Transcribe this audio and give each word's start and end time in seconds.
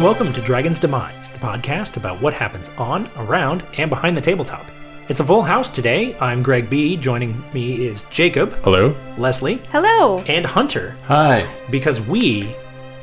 Hello 0.00 0.12
and 0.12 0.18
welcome 0.18 0.32
to 0.32 0.40
Dragon's 0.40 0.80
Demise, 0.80 1.28
the 1.28 1.38
podcast 1.38 1.98
about 1.98 2.22
what 2.22 2.32
happens 2.32 2.70
on, 2.78 3.06
around, 3.18 3.62
and 3.76 3.90
behind 3.90 4.16
the 4.16 4.20
tabletop. 4.22 4.70
It's 5.10 5.20
a 5.20 5.24
full 5.24 5.42
house 5.42 5.68
today. 5.68 6.16
I'm 6.20 6.42
Greg 6.42 6.70
B. 6.70 6.96
Joining 6.96 7.44
me 7.52 7.86
is 7.86 8.04
Jacob, 8.04 8.54
Hello. 8.64 8.96
Leslie, 9.18 9.60
Hello. 9.70 10.16
and 10.20 10.46
Hunter, 10.46 10.94
Hi. 11.04 11.54
because 11.68 12.00
we 12.00 12.56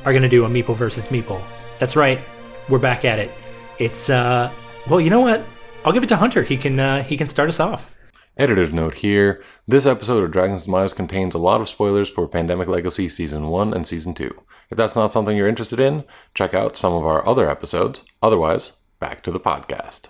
are 0.05 0.11
going 0.11 0.23
to 0.23 0.27
do 0.27 0.45
a 0.45 0.49
Meeple 0.49 0.75
versus 0.75 1.09
Meeple. 1.09 1.39
That's 1.77 1.95
right, 1.95 2.19
we're 2.67 2.79
back 2.79 3.05
at 3.05 3.19
it. 3.19 3.29
It's 3.77 4.09
uh, 4.09 4.51
well, 4.89 4.99
you 4.99 5.11
know 5.11 5.21
what? 5.21 5.45
I'll 5.85 5.93
give 5.93 6.01
it 6.01 6.09
to 6.09 6.17
Hunter. 6.17 6.41
He 6.41 6.57
can 6.57 6.79
uh, 6.79 7.03
he 7.03 7.15
can 7.15 7.27
start 7.27 7.47
us 7.47 7.59
off. 7.59 7.93
Editor's 8.37 8.71
note 8.71 8.95
here 8.95 9.43
this 9.67 9.87
episode 9.87 10.23
of 10.23 10.31
Dragon's 10.31 10.65
Demise 10.65 10.93
contains 10.93 11.33
a 11.33 11.39
lot 11.39 11.59
of 11.59 11.67
spoilers 11.67 12.07
for 12.07 12.27
Pandemic 12.27 12.67
Legacy 12.67 13.09
Season 13.09 13.47
1 13.47 13.73
and 13.73 13.87
Season 13.87 14.13
2. 14.13 14.31
If 14.69 14.77
that's 14.77 14.95
not 14.95 15.11
something 15.11 15.35
you're 15.35 15.47
interested 15.47 15.79
in, 15.79 16.03
check 16.35 16.53
out 16.53 16.77
some 16.77 16.93
of 16.93 17.03
our 17.03 17.27
other 17.27 17.49
episodes. 17.49 18.03
Otherwise, 18.21 18.73
back 18.99 19.23
to 19.23 19.31
the 19.31 19.39
podcast. 19.39 20.09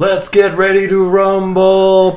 Let's 0.00 0.28
get 0.28 0.56
ready 0.56 0.88
to 0.88 1.04
rumble. 1.04 2.16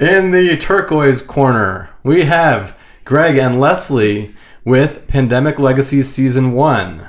In 0.00 0.30
the 0.30 0.56
turquoise 0.58 1.20
corner, 1.20 1.90
we 2.04 2.22
have 2.22 2.74
Greg 3.04 3.36
and 3.36 3.60
Leslie 3.60 4.34
with 4.64 5.06
Pandemic 5.08 5.58
Legacy 5.58 6.00
Season 6.00 6.52
1. 6.52 7.06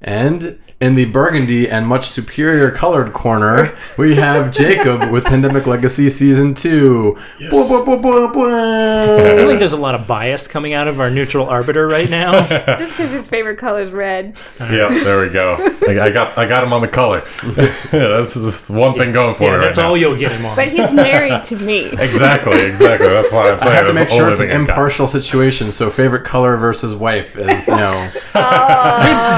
And 0.00 0.58
in 0.80 0.94
the 0.94 1.04
burgundy 1.04 1.68
and 1.68 1.86
much 1.86 2.06
superior 2.06 2.70
colored 2.70 3.12
corner, 3.12 3.76
we 3.98 4.14
have 4.14 4.50
Jacob 4.50 5.10
with 5.10 5.26
Pandemic 5.26 5.66
Legacy 5.66 6.08
Season 6.08 6.54
2. 6.54 7.18
Bwah, 7.38 7.50
bwah, 7.50 7.84
bwah, 7.84 8.02
bwah, 8.02 8.32
bwah. 8.32 9.32
I 9.32 9.36
feel 9.36 9.46
like 9.46 9.58
there's 9.58 9.74
a 9.74 9.76
lot 9.76 9.94
of 9.94 10.06
bias 10.06 10.48
coming 10.48 10.72
out 10.72 10.88
of 10.88 10.98
our 10.98 11.10
neutral 11.10 11.46
arbiter 11.46 11.86
right 11.86 12.08
now. 12.08 12.46
Just 12.78 12.96
because 12.96 13.10
his 13.10 13.28
favorite 13.28 13.56
color 13.58 13.82
is 13.82 13.92
red. 13.92 14.38
Uh-huh. 14.58 14.74
Yeah, 14.74 14.88
there 15.04 15.20
we 15.20 15.28
go. 15.28 15.56
I, 15.86 16.06
I 16.06 16.10
got 16.10 16.38
I 16.38 16.46
got 16.46 16.64
him 16.64 16.72
on 16.72 16.80
the 16.80 16.88
color. 16.88 17.26
that's 17.44 18.34
just 18.34 18.70
one 18.70 18.94
thing 18.94 19.12
going 19.12 19.34
for 19.34 19.44
yeah, 19.44 19.50
me 19.50 19.56
right 19.56 19.64
that's 19.64 19.78
now. 19.78 19.88
all 19.88 19.96
you'll 19.96 20.16
get 20.16 20.32
him 20.32 20.46
on. 20.46 20.56
But 20.56 20.68
he's 20.68 20.92
married 20.92 21.44
to 21.44 21.56
me. 21.56 21.86
Exactly, 21.90 22.60
exactly. 22.60 23.08
That's 23.08 23.32
why 23.32 23.50
I'm 23.50 23.60
saying 23.60 23.72
I 23.72 23.76
have 23.76 23.86
to 23.86 23.92
make 23.92 24.10
sure 24.10 24.30
it's 24.30 24.40
an 24.40 24.48
thing 24.48 24.56
got. 24.56 24.70
impartial 24.70 25.08
situation. 25.08 25.72
So 25.72 25.90
favorite 25.90 26.24
color 26.24 26.56
versus 26.56 26.94
wife 26.94 27.36
is 27.36 27.68
you 27.68 27.76
know. 27.76 28.10
they 28.32 28.40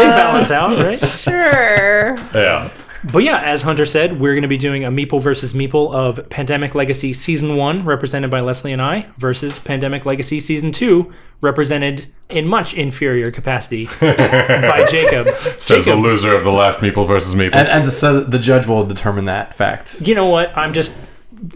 balance 0.04 0.50
out, 0.50 0.78
right? 0.78 1.00
Sure. 1.32 2.16
Yeah. 2.34 2.70
But 3.12 3.24
yeah, 3.24 3.40
as 3.40 3.62
Hunter 3.62 3.84
said, 3.84 4.20
we're 4.20 4.32
going 4.32 4.42
to 4.42 4.48
be 4.48 4.56
doing 4.56 4.84
a 4.84 4.90
Meeple 4.90 5.20
versus 5.20 5.54
Meeple 5.54 5.92
of 5.92 6.28
Pandemic 6.30 6.74
Legacy 6.76 7.12
Season 7.12 7.56
1, 7.56 7.84
represented 7.84 8.30
by 8.30 8.38
Leslie 8.40 8.72
and 8.72 8.80
I, 8.80 9.08
versus 9.16 9.58
Pandemic 9.58 10.06
Legacy 10.06 10.38
Season 10.38 10.70
2, 10.70 11.12
represented 11.40 12.06
in 12.28 12.46
much 12.46 12.74
inferior 12.74 13.32
capacity 13.32 13.86
by 14.00 14.86
Jacob. 14.88 15.28
Says 15.58 15.84
the 15.84 15.92
Jacob, 15.92 15.98
loser 16.04 16.36
of 16.36 16.44
the 16.44 16.52
last 16.52 16.78
Meeple 16.78 17.08
versus 17.08 17.34
Meeple. 17.34 17.56
And, 17.56 17.66
and 17.66 17.88
so 17.88 18.20
the 18.20 18.38
judge 18.38 18.66
will 18.68 18.84
determine 18.84 19.24
that 19.24 19.52
fact. 19.52 20.00
you 20.02 20.14
know 20.14 20.26
what? 20.26 20.56
I'm 20.56 20.72
just 20.72 20.96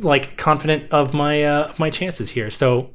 like 0.01 0.37
confident 0.37 0.91
of 0.91 1.15
my 1.15 1.45
uh, 1.45 1.73
my 1.79 1.91
chances 1.91 2.31
here. 2.31 2.51
So, 2.51 2.91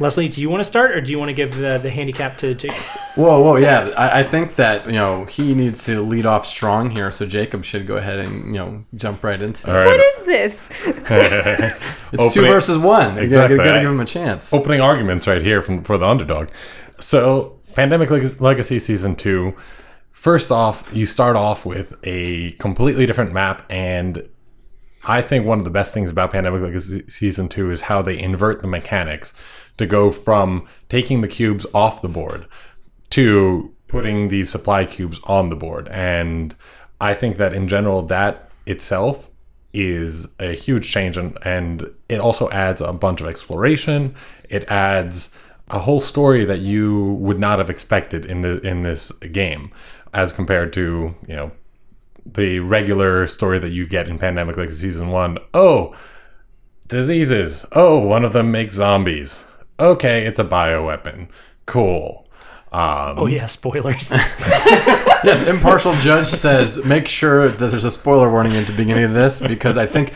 Leslie, 0.00 0.28
do 0.28 0.40
you 0.40 0.50
want 0.50 0.60
to 0.60 0.64
start, 0.64 0.90
or 0.90 1.00
do 1.00 1.12
you 1.12 1.18
want 1.18 1.28
to 1.28 1.32
give 1.34 1.56
the, 1.56 1.78
the 1.78 1.90
handicap 1.90 2.36
to 2.38 2.54
Jacob? 2.54 2.76
Whoa, 3.14 3.40
whoa, 3.40 3.56
yeah. 3.56 3.90
I, 3.96 4.20
I 4.20 4.22
think 4.24 4.56
that 4.56 4.86
you 4.86 4.92
know 4.92 5.24
he 5.26 5.54
needs 5.54 5.84
to 5.86 6.02
lead 6.02 6.26
off 6.26 6.46
strong 6.46 6.90
here, 6.90 7.12
so 7.12 7.26
Jacob 7.26 7.64
should 7.64 7.86
go 7.86 7.96
ahead 7.96 8.18
and 8.18 8.46
you 8.46 8.60
know 8.60 8.84
jump 8.94 9.22
right 9.22 9.40
into 9.40 9.70
it. 9.70 9.72
right. 9.72 9.86
What 9.86 10.00
is 10.00 10.22
this? 10.24 10.68
It's 12.14 12.32
two 12.32 12.40
Opening- 12.40 12.52
versus 12.52 12.78
one. 12.78 13.18
Exactly. 13.18 13.54
You 13.54 13.58
gotta, 13.58 13.70
gotta 13.70 13.80
give 13.80 13.90
him 13.90 14.00
a 14.00 14.04
chance. 14.04 14.52
Opening 14.54 14.80
arguments 14.80 15.26
right 15.26 15.42
here 15.42 15.62
from 15.62 15.82
for 15.82 15.98
the 15.98 16.06
underdog. 16.06 16.48
So, 17.00 17.58
Pandemic 17.74 18.08
Leg- 18.10 18.40
Legacy 18.40 18.78
Season 18.78 19.16
2. 19.16 19.52
First 20.12 20.52
off, 20.52 20.94
you 20.94 21.06
start 21.06 21.34
off 21.34 21.66
with 21.66 21.92
a 22.04 22.52
completely 22.52 23.04
different 23.04 23.32
map 23.32 23.62
and 23.68 24.28
I 25.06 25.20
think 25.22 25.44
one 25.44 25.58
of 25.58 25.64
the 25.64 25.70
best 25.70 25.92
things 25.92 26.10
about 26.10 26.30
Pandemic 26.30 26.62
Legacy 26.62 27.04
Season 27.08 27.48
2 27.48 27.70
is 27.70 27.82
how 27.82 28.00
they 28.00 28.18
invert 28.18 28.62
the 28.62 28.68
mechanics 28.68 29.34
to 29.76 29.86
go 29.86 30.10
from 30.10 30.66
taking 30.88 31.20
the 31.20 31.28
cubes 31.28 31.66
off 31.74 32.02
the 32.02 32.08
board 32.08 32.46
to 33.10 33.72
putting 33.88 34.28
these 34.28 34.50
supply 34.50 34.84
cubes 34.84 35.20
on 35.24 35.50
the 35.50 35.56
board. 35.56 35.88
And 35.88 36.54
I 37.00 37.14
think 37.14 37.36
that 37.36 37.52
in 37.52 37.68
general, 37.68 38.02
that 38.02 38.50
itself 38.66 39.30
is 39.72 40.28
a 40.40 40.54
huge 40.54 40.90
change. 40.90 41.16
And, 41.16 41.38
and 41.42 41.90
it 42.08 42.20
also 42.20 42.50
adds 42.50 42.80
a 42.80 42.92
bunch 42.92 43.20
of 43.20 43.26
exploration. 43.26 44.14
It 44.48 44.64
adds 44.64 45.34
a 45.68 45.80
whole 45.80 46.00
story 46.00 46.44
that 46.44 46.58
you 46.58 47.14
would 47.14 47.38
not 47.38 47.58
have 47.58 47.70
expected 47.70 48.24
in 48.24 48.42
the 48.42 48.60
in 48.60 48.82
this 48.82 49.12
game 49.12 49.72
as 50.12 50.32
compared 50.32 50.72
to, 50.74 51.14
you 51.26 51.34
know, 51.34 51.52
the 52.26 52.60
regular 52.60 53.26
story 53.26 53.58
that 53.58 53.72
you 53.72 53.86
get 53.86 54.08
in 54.08 54.18
Pandemic 54.18 54.56
Legacy 54.56 54.90
Season 54.90 55.08
1. 55.08 55.38
Oh, 55.52 55.94
diseases. 56.88 57.66
Oh, 57.72 57.98
one 57.98 58.24
of 58.24 58.32
them 58.32 58.50
makes 58.50 58.74
zombies. 58.74 59.44
Okay, 59.78 60.26
it's 60.26 60.38
a 60.38 60.44
bioweapon. 60.44 61.28
Cool. 61.66 62.26
Um, 62.72 63.18
Oh 63.18 63.26
yeah, 63.26 63.46
spoilers. 63.46 64.12
Yes, 65.24 65.44
impartial 65.44 65.94
judge 65.94 66.28
says 66.28 66.84
make 66.84 67.08
sure 67.08 67.48
that 67.48 67.70
there's 67.70 67.84
a 67.84 67.90
spoiler 67.90 68.30
warning 68.30 68.52
at 68.56 68.66
the 68.66 68.76
beginning 68.76 69.04
of 69.04 69.14
this 69.14 69.40
because 69.40 69.78
I 69.78 69.86
think 69.86 70.12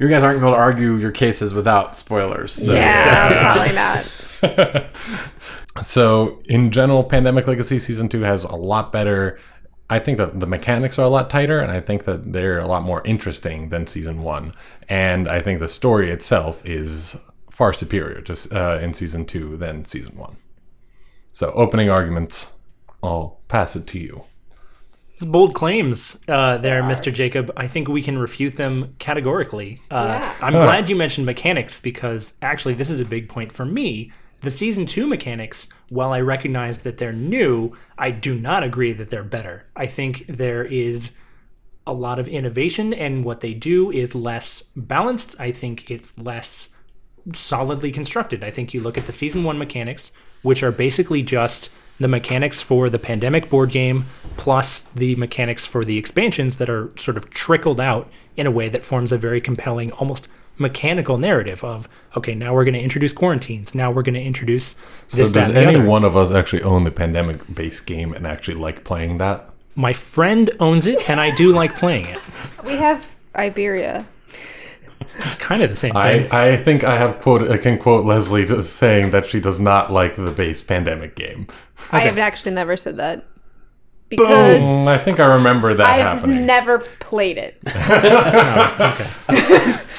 you 0.00 0.08
guys 0.08 0.24
aren't 0.24 0.40
going 0.40 0.52
to 0.52 0.58
argue 0.58 0.96
your 0.96 1.12
cases 1.12 1.54
without 1.54 1.94
spoilers. 1.94 2.52
So. 2.52 2.74
Yeah, 2.74 3.54
probably 3.54 3.74
not. 4.64 4.86
So, 5.82 6.40
in 6.46 6.70
general, 6.70 7.04
Pandemic 7.04 7.46
Legacy 7.46 7.78
Season 7.78 8.08
2 8.08 8.22
has 8.22 8.44
a 8.44 8.56
lot 8.56 8.90
better. 8.90 9.38
I 9.88 9.98
think 9.98 10.18
that 10.18 10.40
the 10.40 10.46
mechanics 10.46 10.98
are 10.98 11.04
a 11.04 11.08
lot 11.08 11.30
tighter, 11.30 11.60
and 11.60 11.70
I 11.70 11.80
think 11.80 12.04
that 12.04 12.32
they're 12.32 12.58
a 12.58 12.66
lot 12.66 12.82
more 12.82 13.00
interesting 13.04 13.68
than 13.68 13.86
Season 13.86 14.22
1. 14.22 14.52
And 14.88 15.28
I 15.28 15.40
think 15.40 15.60
the 15.60 15.68
story 15.68 16.10
itself 16.10 16.64
is 16.66 17.16
far 17.58 17.72
superior 17.72 18.20
to, 18.20 18.34
uh, 18.52 18.78
in 18.78 18.94
Season 18.94 19.26
2 19.26 19.56
than 19.56 19.84
Season 19.84 20.16
1. 20.16 20.36
So, 21.32 21.50
opening 21.56 21.90
arguments, 21.90 22.52
I'll 23.02 23.40
pass 23.48 23.74
it 23.74 23.84
to 23.88 23.98
you. 23.98 24.22
It's 25.14 25.24
bold 25.24 25.54
claims 25.54 26.22
uh, 26.28 26.58
there, 26.58 26.84
Mr. 26.84 27.12
Jacob. 27.12 27.50
I 27.56 27.66
think 27.66 27.88
we 27.88 28.00
can 28.00 28.16
refute 28.16 28.54
them 28.54 28.94
categorically. 29.00 29.80
Uh, 29.90 30.20
Yeah. 30.20 30.34
I'm 30.40 30.52
glad 30.52 30.88
you 30.88 30.94
mentioned 30.94 31.26
mechanics 31.26 31.80
because 31.80 32.32
actually, 32.42 32.74
this 32.74 32.90
is 32.90 33.00
a 33.00 33.04
big 33.04 33.28
point 33.28 33.50
for 33.50 33.64
me. 33.64 34.12
The 34.42 34.52
season 34.52 34.86
two 34.86 35.08
mechanics, 35.08 35.66
while 35.88 36.12
I 36.12 36.20
recognize 36.20 36.78
that 36.82 36.98
they're 36.98 37.10
new, 37.12 37.76
I 37.98 38.12
do 38.12 38.36
not 38.36 38.62
agree 38.62 38.92
that 38.92 39.10
they're 39.10 39.24
better. 39.24 39.64
I 39.74 39.86
think 39.86 40.26
there 40.28 40.64
is 40.64 41.10
a 41.88 41.92
lot 41.92 42.20
of 42.20 42.28
innovation, 42.28 42.94
and 42.94 43.24
what 43.24 43.40
they 43.40 43.52
do 43.52 43.90
is 43.90 44.14
less 44.14 44.62
balanced. 44.76 45.34
I 45.40 45.50
think 45.50 45.90
it's 45.90 46.16
less 46.18 46.68
solidly 47.34 47.90
constructed. 47.92 48.42
I 48.44 48.50
think 48.50 48.72
you 48.74 48.80
look 48.80 48.98
at 48.98 49.06
the 49.06 49.12
season 49.12 49.44
one 49.44 49.58
mechanics, 49.58 50.10
which 50.42 50.62
are 50.62 50.72
basically 50.72 51.22
just 51.22 51.70
the 52.00 52.08
mechanics 52.08 52.62
for 52.62 52.88
the 52.88 52.98
pandemic 52.98 53.50
board 53.50 53.70
game 53.70 54.06
plus 54.36 54.82
the 54.94 55.16
mechanics 55.16 55.66
for 55.66 55.84
the 55.84 55.98
expansions 55.98 56.58
that 56.58 56.70
are 56.70 56.90
sort 56.96 57.16
of 57.16 57.28
trickled 57.30 57.80
out 57.80 58.08
in 58.36 58.46
a 58.46 58.50
way 58.50 58.68
that 58.68 58.84
forms 58.84 59.10
a 59.10 59.18
very 59.18 59.40
compelling, 59.40 59.90
almost 59.92 60.28
mechanical 60.58 61.18
narrative 61.18 61.62
of 61.64 61.88
okay, 62.16 62.34
now 62.34 62.52
we're 62.54 62.64
going 62.64 62.74
to 62.74 62.80
introduce 62.80 63.12
quarantines. 63.12 63.74
Now 63.74 63.90
we're 63.90 64.02
going 64.02 64.14
to 64.14 64.22
introduce 64.22 64.74
this, 64.74 64.84
So, 65.08 65.24
that, 65.24 65.32
does 65.32 65.48
and 65.48 65.56
the 65.56 65.60
any 65.62 65.76
other. 65.76 65.84
one 65.84 66.04
of 66.04 66.16
us 66.16 66.30
actually 66.30 66.62
own 66.62 66.84
the 66.84 66.90
Pandemic 66.90 67.52
based 67.52 67.86
game 67.86 68.12
and 68.12 68.26
actually 68.26 68.56
like 68.56 68.84
playing 68.84 69.18
that? 69.18 69.50
My 69.74 69.92
friend 69.92 70.50
owns 70.58 70.88
it, 70.88 71.08
and 71.08 71.20
I 71.20 71.32
do 71.34 71.52
like 71.52 71.76
playing 71.76 72.06
it. 72.06 72.18
We 72.64 72.72
have 72.76 73.14
Iberia. 73.36 74.04
It's 75.18 75.34
kind 75.34 75.62
of 75.62 75.70
the 75.70 75.76
same 75.76 75.96
I, 75.96 76.18
thing. 76.22 76.32
I 76.32 76.56
think 76.56 76.84
I 76.84 76.96
have 76.96 77.20
quote 77.20 77.50
I 77.50 77.56
can 77.58 77.78
quote 77.78 78.04
Leslie 78.04 78.44
just 78.46 78.74
saying 78.76 79.10
that 79.10 79.26
she 79.26 79.40
does 79.40 79.58
not 79.60 79.92
like 79.92 80.14
the 80.16 80.30
base 80.30 80.62
pandemic 80.62 81.16
game. 81.16 81.46
I 81.92 82.00
have 82.00 82.18
actually 82.18 82.52
never 82.54 82.76
said 82.76 82.96
that. 82.98 83.24
Because 84.08 84.62
Mm, 84.62 84.86
I 84.86 84.96
think 84.96 85.20
I 85.20 85.34
remember 85.34 85.74
that 85.74 85.86
I've 85.86 86.00
happening. 86.00 86.46
never 86.46 86.78
played 86.78 87.36
it. 87.36 87.60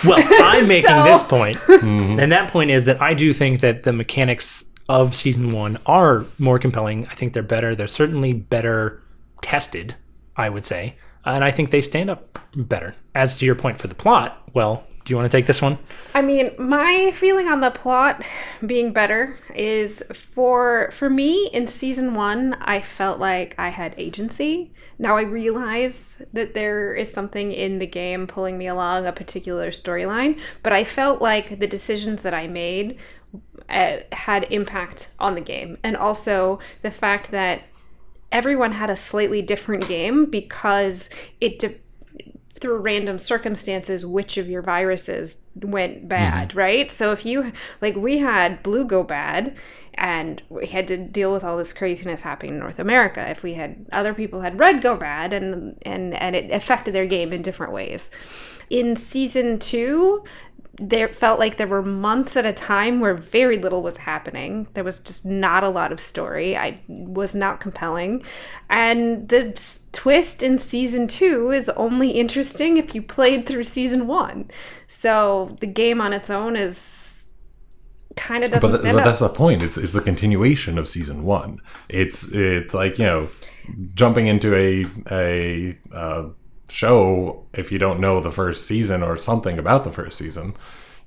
Well, 0.06 0.18
I'm 0.44 0.68
making 0.68 0.90
So- 0.90 1.04
this 1.04 1.22
point, 1.24 1.58
and 1.70 2.32
that 2.32 2.50
point 2.50 2.72
is 2.72 2.86
that 2.86 3.02
I 3.02 3.14
do 3.14 3.34
think 3.34 3.60
that 3.60 3.84
the 3.84 3.92
mechanics 3.92 4.64
of 4.88 5.14
season 5.14 5.52
one 5.52 5.78
are 5.86 6.26
more 6.40 6.58
compelling. 6.58 7.06
I 7.08 7.16
think 7.16 7.34
they're 7.34 7.44
better. 7.44 7.76
They're 7.76 7.86
certainly 7.88 8.32
better 8.34 9.04
tested, 9.42 9.96
I 10.38 10.48
would 10.50 10.64
say, 10.66 10.96
and 11.26 11.44
I 11.44 11.52
think 11.52 11.72
they 11.72 11.82
stand 11.82 12.10
up 12.10 12.40
better. 12.56 12.96
As 13.14 13.38
to 13.40 13.46
your 13.46 13.56
point 13.56 13.78
for 13.78 13.88
the 13.88 13.96
plot, 13.96 14.42
well, 14.54 14.86
do 15.10 15.14
you 15.14 15.18
want 15.18 15.32
to 15.32 15.36
take 15.36 15.48
this 15.48 15.60
one? 15.60 15.80
I 16.14 16.22
mean, 16.22 16.52
my 16.60 17.10
feeling 17.16 17.48
on 17.48 17.62
the 17.62 17.72
plot 17.72 18.24
being 18.64 18.94
better 18.94 19.40
is 19.56 20.04
for 20.14 20.92
for 20.92 21.10
me 21.10 21.50
in 21.52 21.66
season 21.66 22.14
1, 22.14 22.54
I 22.62 22.80
felt 22.80 23.20
like 23.20 23.56
I 23.58 23.70
had 23.70 23.96
agency. 23.98 24.72
Now 25.00 25.18
I 25.18 25.22
realize 25.22 26.22
that 26.34 26.54
there 26.54 26.94
is 26.94 27.12
something 27.12 27.52
in 27.52 27.80
the 27.80 27.88
game 27.88 28.28
pulling 28.28 28.60
me 28.60 28.68
along 28.68 29.08
a 29.08 29.12
particular 29.12 29.72
storyline, 29.72 30.40
but 30.62 30.74
I 30.74 30.84
felt 30.84 31.24
like 31.24 31.58
the 31.58 31.66
decisions 31.66 32.22
that 32.22 32.36
I 32.36 32.46
made 32.46 33.00
uh, 33.68 33.98
had 34.12 34.44
impact 34.52 35.10
on 35.20 35.34
the 35.34 35.42
game, 35.42 35.80
and 35.84 35.98
also 35.98 36.60
the 36.84 36.92
fact 36.92 37.32
that 37.32 37.64
everyone 38.32 38.74
had 38.74 38.92
a 38.92 38.96
slightly 38.96 39.42
different 39.42 39.88
game 39.88 40.26
because 40.26 41.10
it. 41.42 41.64
Through 42.60 42.78
random 42.78 43.20
circumstances 43.20 44.06
which 44.06 44.38
of 44.38 44.50
your 44.50 44.62
viruses 44.62 45.46
went 45.56 46.08
bad 46.08 46.50
mm-hmm. 46.50 46.60
right? 46.60 46.92
So 46.92 47.12
if 47.12 47.26
you 47.26 47.52
like 47.82 47.96
we 47.96 48.20
had 48.20 48.64
blue 48.64 48.86
go 48.86 49.04
bad 49.04 49.58
and 49.96 50.42
we 50.50 50.68
had 50.68 50.88
to 50.88 50.98
deal 50.98 51.32
with 51.32 51.44
all 51.44 51.58
this 51.58 51.74
craziness 51.74 52.22
happening 52.22 52.54
in 52.54 52.60
north 52.60 52.80
america. 52.80 53.28
If 53.30 53.44
we 53.44 53.56
had 53.56 53.88
other 53.92 54.14
people 54.14 54.42
had 54.42 54.60
red 54.60 54.82
go 54.82 54.98
bad 54.98 55.34
and 55.34 55.78
and 55.84 56.14
and 56.14 56.36
it 56.36 56.52
affected 56.52 56.94
their 56.94 57.08
game 57.08 57.34
in 57.34 57.42
different 57.42 57.74
ways. 57.74 58.10
In 58.70 58.96
season 58.96 59.58
two 59.60 60.24
there 60.80 61.10
felt 61.10 61.40
like 61.40 61.58
there 61.58 61.68
were 61.68 61.82
months 61.82 62.38
at 62.38 62.46
a 62.46 62.54
time 62.54 63.00
where 63.00 63.14
very 63.14 63.58
little 63.58 63.82
was 63.82 63.98
happening. 63.98 64.68
There 64.74 64.84
was 64.84 65.00
just 65.00 65.26
not 65.26 65.64
a 65.64 65.70
lot 65.70 65.92
of 65.92 66.00
story. 66.00 66.56
I 66.58 66.80
was 66.88 67.36
not 67.36 67.60
compelling. 67.60 68.24
And 68.70 69.28
the 69.30 69.60
twist 69.92 70.42
in 70.42 70.58
season 70.58 71.08
two 71.08 71.52
is 71.52 71.70
only 71.70 72.12
interesting 72.12 72.78
if 72.78 72.96
you 72.96 73.02
played 73.02 73.46
through 73.46 73.66
season 73.66 74.08
one. 74.08 74.50
So 74.88 75.58
the 75.60 75.68
game 75.68 76.00
on 76.00 76.14
its 76.14 76.30
own 76.30 76.56
is 76.56 77.28
kind 78.16 78.44
of 78.44 78.52
doesn't 78.52 78.72
but, 78.72 78.82
th- 78.82 78.94
but 78.96 79.04
that's 79.04 79.20
the 79.20 79.30
point. 79.30 79.62
It's 79.62 79.78
it's 79.78 79.94
the 79.94 80.02
continuation 80.02 80.78
of 80.78 80.88
season 80.88 81.24
one. 81.24 81.62
It's 81.90 82.32
it's 82.32 82.74
like 82.74 83.00
you 83.00 83.06
know 83.06 83.30
jumping 83.94 84.28
into 84.28 84.56
a 84.56 84.86
a 85.12 85.78
uh, 85.94 86.30
show 86.72 87.46
if 87.54 87.72
you 87.72 87.80
don't 87.80 88.00
know 88.00 88.22
the 88.22 88.32
first 88.32 88.66
season 88.66 89.04
or 89.04 89.18
something 89.18 89.58
about 89.60 89.84
the 89.84 89.92
first 89.92 90.18
season, 90.18 90.56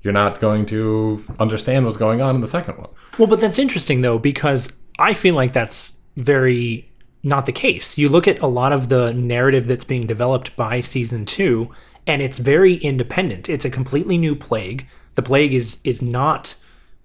you're 0.01 0.13
not 0.13 0.39
going 0.39 0.65
to 0.67 1.23
understand 1.39 1.85
what's 1.85 1.97
going 1.97 2.21
on 2.21 2.35
in 2.35 2.41
the 2.41 2.47
second 2.47 2.77
one. 2.77 2.89
Well, 3.17 3.27
but 3.27 3.39
that's 3.39 3.59
interesting 3.59 4.01
though 4.01 4.19
because 4.19 4.71
I 4.99 5.13
feel 5.13 5.35
like 5.35 5.53
that's 5.53 5.93
very 6.17 6.89
not 7.23 7.45
the 7.45 7.51
case. 7.53 7.97
You 7.97 8.09
look 8.09 8.27
at 8.27 8.39
a 8.39 8.47
lot 8.47 8.73
of 8.73 8.89
the 8.89 9.13
narrative 9.13 9.65
that's 9.65 9.85
being 9.85 10.05
developed 10.05 10.55
by 10.55 10.81
season 10.81 11.25
2 11.25 11.69
and 12.05 12.21
it's 12.21 12.37
very 12.37 12.75
independent. 12.75 13.49
It's 13.49 13.65
a 13.65 13.69
completely 13.69 14.17
new 14.17 14.35
plague. 14.35 14.87
The 15.15 15.21
plague 15.21 15.53
is 15.53 15.77
is 15.83 16.01
not 16.01 16.55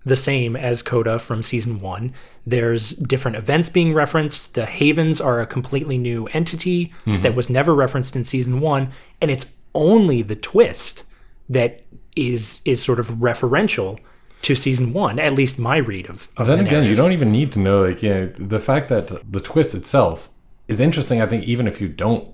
the 0.09 0.17
same 0.17 0.57
as 0.57 0.83
Coda 0.83 1.19
from 1.19 1.43
season 1.43 1.81
1. 1.81 2.13
There's 2.47 2.91
different 2.91 3.37
events 3.37 3.69
being 3.69 3.95
referenced. 3.95 4.55
The 4.55 4.67
Havens 4.67 5.21
are 5.21 5.41
a 5.41 5.47
completely 5.47 5.99
new 5.99 6.27
entity 6.29 6.89
mm-hmm. 7.05 7.21
that 7.23 7.35
was 7.35 7.49
never 7.49 7.75
referenced 7.75 8.17
in 8.17 8.25
season 8.25 8.61
1 8.61 8.91
and 9.21 9.31
it's 9.31 9.55
only 9.75 10.23
the 10.23 10.37
twist 10.37 11.05
that 11.49 11.83
is 12.17 12.61
is 12.65 12.83
sort 12.83 12.99
of 12.99 13.09
referential 13.09 13.99
to 14.43 14.55
season 14.55 14.93
one, 14.93 15.19
at 15.19 15.33
least 15.35 15.59
my 15.59 15.77
read 15.77 16.09
of, 16.09 16.29
of 16.37 16.47
Then 16.47 16.59
the 16.59 16.65
again, 16.65 16.85
you 16.85 16.95
don't 16.95 17.13
even 17.13 17.33
need 17.33 17.53
to 17.53 17.59
know 17.59 17.85
like 17.85 18.03
you 18.03 18.11
know, 18.11 18.27
the 18.39 18.61
fact 18.61 18.89
that 18.89 19.09
the 19.31 19.41
twist 19.41 19.75
itself 19.75 20.31
is 20.69 20.81
interesting. 20.81 21.21
I 21.21 21.27
think 21.27 21.45
even 21.45 21.67
if 21.67 21.81
you 21.81 21.89
don't 21.89 22.29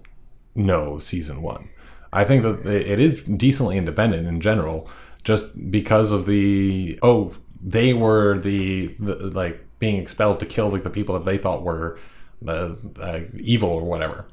know 0.54 0.98
season 0.98 1.42
one, 1.42 1.70
I 2.12 2.24
think 2.24 2.42
that 2.42 2.66
it 2.66 3.00
is 3.00 3.22
decently 3.22 3.78
independent 3.78 4.26
in 4.26 4.40
general, 4.40 4.88
just 5.22 5.70
because 5.70 6.12
of 6.12 6.26
the 6.26 6.98
oh 7.02 7.34
they 7.64 7.94
were 7.94 8.38
the, 8.38 8.88
the 8.98 9.14
like 9.16 9.64
being 9.78 9.96
expelled 10.00 10.38
to 10.40 10.46
kill 10.46 10.68
like 10.68 10.84
the 10.84 10.90
people 10.90 11.18
that 11.18 11.24
they 11.24 11.38
thought 11.38 11.62
were 11.62 11.98
uh, 12.46 12.74
uh, 13.00 13.20
evil 13.38 13.70
or 13.70 13.84
whatever. 13.84 14.26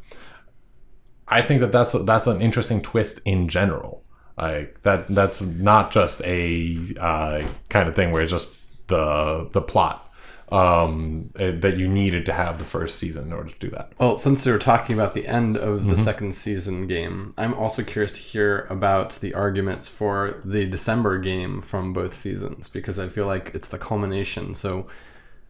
I 1.28 1.42
think 1.42 1.62
that 1.62 1.72
that's 1.72 1.94
that's 1.94 2.28
an 2.28 2.42
interesting 2.42 2.82
twist 2.82 3.22
in 3.26 3.48
general. 3.48 4.04
Like 4.38 4.82
that 4.84 5.08
that's 5.08 5.42
not 5.42 5.92
just 5.92 6.22
a 6.26 6.78
uh, 7.00 7.48
kind 7.70 7.88
of 7.88 7.96
thing 7.96 8.12
where 8.12 8.22
it's 8.22 8.32
just 8.32 8.54
the 8.88 9.50
the 9.54 9.62
plot 9.62 10.06
um, 10.52 11.30
eh, 11.40 11.52
that 11.52 11.78
you 11.78 11.88
needed 11.88 12.26
to 12.26 12.34
have 12.34 12.60
the 12.60 12.66
first 12.66 13.00
season 13.00 13.28
in 13.28 13.34
order 13.34 13.50
to 13.50 13.60
do 13.60 13.70
that. 13.70 13.92
Well, 14.00 14.18
since 14.18 14.46
we 14.46 14.52
were 14.52 14.58
talking 14.60 14.94
about 14.96 15.14
the 15.14 15.28
end 15.28 15.58
of 15.58 15.80
Mm-hmm. 15.82 15.90
the 15.92 15.98
second 15.98 16.36
season 16.36 16.88
game, 16.88 17.34
I'm 17.38 17.54
also 17.54 17.84
curious 17.84 18.12
to 18.14 18.20
hear 18.22 18.68
about 18.70 19.12
the 19.22 19.34
arguments 19.34 19.88
for 19.88 20.40
the 20.44 20.66
December 20.66 21.18
game 21.20 21.62
from 21.62 21.94
both 21.94 22.14
seasons 22.14 22.68
because 22.70 23.00
I 23.00 23.08
feel 23.08 23.26
like 23.26 23.52
it's 23.54 23.68
the 23.70 23.78
culmination. 23.78 24.54
So 24.56 24.88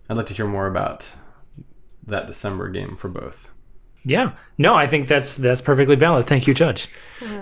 I'd 0.09 0.18
like 0.18 0.27
to 0.27 0.33
hear 0.33 0.48
more 0.48 0.68
about 0.68 1.09
that 2.06 2.27
December 2.27 2.69
game 2.69 2.95
for 2.95 3.07
both. 3.09 3.51
Yeah. 4.03 4.33
No, 4.57 4.74
I 4.75 4.88
think 4.88 5.07
that's 5.07 5.38
that's 5.38 5.62
perfectly 5.62 5.95
valid. 5.95 6.25
Thank 6.25 6.48
you, 6.48 6.53
Judge. 6.56 6.89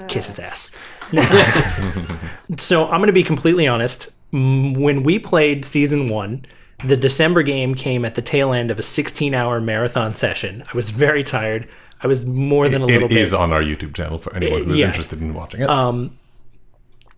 Kiss 0.07 0.27
his 0.27 0.39
ass. 0.39 0.71
so 2.57 2.85
I'm 2.88 3.00
going 3.00 3.07
to 3.07 3.13
be 3.13 3.23
completely 3.23 3.67
honest. 3.67 4.11
Mm, 4.33 4.77
When 4.77 5.03
we 5.03 5.19
played 5.19 5.65
season 5.65 6.07
one, 6.07 6.44
the 6.83 6.95
December 6.95 7.43
game 7.43 7.75
came 7.75 8.05
at 8.05 8.15
the 8.15 8.21
tail 8.21 8.53
end 8.53 8.71
of 8.71 8.79
a 8.79 8.81
16-hour 8.81 9.61
marathon 9.61 10.13
session. 10.13 10.63
I 10.71 10.75
was 10.75 10.91
very 10.91 11.23
tired. 11.23 11.67
I 12.01 12.07
was 12.07 12.25
more 12.25 12.69
than 12.69 12.81
a 12.81 12.85
little 12.85 13.05
It 13.05 13.09
bit. 13.09 13.17
is 13.17 13.33
on 13.33 13.51
our 13.51 13.61
YouTube 13.61 13.93
channel 13.93 14.17
for 14.17 14.33
anyone 14.35 14.63
who's 14.63 14.79
yeah. 14.79 14.87
interested 14.87 15.21
in 15.21 15.33
watching 15.33 15.61
it. 15.61 15.69
Um, 15.69 16.17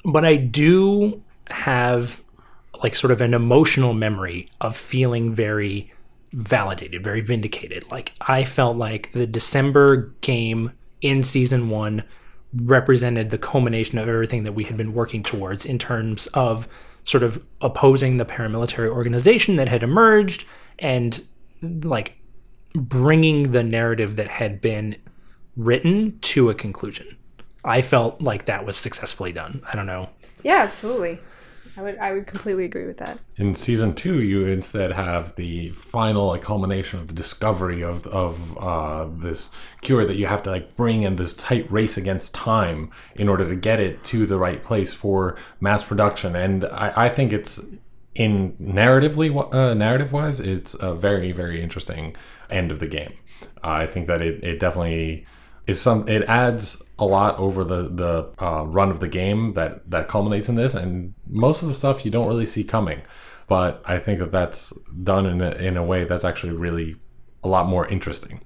but 0.03 0.25
I 0.25 0.35
do 0.37 1.21
have 1.49 2.21
like 2.81 2.95
sort 2.95 3.11
of 3.11 3.21
an 3.21 3.33
emotional 3.33 3.93
memory 3.93 4.49
of 4.59 4.75
feeling 4.75 5.33
very 5.33 5.91
validated, 6.33 7.03
very 7.03 7.21
vindicated. 7.21 7.89
Like 7.91 8.13
I 8.21 8.43
felt 8.43 8.77
like 8.77 9.11
the 9.11 9.27
December 9.27 10.13
game 10.21 10.71
in 11.01 11.23
season 11.23 11.69
one 11.69 12.03
represented 12.53 13.29
the 13.29 13.37
culmination 13.37 13.97
of 13.97 14.09
everything 14.09 14.43
that 14.43 14.53
we 14.53 14.63
had 14.63 14.77
been 14.77 14.93
working 14.93 15.23
towards 15.23 15.65
in 15.65 15.77
terms 15.77 16.27
of 16.27 16.67
sort 17.03 17.24
of 17.24 17.44
opposing 17.62 18.18
the 18.18 18.25
paramilitary 18.25 18.89
organization 18.89 19.56
that 19.56 19.68
had 19.68 19.83
emerged 19.83 20.45
and 20.80 21.24
like 21.62 22.18
bringing 22.74 23.51
the 23.51 23.63
narrative 23.63 24.15
that 24.15 24.27
had 24.27 24.62
been 24.62 24.95
written 25.56 26.18
to 26.19 26.50
a 26.50 26.56
conclusion. 26.56 27.18
I 27.63 27.81
felt 27.81 28.21
like 28.21 28.45
that 28.45 28.65
was 28.65 28.77
successfully 28.77 29.31
done. 29.31 29.62
I 29.71 29.75
don't 29.75 29.86
know. 29.86 30.09
yeah, 30.44 30.57
absolutely. 30.63 31.19
I 31.77 31.81
would 31.81 31.97
I 31.97 32.12
would 32.12 32.27
completely 32.27 32.65
agree 32.65 32.85
with 32.85 32.97
that. 32.97 33.19
in 33.38 33.56
season 33.56 33.94
two, 33.94 34.21
you 34.21 34.45
instead 34.45 34.91
have 34.91 35.35
the 35.35 35.69
final 35.71 36.27
like, 36.27 36.41
culmination 36.41 37.00
of 37.00 37.07
the 37.07 37.13
discovery 37.13 37.81
of 37.81 38.05
of 38.07 38.57
uh, 38.57 39.07
this 39.10 39.50
cure 39.81 40.05
that 40.05 40.15
you 40.15 40.27
have 40.27 40.43
to 40.43 40.50
like 40.50 40.75
bring 40.75 41.03
in 41.03 41.15
this 41.15 41.34
tight 41.34 41.72
race 41.72 41.98
against 41.98 42.36
time 42.36 42.91
in 43.15 43.29
order 43.29 43.48
to 43.48 43.55
get 43.55 43.79
it 43.79 44.03
to 44.05 44.25
the 44.25 44.38
right 44.38 44.63
place 44.63 44.93
for 44.93 45.38
mass 45.60 45.84
production. 45.84 46.36
And 46.36 46.65
I, 46.65 47.05
I 47.05 47.10
think 47.10 47.31
it's 47.31 47.62
in 48.15 48.53
narratively 48.62 49.53
uh, 49.53 49.74
narrative 49.74 50.12
wise, 50.12 50.39
it's 50.39 50.74
a 50.75 50.93
very 50.93 51.31
very 51.31 51.62
interesting 51.62 52.15
end 52.50 52.72
of 52.72 52.79
the 52.79 52.88
game. 52.88 53.13
I 53.63 53.86
think 53.86 54.07
that 54.07 54.22
it, 54.22 54.43
it 54.43 54.60
definitely 54.60 55.25
is 55.71 55.81
some 55.81 56.07
it 56.07 56.23
adds 56.29 56.81
a 56.99 57.05
lot 57.05 57.37
over 57.39 57.63
the 57.63 57.89
the 57.89 58.29
uh, 58.45 58.63
run 58.63 58.89
of 58.91 58.99
the 58.99 59.07
game 59.07 59.53
that 59.53 59.89
that 59.89 60.07
culminates 60.07 60.47
in 60.47 60.55
this 60.55 60.75
and 60.75 61.13
most 61.27 61.61
of 61.63 61.67
the 61.67 61.73
stuff 61.73 62.05
you 62.05 62.11
don't 62.11 62.27
really 62.27 62.45
see 62.45 62.63
coming 62.63 63.01
but 63.47 63.81
i 63.85 63.97
think 63.97 64.19
that 64.19 64.31
that's 64.31 64.71
done 65.03 65.25
in 65.25 65.41
a, 65.41 65.51
in 65.51 65.77
a 65.77 65.83
way 65.83 66.03
that's 66.03 66.23
actually 66.23 66.53
really 66.53 66.95
a 67.43 67.47
lot 67.47 67.65
more 67.67 67.87
interesting 67.87 68.41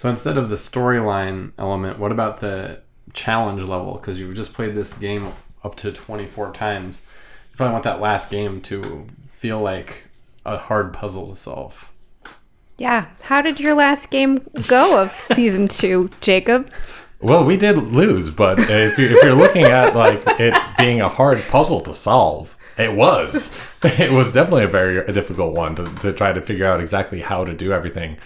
So 0.00 0.08
instead 0.08 0.38
of 0.38 0.48
the 0.48 0.56
storyline 0.56 1.52
element, 1.58 1.98
what 1.98 2.10
about 2.10 2.40
the 2.40 2.80
challenge 3.12 3.62
level? 3.64 3.98
Because 3.98 4.18
you've 4.18 4.34
just 4.34 4.54
played 4.54 4.74
this 4.74 4.96
game 4.96 5.26
up 5.62 5.74
to 5.76 5.92
24 5.92 6.52
times. 6.52 7.06
You 7.50 7.56
probably 7.58 7.72
want 7.72 7.84
that 7.84 8.00
last 8.00 8.30
game 8.30 8.62
to 8.62 9.06
feel 9.28 9.60
like 9.60 10.04
a 10.46 10.56
hard 10.56 10.94
puzzle 10.94 11.28
to 11.28 11.36
solve. 11.36 11.89
Yeah. 12.80 13.08
How 13.20 13.42
did 13.42 13.60
your 13.60 13.74
last 13.74 14.08
game 14.10 14.40
go 14.66 15.02
of 15.02 15.10
season 15.34 15.68
two, 15.68 16.08
Jacob? 16.22 16.72
well 17.22 17.44
we 17.44 17.54
did 17.54 17.76
lose 17.76 18.30
but 18.30 18.58
if, 18.58 18.96
you, 18.96 19.04
if 19.04 19.22
you're 19.22 19.34
looking 19.34 19.64
at 19.64 19.94
like 19.94 20.22
it 20.40 20.54
being 20.78 21.02
a 21.02 21.08
hard 21.08 21.38
puzzle 21.50 21.78
to 21.78 21.94
solve 21.94 22.56
it 22.78 22.94
was 22.94 23.54
it 23.82 24.10
was 24.10 24.32
definitely 24.32 24.64
a 24.64 24.68
very 24.68 25.04
difficult 25.12 25.52
one 25.54 25.74
to, 25.74 25.86
to 25.96 26.14
try 26.14 26.32
to 26.32 26.40
figure 26.40 26.64
out 26.64 26.80
exactly 26.80 27.20
how 27.20 27.44
to 27.44 27.52
do 27.52 27.74
everything 27.74 28.16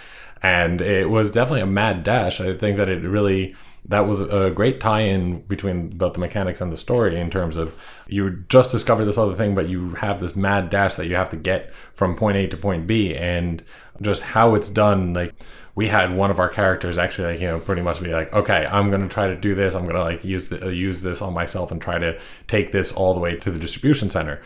and 0.41 0.81
it 0.81 1.09
was 1.09 1.31
definitely 1.31 1.61
a 1.61 1.67
mad 1.67 2.03
dash. 2.03 2.39
I 2.39 2.55
think 2.55 2.77
that 2.77 2.89
it 2.89 3.03
really 3.03 3.55
that 3.87 4.07
was 4.07 4.19
a 4.19 4.51
great 4.53 4.79
tie-in 4.79 5.41
between 5.41 5.89
both 5.89 6.13
the 6.13 6.19
mechanics 6.19 6.59
and 6.59 6.71
the 6.71 6.77
story 6.77 7.19
in 7.19 7.29
terms 7.29 7.55
of 7.55 8.03
you 8.07 8.43
just 8.49 8.71
discovered 8.71 9.05
this 9.05 9.17
other 9.17 9.35
thing 9.35 9.53
but 9.53 9.69
you 9.69 9.91
have 9.91 10.19
this 10.19 10.35
mad 10.35 10.71
dash 10.71 10.95
that 10.95 11.05
you 11.05 11.15
have 11.15 11.29
to 11.29 11.37
get 11.37 11.71
from 11.93 12.15
point 12.15 12.35
a 12.35 12.47
to 12.47 12.57
point 12.57 12.87
b. 12.87 13.15
And 13.15 13.63
just 14.01 14.23
how 14.23 14.55
it's 14.55 14.69
done 14.69 15.13
like 15.13 15.35
we 15.75 15.87
had 15.87 16.15
one 16.15 16.31
of 16.31 16.39
our 16.39 16.49
characters 16.49 16.97
actually 16.97 17.27
like 17.33 17.41
you 17.41 17.47
know 17.47 17.59
pretty 17.59 17.81
much 17.81 18.01
be 18.01 18.11
like 18.11 18.31
okay 18.33 18.65
i'm 18.65 18.89
gonna 18.91 19.07
try 19.07 19.27
to 19.27 19.35
do 19.35 19.53
this. 19.55 19.75
I'm 19.75 19.85
gonna 19.85 20.01
like 20.01 20.23
use 20.23 20.49
the, 20.49 20.73
use 20.73 21.01
this 21.01 21.21
on 21.21 21.33
myself 21.33 21.71
and 21.71 21.81
try 21.81 21.99
to 21.99 22.19
take 22.47 22.71
this 22.71 22.91
all 22.91 23.13
the 23.13 23.19
way 23.19 23.35
to 23.37 23.51
the 23.51 23.59
distribution 23.59 24.09
center. 24.09 24.41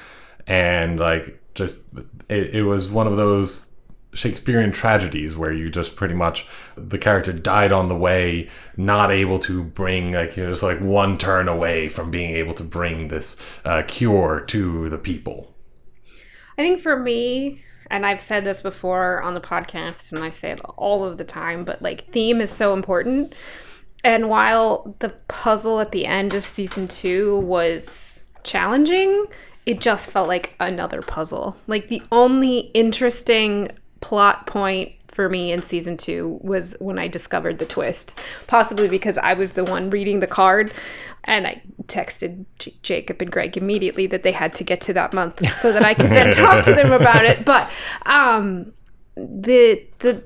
And 0.48 1.00
like 1.00 1.42
just 1.54 1.84
it, 2.28 2.56
it 2.56 2.64
was 2.64 2.90
one 2.92 3.08
of 3.08 3.16
those 3.16 3.69
Shakespearean 4.14 4.72
tragedies 4.72 5.38
where 5.38 5.54
you 5.54 5.70
just 5.70 5.96
pretty 5.96 6.16
much 6.16 6.48
the 6.76 6.98
character 6.98 7.32
died 7.32 7.72
on 7.72 7.90
the 7.90 7.96
way, 7.96 8.50
not 8.76 9.12
able 9.12 9.40
to 9.40 9.64
bring 9.64 10.14
like 10.14 10.36
you're 10.36 10.50
just 10.50 10.64
like 10.64 10.80
one 10.80 11.18
turn 11.18 11.48
away 11.48 11.90
from 11.90 12.10
being 12.10 12.36
able 12.36 12.54
to 12.56 12.64
bring 12.64 13.10
this 13.10 13.40
uh, 13.66 13.84
cure 13.88 14.42
to 14.48 14.90
the 14.90 14.98
people. 14.98 15.56
I 16.58 16.64
think 16.64 16.80
for 16.82 16.98
me, 16.98 17.64
and 17.92 18.06
I've 18.06 18.22
said 18.22 18.44
this 18.44 18.62
before 18.62 19.22
on 19.22 19.34
the 19.34 19.42
podcast, 19.42 20.12
and 20.12 20.24
I 20.24 20.30
say 20.30 20.52
it 20.52 20.62
all 20.78 21.04
of 21.04 21.18
the 21.18 21.24
time, 21.24 21.64
but 21.64 21.82
like 21.82 22.12
theme 22.12 22.42
is 22.42 22.52
so 22.52 22.74
important. 22.74 23.34
And 24.04 24.30
while 24.30 24.96
the 25.00 25.10
puzzle 25.28 25.80
at 25.80 25.92
the 25.92 26.06
end 26.06 26.34
of 26.34 26.46
season 26.46 26.88
two 26.88 27.40
was 27.40 28.26
challenging, 28.44 29.26
it 29.66 29.82
just 29.82 30.10
felt 30.10 30.28
like 30.28 30.56
another 30.60 31.02
puzzle. 31.02 31.58
Like 31.68 31.90
the 31.90 32.02
only 32.12 32.60
interesting 32.74 33.70
plot 34.02 34.48
point 34.48 34.94
for 35.08 35.28
me 35.28 35.52
in 35.52 35.62
season 35.62 35.98
two 35.98 36.40
was 36.42 36.76
when 36.80 36.98
I 36.98 37.08
discovered 37.08 37.60
the 37.60 37.66
twist, 37.66 38.18
possibly 38.48 38.88
because 38.88 39.18
I 39.18 39.34
was 39.34 39.54
the 39.54 39.66
one 39.66 39.90
reading 39.90 40.20
the 40.20 40.28
card. 40.28 40.72
And 41.26 41.46
I 41.46 41.62
texted 41.88 42.46
J- 42.60 42.76
Jacob 42.82 43.22
and 43.22 43.32
Greg 43.32 43.58
immediately 43.58 44.08
that 44.08 44.24
they 44.24 44.32
had 44.32 44.54
to 44.54 44.64
get 44.64 44.80
to 44.82 44.94
that 44.94 45.14
month 45.14 45.46
so 45.58 45.74
that 45.74 45.84
I 45.84 45.94
could 45.94 46.10
then 46.10 46.32
talk 46.34 46.64
to 46.64 46.74
them 46.74 46.92
about 46.92 47.26
it. 47.26 47.44
But 47.44 47.70
um, 48.06 48.72
the 49.16 49.86
the 50.00 50.24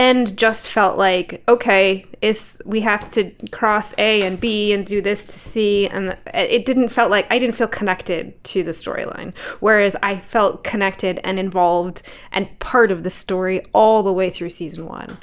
end 0.00 0.36
just 0.38 0.66
felt 0.66 0.96
like 0.96 1.42
okay 1.46 2.06
is 2.22 2.58
we 2.64 2.80
have 2.80 3.10
to 3.10 3.30
cross 3.50 3.94
a 3.98 4.22
and 4.22 4.40
b 4.40 4.72
and 4.72 4.86
do 4.86 5.02
this 5.02 5.26
to 5.26 5.38
c 5.38 5.86
and 5.88 6.16
it 6.32 6.64
didn't 6.64 6.88
felt 6.88 7.10
like 7.10 7.26
i 7.30 7.38
didn't 7.38 7.54
feel 7.54 7.68
connected 7.68 8.42
to 8.42 8.62
the 8.62 8.70
storyline. 8.70 9.36
Whereas 9.60 9.94
i 10.02 10.16
felt 10.16 10.64
connected 10.64 11.20
and 11.22 11.38
involved 11.38 12.00
and 12.32 12.58
part 12.60 12.90
of 12.90 13.02
the 13.02 13.10
story 13.10 13.62
all 13.74 14.02
the 14.02 14.12
way 14.12 14.30
through 14.30 14.50
season 14.50 14.86
one. 14.86 15.18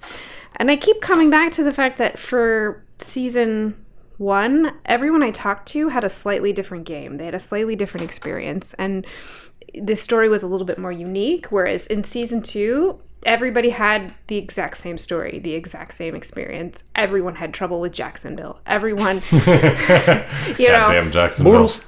And 0.57 0.69
i 0.69 0.75
keep 0.75 1.01
coming 1.01 1.31
back 1.31 1.51
to 1.53 1.63
the 1.63 1.73
fact 1.73 1.97
that 1.97 2.19
for 2.19 2.85
season 2.99 3.83
one 4.17 4.73
everyone 4.85 5.23
i 5.23 5.31
talked 5.31 5.67
to 5.69 5.89
had 5.89 6.03
a 6.03 6.09
slightly 6.09 6.53
different 6.53 6.85
game. 6.85 7.17
They 7.17 7.25
had 7.25 7.35
a 7.35 7.39
slightly 7.39 7.75
different 7.75 8.03
experience. 8.03 8.75
And 8.75 9.07
this 9.73 10.03
story 10.03 10.29
was 10.29 10.43
a 10.43 10.47
little 10.47 10.67
bit 10.67 10.77
more 10.77 10.91
unique 10.91 11.47
whereas 11.47 11.87
in 11.87 12.03
season 12.03 12.43
two 12.43 12.99
everybody 13.25 13.69
had 13.69 14.13
the 14.27 14.37
exact 14.37 14.77
same 14.77 14.97
story, 14.97 15.39
the 15.39 15.53
exact 15.53 15.95
same 15.95 16.15
experience. 16.15 16.83
Everyone 16.95 17.35
had 17.35 17.53
trouble 17.53 17.79
with 17.79 17.93
Jacksonville. 17.93 18.61
Everyone, 18.65 19.21
you 19.31 20.69
know, 20.69 20.89
Damn 20.91 21.11
Jacksonville. 21.11 21.53
Mortals. 21.53 21.85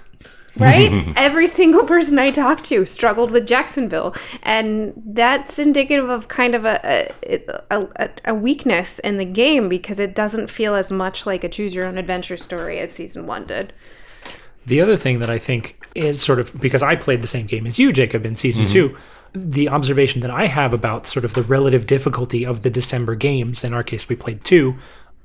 right? 0.57 1.13
Every 1.15 1.47
single 1.47 1.85
person 1.85 2.17
I 2.17 2.31
talked 2.31 2.65
to 2.65 2.85
struggled 2.85 3.31
with 3.31 3.47
Jacksonville, 3.47 4.15
and 4.41 4.93
that's 5.05 5.59
indicative 5.59 6.09
of 6.09 6.27
kind 6.27 6.55
of 6.55 6.65
a 6.65 7.09
a, 7.71 7.87
a 7.99 8.09
a 8.25 8.35
weakness 8.35 8.99
in 8.99 9.17
the 9.17 9.25
game 9.25 9.69
because 9.69 9.99
it 9.99 10.15
doesn't 10.15 10.49
feel 10.49 10.75
as 10.75 10.91
much 10.91 11.25
like 11.25 11.43
a 11.43 11.49
choose 11.49 11.73
your 11.73 11.85
own 11.85 11.97
adventure 11.97 12.35
story 12.35 12.79
as 12.79 12.91
season 12.91 13.27
one 13.27 13.45
did. 13.45 13.73
The 14.65 14.81
other 14.81 14.97
thing 14.97 15.19
that 15.19 15.29
I 15.29 15.39
think 15.39 15.81
is 15.95 16.21
sort 16.21 16.39
of 16.39 16.59
because 16.59 16.83
I 16.83 16.95
played 16.95 17.21
the 17.21 17.27
same 17.27 17.45
game 17.45 17.65
as 17.65 17.79
you, 17.79 17.93
Jacob, 17.93 18.25
in 18.25 18.35
season 18.35 18.65
mm-hmm. 18.65 18.73
two, 18.73 18.97
the 19.33 19.69
observation 19.69 20.21
that 20.21 20.31
I 20.31 20.47
have 20.47 20.73
about 20.73 21.05
sort 21.05 21.25
of 21.25 21.33
the 21.33 21.43
relative 21.43 21.87
difficulty 21.87 22.45
of 22.45 22.63
the 22.63 22.69
December 22.69 23.15
games, 23.15 23.63
in 23.63 23.73
our 23.73 23.83
case, 23.83 24.09
we 24.09 24.15
played 24.15 24.43
two, 24.43 24.75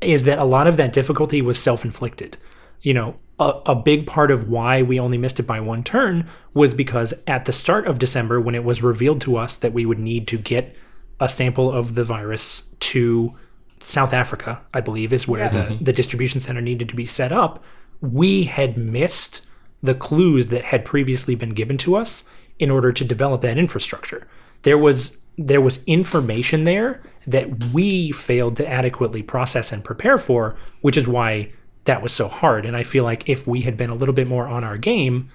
is 0.00 0.24
that 0.24 0.38
a 0.38 0.44
lot 0.44 0.66
of 0.66 0.76
that 0.76 0.92
difficulty 0.92 1.40
was 1.40 1.58
self 1.58 1.84
inflicted. 1.84 2.36
You 2.82 2.94
know, 2.94 3.16
a, 3.38 3.60
a 3.66 3.74
big 3.74 4.06
part 4.06 4.30
of 4.30 4.48
why 4.48 4.82
we 4.82 5.00
only 5.00 5.18
missed 5.18 5.40
it 5.40 5.44
by 5.44 5.60
one 5.60 5.82
turn 5.82 6.28
was 6.52 6.74
because 6.74 7.14
at 7.26 7.46
the 7.46 7.52
start 7.52 7.86
of 7.86 7.98
December, 7.98 8.40
when 8.40 8.54
it 8.54 8.64
was 8.64 8.82
revealed 8.82 9.20
to 9.22 9.36
us 9.36 9.56
that 9.56 9.72
we 9.72 9.86
would 9.86 9.98
need 9.98 10.28
to 10.28 10.38
get 10.38 10.76
a 11.20 11.28
sample 11.28 11.70
of 11.70 11.94
the 11.94 12.04
virus 12.04 12.64
to 12.80 13.34
South 13.80 14.12
Africa, 14.12 14.60
I 14.72 14.80
believe, 14.80 15.12
is 15.12 15.28
where 15.28 15.48
the, 15.48 15.58
mm-hmm. 15.58 15.84
the 15.84 15.92
distribution 15.92 16.40
center 16.40 16.60
needed 16.60 16.88
to 16.88 16.96
be 16.96 17.06
set 17.06 17.32
up. 17.32 17.62
We 18.00 18.44
had 18.44 18.76
missed 18.76 19.46
the 19.82 19.94
clues 19.94 20.48
that 20.48 20.64
had 20.64 20.84
previously 20.84 21.34
been 21.34 21.50
given 21.50 21.76
to 21.78 21.96
us 21.96 22.24
in 22.58 22.70
order 22.70 22.92
to 22.92 23.04
develop 23.04 23.40
that 23.42 23.58
infrastructure. 23.58 24.26
There 24.62 24.78
was 24.78 25.16
there 25.36 25.60
was 25.60 25.82
information 25.86 26.62
there 26.62 27.02
that 27.26 27.72
we 27.72 28.12
failed 28.12 28.56
to 28.56 28.68
adequately 28.68 29.22
process 29.22 29.72
and 29.72 29.82
prepare 29.82 30.16
for, 30.16 30.54
which 30.80 30.96
is 30.96 31.08
why 31.08 31.50
that 31.84 32.02
was 32.02 32.12
so 32.12 32.28
hard. 32.28 32.64
And 32.64 32.76
I 32.76 32.84
feel 32.84 33.02
like 33.02 33.28
if 33.28 33.46
we 33.46 33.62
had 33.62 33.76
been 33.76 33.90
a 33.90 33.94
little 33.94 34.14
bit 34.14 34.28
more 34.28 34.46
on 34.46 34.62
our 34.62 34.78
game, 34.78 35.28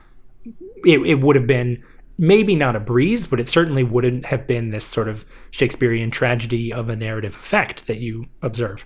it, 0.85 0.99
it 1.01 1.19
would 1.19 1.35
have 1.35 1.47
been 1.47 1.83
maybe 2.17 2.55
not 2.55 2.75
a 2.75 2.79
breeze, 2.79 3.27
but 3.27 3.39
it 3.39 3.49
certainly 3.49 3.83
wouldn't 3.83 4.25
have 4.25 4.47
been 4.47 4.71
this 4.71 4.85
sort 4.85 5.07
of 5.07 5.25
Shakespearean 5.51 6.11
tragedy 6.11 6.71
of 6.71 6.89
a 6.89 6.95
narrative 6.95 7.33
effect 7.33 7.87
that 7.87 7.97
you 7.97 8.27
observe. 8.41 8.85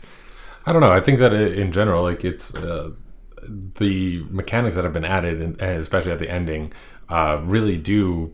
I 0.65 0.71
don't 0.71 0.81
know. 0.81 0.91
I 0.91 0.99
think 0.99 1.19
that 1.19 1.33
in 1.33 1.71
general, 1.71 2.03
like 2.03 2.23
it's 2.23 2.55
uh, 2.55 2.91
the 3.75 4.23
mechanics 4.29 4.75
that 4.75 4.83
have 4.83 4.93
been 4.93 5.05
added, 5.05 5.41
and 5.41 5.61
especially 5.61 6.11
at 6.11 6.19
the 6.19 6.29
ending, 6.29 6.71
uh, 7.13 7.39
really 7.55 7.77
do 7.77 8.33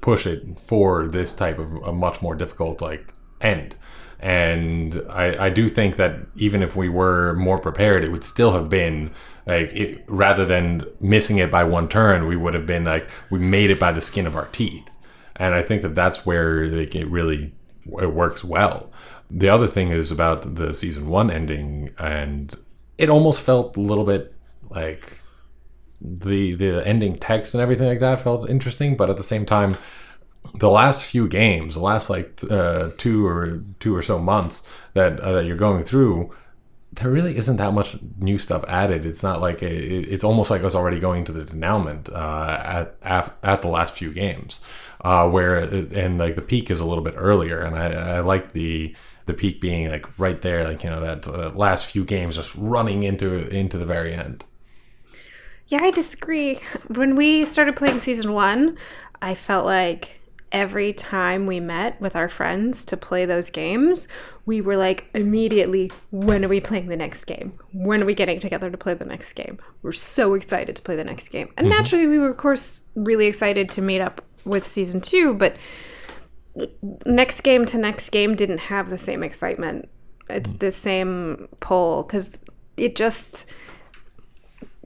push 0.00 0.26
it 0.26 0.40
for 0.58 1.08
this 1.08 1.34
type 1.34 1.58
of 1.58 1.74
a 1.82 1.92
much 1.92 2.22
more 2.22 2.36
difficult 2.36 2.80
like 2.80 3.12
end. 3.40 3.74
And 4.20 5.02
I, 5.08 5.46
I 5.46 5.50
do 5.50 5.68
think 5.68 5.96
that 5.96 6.14
even 6.36 6.62
if 6.62 6.76
we 6.76 6.88
were 6.88 7.34
more 7.34 7.58
prepared, 7.58 8.04
it 8.04 8.10
would 8.12 8.24
still 8.24 8.52
have 8.52 8.68
been 8.68 9.10
like 9.46 9.72
it, 9.72 10.04
rather 10.06 10.44
than 10.44 10.84
missing 11.00 11.38
it 11.38 11.50
by 11.50 11.64
one 11.64 11.88
turn, 11.88 12.26
we 12.26 12.36
would 12.36 12.54
have 12.54 12.66
been 12.66 12.84
like 12.84 13.10
we 13.30 13.38
made 13.38 13.70
it 13.70 13.80
by 13.80 13.92
the 13.92 14.00
skin 14.00 14.26
of 14.26 14.36
our 14.36 14.46
teeth. 14.48 14.88
And 15.36 15.54
I 15.54 15.62
think 15.62 15.82
that 15.82 15.94
that's 15.94 16.26
where 16.26 16.68
like, 16.68 16.94
it 16.94 17.08
really 17.08 17.52
it 18.00 18.12
works 18.12 18.44
well. 18.44 18.92
The 19.30 19.48
other 19.48 19.66
thing 19.66 19.90
is 19.90 20.12
about 20.12 20.56
the 20.56 20.74
season 20.74 21.08
one 21.08 21.30
ending, 21.30 21.90
and 21.98 22.54
it 22.98 23.08
almost 23.08 23.42
felt 23.42 23.76
a 23.76 23.80
little 23.80 24.04
bit 24.04 24.34
like 24.68 25.18
the 26.00 26.54
the 26.54 26.86
ending 26.86 27.16
text 27.16 27.54
and 27.54 27.60
everything 27.60 27.88
like 27.88 28.00
that 28.00 28.20
felt 28.20 28.48
interesting, 28.48 28.96
but 28.96 29.10
at 29.10 29.16
the 29.16 29.22
same 29.22 29.44
time, 29.44 29.74
the 30.54 30.70
last 30.70 31.04
few 31.04 31.28
games, 31.28 31.74
the 31.74 31.80
last 31.80 32.10
like 32.10 32.40
uh, 32.50 32.90
two 32.96 33.26
or 33.26 33.62
two 33.78 33.94
or 33.94 34.02
so 34.02 34.18
months 34.18 34.66
that 34.94 35.20
uh, 35.20 35.32
that 35.32 35.44
you're 35.44 35.56
going 35.56 35.84
through, 35.84 36.32
there 36.92 37.10
really 37.10 37.36
isn't 37.36 37.56
that 37.56 37.72
much 37.72 37.98
new 38.18 38.38
stuff 38.38 38.64
added. 38.66 39.06
It's 39.06 39.22
not 39.22 39.40
like 39.40 39.62
a, 39.62 39.70
it, 39.70 40.08
it's 40.08 40.24
almost 40.24 40.50
like 40.50 40.62
I 40.62 40.64
was 40.64 40.74
already 40.74 40.98
going 40.98 41.24
to 41.26 41.32
the 41.32 41.44
denouement 41.44 42.08
uh, 42.10 42.92
at, 43.02 43.36
at 43.42 43.62
the 43.62 43.68
last 43.68 43.94
few 43.94 44.12
games, 44.12 44.60
uh, 45.02 45.28
where 45.28 45.58
it, 45.58 45.92
and 45.92 46.18
like 46.18 46.34
the 46.34 46.42
peak 46.42 46.70
is 46.70 46.80
a 46.80 46.86
little 46.86 47.04
bit 47.04 47.14
earlier, 47.16 47.60
and 47.60 47.76
I, 47.76 48.16
I 48.16 48.20
like 48.20 48.52
the 48.52 48.94
the 49.26 49.34
peak 49.34 49.60
being 49.60 49.88
like 49.90 50.18
right 50.18 50.40
there, 50.42 50.64
like 50.64 50.82
you 50.82 50.90
know 50.90 51.00
that 51.00 51.28
uh, 51.28 51.50
last 51.50 51.86
few 51.86 52.04
games 52.04 52.36
just 52.36 52.54
running 52.56 53.02
into 53.02 53.48
into 53.54 53.78
the 53.78 53.86
very 53.86 54.14
end. 54.14 54.44
Yeah, 55.70 55.84
I 55.84 55.92
disagree. 55.92 56.58
When 56.88 57.14
we 57.14 57.44
started 57.44 57.76
playing 57.76 58.00
season 58.00 58.32
one, 58.32 58.76
I 59.22 59.34
felt 59.34 59.64
like 59.64 60.20
every 60.50 60.92
time 60.92 61.46
we 61.46 61.60
met 61.60 62.00
with 62.00 62.16
our 62.16 62.28
friends 62.28 62.84
to 62.86 62.96
play 62.96 63.24
those 63.24 63.50
games, 63.50 64.08
we 64.46 64.60
were 64.60 64.76
like 64.76 65.08
immediately, 65.14 65.92
when 66.10 66.44
are 66.44 66.48
we 66.48 66.60
playing 66.60 66.88
the 66.88 66.96
next 66.96 67.24
game? 67.24 67.52
When 67.72 68.02
are 68.02 68.04
we 68.04 68.16
getting 68.16 68.40
together 68.40 68.68
to 68.68 68.76
play 68.76 68.94
the 68.94 69.04
next 69.04 69.34
game? 69.34 69.60
We're 69.82 69.92
so 69.92 70.34
excited 70.34 70.74
to 70.74 70.82
play 70.82 70.96
the 70.96 71.04
next 71.04 71.28
game. 71.28 71.52
And 71.56 71.68
naturally, 71.68 72.08
we 72.08 72.18
were, 72.18 72.30
of 72.30 72.36
course, 72.36 72.88
really 72.96 73.26
excited 73.26 73.70
to 73.70 73.80
meet 73.80 74.00
up 74.00 74.24
with 74.44 74.66
season 74.66 75.00
two, 75.00 75.34
but 75.34 75.54
next 77.06 77.42
game 77.42 77.64
to 77.66 77.78
next 77.78 78.10
game 78.10 78.34
didn't 78.34 78.58
have 78.58 78.90
the 78.90 78.98
same 78.98 79.22
excitement, 79.22 79.88
uh, 80.28 80.40
the 80.58 80.72
same 80.72 81.46
pull, 81.60 82.02
because 82.02 82.38
it 82.76 82.96
just 82.96 83.48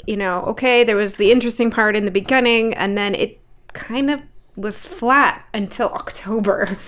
you 0.07 0.17
know, 0.17 0.43
okay, 0.47 0.85
there 0.85 0.97
was 0.97 1.17
the 1.17 1.33
interesting 1.33 1.71
part 1.71 1.97
in 1.97 2.05
the 2.05 2.11
beginning, 2.11 2.75
and 2.75 2.97
then 2.97 3.15
it 3.15 3.41
kind 3.73 4.11
of 4.11 4.21
was 4.57 4.87
flat 4.87 5.45
until 5.53 5.89
October. 5.95 6.79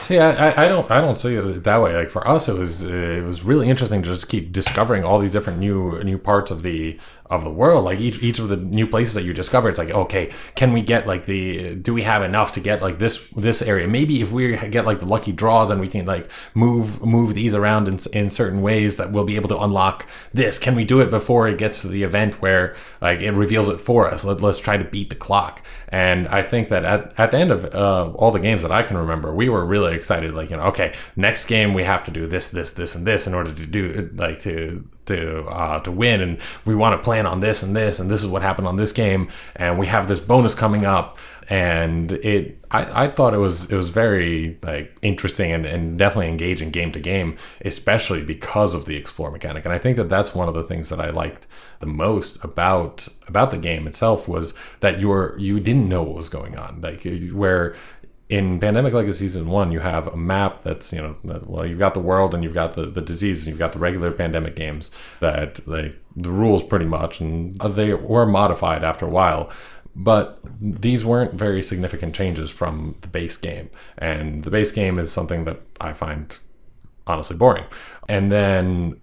See, 0.00 0.18
I, 0.18 0.64
I- 0.64 0.68
don't, 0.68 0.88
I 0.92 1.00
don't 1.00 1.16
see 1.18 1.34
it 1.34 1.64
that 1.64 1.82
way. 1.82 1.96
Like 1.96 2.08
for 2.10 2.26
us, 2.26 2.48
it 2.48 2.56
was, 2.56 2.84
it 2.84 3.24
was 3.24 3.42
really 3.42 3.68
interesting 3.68 4.00
to 4.02 4.08
just 4.08 4.28
keep 4.28 4.52
discovering 4.52 5.02
all 5.02 5.18
these 5.18 5.32
different 5.32 5.58
new, 5.58 6.00
new 6.04 6.18
parts 6.18 6.52
of 6.52 6.62
the, 6.62 6.98
of 7.30 7.44
the 7.44 7.50
world. 7.50 7.84
Like 7.84 8.00
each, 8.00 8.22
each 8.22 8.38
of 8.38 8.48
the 8.48 8.56
new 8.56 8.86
places 8.86 9.14
that 9.14 9.24
you 9.24 9.32
discover, 9.32 9.68
it's 9.68 9.78
like, 9.78 9.90
okay, 9.90 10.32
can 10.54 10.72
we 10.72 10.82
get 10.82 11.06
like 11.06 11.26
the, 11.26 11.74
do 11.74 11.92
we 11.94 12.02
have 12.02 12.22
enough 12.22 12.52
to 12.52 12.60
get 12.60 12.82
like 12.82 12.98
this, 12.98 13.28
this 13.30 13.62
area? 13.62 13.86
Maybe 13.86 14.20
if 14.20 14.32
we 14.32 14.56
get 14.56 14.86
like 14.86 15.00
the 15.00 15.06
lucky 15.06 15.32
draws 15.32 15.70
and 15.70 15.80
we 15.80 15.88
can 15.88 16.06
like 16.06 16.30
move, 16.54 17.04
move 17.04 17.34
these 17.34 17.54
around 17.54 17.88
in, 17.88 17.98
in 18.12 18.30
certain 18.30 18.62
ways 18.62 18.96
that 18.96 19.12
we'll 19.12 19.24
be 19.24 19.36
able 19.36 19.48
to 19.48 19.58
unlock 19.58 20.06
this. 20.32 20.58
Can 20.58 20.74
we 20.74 20.84
do 20.84 21.00
it 21.00 21.10
before 21.10 21.48
it 21.48 21.58
gets 21.58 21.82
to 21.82 21.88
the 21.88 22.02
event 22.02 22.40
where 22.40 22.76
like 23.00 23.20
it 23.20 23.32
reveals 23.32 23.68
it 23.68 23.80
for 23.80 24.10
us? 24.10 24.24
Let, 24.24 24.40
let's 24.40 24.58
try 24.58 24.76
to 24.76 24.84
beat 24.84 25.10
the 25.10 25.16
clock. 25.16 25.64
And 25.88 26.28
I 26.28 26.42
think 26.42 26.68
that 26.68 26.84
at, 26.84 27.18
at 27.18 27.30
the 27.30 27.38
end 27.38 27.50
of 27.50 27.64
uh, 27.74 28.12
all 28.14 28.30
the 28.30 28.40
games 28.40 28.62
that 28.62 28.72
I 28.72 28.82
can 28.82 28.96
remember, 28.96 29.34
we 29.34 29.48
were 29.48 29.64
really 29.64 29.94
excited. 29.94 30.34
Like, 30.34 30.50
you 30.50 30.56
know, 30.56 30.64
okay, 30.64 30.94
next 31.16 31.46
game 31.46 31.72
we 31.72 31.84
have 31.84 32.04
to 32.04 32.10
do 32.10 32.26
this, 32.26 32.50
this, 32.50 32.72
this, 32.72 32.94
and 32.94 33.06
this 33.06 33.26
in 33.26 33.34
order 33.34 33.52
to 33.52 33.66
do 33.66 34.10
like 34.14 34.38
to 34.40 34.88
to 35.08 35.44
uh, 35.46 35.80
to 35.80 35.90
win, 35.92 36.20
and 36.20 36.38
we 36.64 36.74
want 36.74 36.98
to 36.98 37.02
plan 37.02 37.26
on 37.26 37.40
this 37.40 37.62
and 37.62 37.74
this, 37.74 37.98
and 37.98 38.10
this 38.10 38.22
is 38.22 38.28
what 38.28 38.42
happened 38.42 38.68
on 38.68 38.76
this 38.76 38.92
game, 38.92 39.28
and 39.56 39.78
we 39.78 39.86
have 39.86 40.08
this 40.08 40.20
bonus 40.20 40.54
coming 40.54 40.84
up, 40.84 41.18
and 41.48 42.12
it 42.12 42.58
I, 42.70 43.04
I 43.04 43.08
thought 43.08 43.34
it 43.34 43.38
was 43.38 43.70
it 43.70 43.76
was 43.76 43.90
very 43.90 44.58
like 44.62 44.96
interesting 45.02 45.50
and, 45.52 45.66
and 45.66 45.98
definitely 45.98 46.28
engaging 46.28 46.70
game 46.70 46.92
to 46.92 47.00
game, 47.00 47.36
especially 47.64 48.22
because 48.22 48.74
of 48.74 48.84
the 48.84 48.96
explore 48.96 49.30
mechanic, 49.30 49.64
and 49.64 49.72
I 49.74 49.78
think 49.78 49.96
that 49.96 50.08
that's 50.08 50.34
one 50.34 50.48
of 50.48 50.54
the 50.54 50.64
things 50.64 50.88
that 50.90 51.00
I 51.00 51.10
liked 51.10 51.46
the 51.80 51.86
most 51.86 52.42
about 52.44 53.08
about 53.26 53.50
the 53.50 53.58
game 53.58 53.86
itself 53.86 54.28
was 54.28 54.54
that 54.80 55.00
you're 55.00 55.36
you 55.38 55.60
didn't 55.60 55.88
know 55.88 56.02
what 56.02 56.16
was 56.16 56.28
going 56.28 56.56
on, 56.56 56.80
like 56.80 57.02
where 57.32 57.74
in 58.28 58.60
Pandemic 58.60 58.92
Legacy 58.92 59.26
Season 59.26 59.48
1, 59.48 59.72
you 59.72 59.80
have 59.80 60.06
a 60.08 60.16
map 60.16 60.62
that's, 60.62 60.92
you 60.92 61.00
know, 61.00 61.16
well, 61.46 61.64
you've 61.64 61.78
got 61.78 61.94
the 61.94 62.00
world 62.00 62.34
and 62.34 62.44
you've 62.44 62.54
got 62.54 62.74
the, 62.74 62.86
the 62.86 63.00
disease 63.00 63.38
and 63.38 63.48
you've 63.48 63.58
got 63.58 63.72
the 63.72 63.78
regular 63.78 64.10
pandemic 64.10 64.54
games 64.54 64.90
that, 65.20 65.66
like, 65.66 65.96
the 66.14 66.30
rules 66.30 66.62
pretty 66.62 66.84
much, 66.84 67.20
and 67.20 67.54
they 67.56 67.94
were 67.94 68.26
modified 68.26 68.84
after 68.84 69.06
a 69.06 69.10
while. 69.10 69.50
But 69.96 70.38
these 70.60 71.04
weren't 71.04 71.34
very 71.34 71.62
significant 71.62 72.14
changes 72.14 72.50
from 72.50 72.96
the 73.00 73.08
base 73.08 73.36
game. 73.36 73.70
And 73.96 74.44
the 74.44 74.50
base 74.50 74.70
game 74.72 74.98
is 74.98 75.10
something 75.10 75.44
that 75.44 75.60
I 75.80 75.92
find 75.92 76.38
honestly 77.06 77.36
boring. 77.36 77.64
And 78.08 78.30
then 78.30 79.00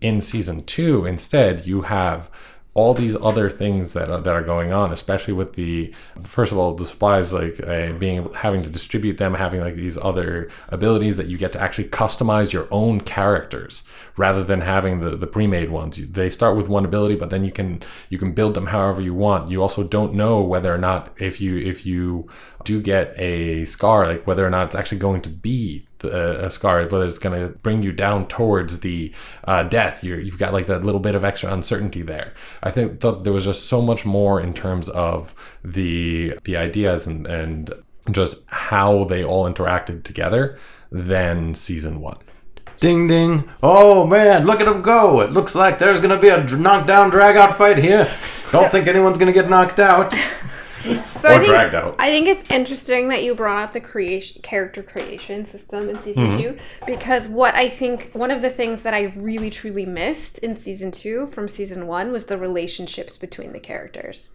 in 0.00 0.20
season 0.20 0.64
two, 0.64 1.04
instead, 1.04 1.66
you 1.66 1.82
have 1.82 2.30
all 2.78 2.94
these 2.94 3.16
other 3.16 3.50
things 3.50 3.92
that 3.92 4.08
are, 4.08 4.20
that 4.20 4.36
are 4.36 4.42
going 4.44 4.72
on, 4.72 4.92
especially 4.92 5.34
with 5.34 5.54
the 5.54 5.92
first 6.22 6.52
of 6.52 6.58
all 6.58 6.74
the 6.74 6.86
supplies, 6.86 7.32
like 7.32 7.58
uh, 7.66 7.92
being 7.94 8.32
having 8.34 8.62
to 8.62 8.70
distribute 8.70 9.18
them, 9.18 9.34
having 9.34 9.60
like 9.60 9.74
these 9.74 9.98
other 9.98 10.48
abilities 10.68 11.16
that 11.16 11.26
you 11.26 11.36
get 11.36 11.50
to 11.50 11.60
actually 11.60 11.88
customize 11.88 12.52
your 12.52 12.68
own 12.70 13.00
characters 13.00 13.82
rather 14.16 14.44
than 14.44 14.60
having 14.60 15.00
the, 15.00 15.16
the 15.16 15.26
pre-made 15.26 15.70
ones. 15.70 15.96
They 16.12 16.30
start 16.30 16.56
with 16.56 16.68
one 16.68 16.84
ability, 16.84 17.16
but 17.16 17.30
then 17.30 17.42
you 17.42 17.50
can 17.50 17.82
you 18.10 18.18
can 18.18 18.30
build 18.32 18.54
them 18.54 18.68
however 18.68 19.02
you 19.02 19.12
want. 19.12 19.50
You 19.50 19.60
also 19.60 19.82
don't 19.82 20.14
know 20.14 20.40
whether 20.40 20.72
or 20.72 20.78
not 20.78 21.12
if 21.20 21.40
you 21.40 21.58
if 21.58 21.84
you 21.84 22.28
do 22.62 22.80
get 22.80 23.12
a 23.18 23.64
scar, 23.64 24.06
like 24.06 24.24
whether 24.24 24.46
or 24.46 24.50
not 24.50 24.66
it's 24.66 24.76
actually 24.76 24.98
going 24.98 25.22
to 25.22 25.28
be 25.28 25.87
the, 25.98 26.44
a 26.44 26.50
scar, 26.50 26.80
whether 26.86 27.04
it's 27.04 27.18
going 27.18 27.40
to 27.40 27.56
bring 27.58 27.82
you 27.82 27.92
down 27.92 28.26
towards 28.28 28.80
the 28.80 29.12
uh, 29.44 29.62
death. 29.62 30.02
You're, 30.04 30.20
you've 30.20 30.38
got 30.38 30.52
like 30.52 30.66
that 30.66 30.84
little 30.84 31.00
bit 31.00 31.14
of 31.14 31.24
extra 31.24 31.52
uncertainty 31.52 32.02
there. 32.02 32.34
I 32.62 32.70
think 32.70 33.00
thought 33.00 33.24
there 33.24 33.32
was 33.32 33.44
just 33.44 33.66
so 33.66 33.82
much 33.82 34.04
more 34.04 34.40
in 34.40 34.54
terms 34.54 34.88
of 34.88 35.34
the 35.64 36.38
the 36.44 36.56
ideas 36.56 37.06
and 37.06 37.26
and 37.26 37.72
just 38.10 38.42
how 38.46 39.04
they 39.04 39.24
all 39.24 39.50
interacted 39.50 40.02
together 40.04 40.58
than 40.90 41.54
season 41.54 42.00
one. 42.00 42.18
Ding 42.80 43.08
ding. 43.08 43.48
Oh 43.60 44.06
man, 44.06 44.46
look 44.46 44.60
at 44.60 44.68
him 44.68 44.82
go. 44.82 45.20
It 45.20 45.32
looks 45.32 45.54
like 45.54 45.78
there's 45.78 46.00
going 46.00 46.14
to 46.14 46.20
be 46.20 46.28
a 46.28 46.44
knockdown 46.56 47.10
drag 47.10 47.36
out 47.36 47.56
fight 47.56 47.78
here. 47.78 48.04
Don't 48.52 48.70
think 48.70 48.86
anyone's 48.86 49.18
going 49.18 49.32
to 49.32 49.38
get 49.38 49.50
knocked 49.50 49.80
out. 49.80 50.14
So 51.12 51.30
Or 51.30 51.32
I 51.32 51.38
think, 51.38 51.46
dragged 51.46 51.74
out. 51.74 51.96
I 51.98 52.08
think 52.10 52.28
it's 52.28 52.48
interesting 52.50 53.08
that 53.08 53.22
you 53.24 53.34
brought 53.34 53.64
up 53.64 53.72
the 53.72 53.80
creation 53.80 54.40
character 54.42 54.82
creation 54.82 55.44
system 55.44 55.88
in 55.88 55.98
season 55.98 56.28
Mm-hmm. 56.28 56.38
two 56.38 56.56
because 56.86 57.28
what 57.28 57.54
I 57.54 57.68
think 57.68 58.12
one 58.12 58.30
of 58.30 58.42
the 58.42 58.50
things 58.50 58.82
that 58.82 58.94
I 58.94 59.04
really 59.16 59.50
truly 59.50 59.86
missed 59.86 60.38
in 60.38 60.56
season 60.56 60.90
two 60.90 61.26
from 61.26 61.48
season 61.48 61.86
one 61.86 62.12
was 62.12 62.26
the 62.26 62.38
relationships 62.38 63.16
between 63.18 63.52
the 63.52 63.60
characters. 63.60 64.32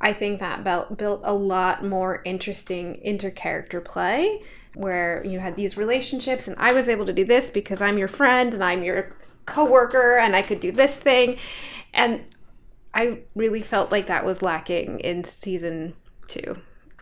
I 0.00 0.12
think 0.12 0.40
that 0.40 0.64
built 0.64 0.96
built 0.98 1.20
a 1.24 1.32
lot 1.34 1.84
more 1.84 2.22
interesting 2.24 2.98
inter-character 3.02 3.80
play 3.80 4.42
where 4.74 5.22
you 5.24 5.38
had 5.38 5.54
these 5.56 5.76
relationships 5.76 6.48
and 6.48 6.56
I 6.58 6.72
was 6.72 6.88
able 6.88 7.06
to 7.06 7.12
do 7.12 7.24
this 7.24 7.50
because 7.50 7.82
I'm 7.82 7.98
your 7.98 8.08
friend 8.08 8.54
and 8.54 8.64
I'm 8.64 8.82
your 8.82 9.14
coworker 9.46 10.18
and 10.18 10.34
I 10.34 10.42
could 10.42 10.60
do 10.60 10.72
this 10.72 10.98
thing 10.98 11.36
and 11.92 12.24
I 12.94 13.20
really 13.34 13.62
felt 13.62 13.90
like 13.90 14.06
that 14.06 14.24
was 14.24 14.42
lacking 14.42 15.00
in 15.00 15.24
season 15.24 15.94
2. 16.28 16.56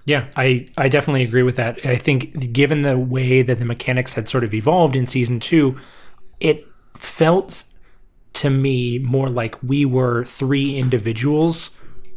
Yeah, 0.07 0.27
I, 0.37 0.69
I 0.77 0.89
definitely 0.89 1.23
agree 1.23 1.43
with 1.43 1.57
that. 1.57 1.85
I 1.85 1.97
think 1.97 2.53
given 2.53 2.83
the 2.83 2.99
way 2.99 3.43
that 3.43 3.59
the 3.59 3.65
mechanics 3.65 4.15
had 4.15 4.29
sort 4.29 4.45
of 4.45 4.55
evolved 4.55 4.97
in 4.97 5.07
season 5.07 5.41
two, 5.41 5.77
it 6.41 6.67
felt 6.97 7.65
to 8.35 8.51
me 8.51 8.99
more 8.99 9.29
like 9.29 9.63
we 9.63 9.85
were 9.85 10.25
three 10.25 10.77
individuals 10.77 11.71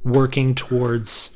working 0.03 0.55
towards 0.55 1.31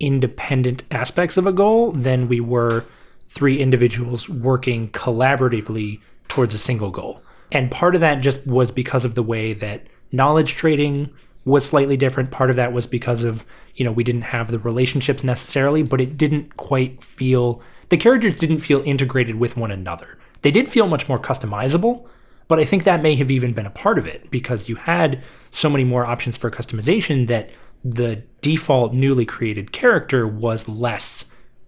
independent 0.00 0.84
aspects 0.90 1.36
of 1.36 1.46
a 1.46 1.52
goal 1.52 1.90
than 1.92 2.28
we 2.28 2.40
were 2.40 2.84
three 3.26 3.60
individuals 3.60 4.28
working 4.28 4.88
collaboratively 4.90 6.00
towards 6.28 6.54
a 6.54 6.58
single 6.58 6.90
goal. 6.90 7.22
And 7.50 7.70
part 7.70 7.94
of 7.94 8.00
that 8.00 8.20
just 8.20 8.46
was 8.46 8.70
because 8.70 9.04
of 9.04 9.14
the 9.14 9.22
way 9.22 9.52
that 9.54 9.86
knowledge 10.12 10.54
trading 10.54 11.10
was 11.44 11.64
slightly 11.64 11.96
different. 11.96 12.30
Part 12.30 12.50
of 12.50 12.56
that 12.56 12.72
was 12.72 12.86
because 12.86 13.24
of, 13.24 13.44
you 13.74 13.84
know, 13.84 13.92
we 13.92 14.04
didn't 14.04 14.22
have 14.22 14.50
the 14.50 14.58
relationships 14.58 15.24
necessarily, 15.24 15.82
but 15.82 16.00
it 16.00 16.18
didn't 16.18 16.56
quite 16.56 17.02
feel, 17.02 17.62
the 17.88 17.96
characters 17.96 18.38
didn't 18.38 18.58
feel 18.58 18.82
integrated 18.84 19.36
with 19.36 19.56
one 19.56 19.70
another. 19.70 20.18
They 20.42 20.50
did 20.50 20.68
feel 20.68 20.86
much 20.86 21.08
more 21.08 21.18
customizable, 21.18 22.06
but 22.48 22.58
I 22.58 22.64
think 22.64 22.84
that 22.84 23.02
may 23.02 23.14
have 23.16 23.30
even 23.30 23.52
been 23.52 23.66
a 23.66 23.70
part 23.70 23.98
of 23.98 24.06
it 24.06 24.30
because 24.30 24.68
you 24.68 24.76
had 24.76 25.22
so 25.50 25.68
many 25.68 25.84
more 25.84 26.06
options 26.06 26.36
for 26.36 26.50
customization 26.50 27.26
that 27.28 27.50
the 27.84 28.22
default 28.40 28.92
newly 28.92 29.24
created 29.24 29.72
character 29.72 30.26
was 30.26 30.68
less 30.68 31.26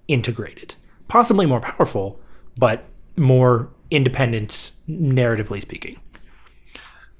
integrated. 0.09 0.75
Possibly 1.09 1.47
more 1.47 1.61
powerful, 1.61 2.21
but 2.59 2.85
more 3.17 3.71
independent, 3.91 4.73
narratively 4.89 5.61
speaking. 5.61 5.99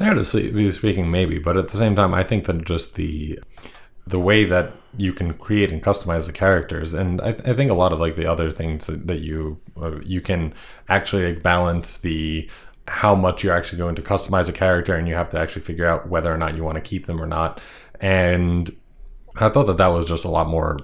Narratively 0.01 0.73
speaking, 0.73 1.11
maybe, 1.11 1.39
but 1.39 1.59
at 1.59 1.69
the 1.69 1.77
same 1.77 1.95
time, 1.95 2.15
I 2.15 2.23
think 2.23 2.47
that 2.47 2.65
just 2.65 2.95
the 2.95 3.39
the 4.07 4.19
way 4.19 4.45
that 4.45 4.73
you 4.97 5.13
can 5.13 5.35
create 5.35 5.71
and 5.71 5.83
customize 5.83 6.27
the 6.27 6.33
characters, 6.33 6.95
and 6.95 7.21
I, 7.21 7.29
I 7.29 7.53
think 7.53 7.71
a 7.71 7.75
lot 7.75 7.93
of 7.93 8.01
like 8.01 8.15
the 8.15 8.27
other 8.27 8.51
things 8.51 8.87
that, 8.87 9.07
that 9.07 9.19
you 9.19 9.61
uh, 9.81 10.01
you 10.01 10.23
can 10.23 10.55
actually 10.89 11.35
like 11.35 11.43
balance 11.43 11.99
the 11.99 12.49
how 12.89 13.15
much 13.15 13.45
you're 13.45 13.55
actually 13.55 13.79
going 13.79 13.95
to 13.95 14.03
customize 14.03 14.49
a 14.49 14.53
character, 14.53 14.95
and 14.97 15.07
you 15.07 15.15
have 15.15 15.29
to 15.31 15.39
actually 15.39 15.63
figure 15.63 15.87
out 15.87 16.09
whether 16.09 16.33
or 16.33 16.39
not 16.39 16.57
you 16.57 16.65
want 16.65 16.77
to 16.77 16.81
keep 16.81 17.05
them 17.05 17.21
or 17.21 17.27
not. 17.27 17.61
And 18.01 18.71
I 19.37 19.51
thought 19.51 19.67
that 19.67 19.77
that 19.77 19.89
was 19.89 20.09
just 20.09 20.25
a 20.25 20.31
lot 20.31 20.49
more 20.49 20.79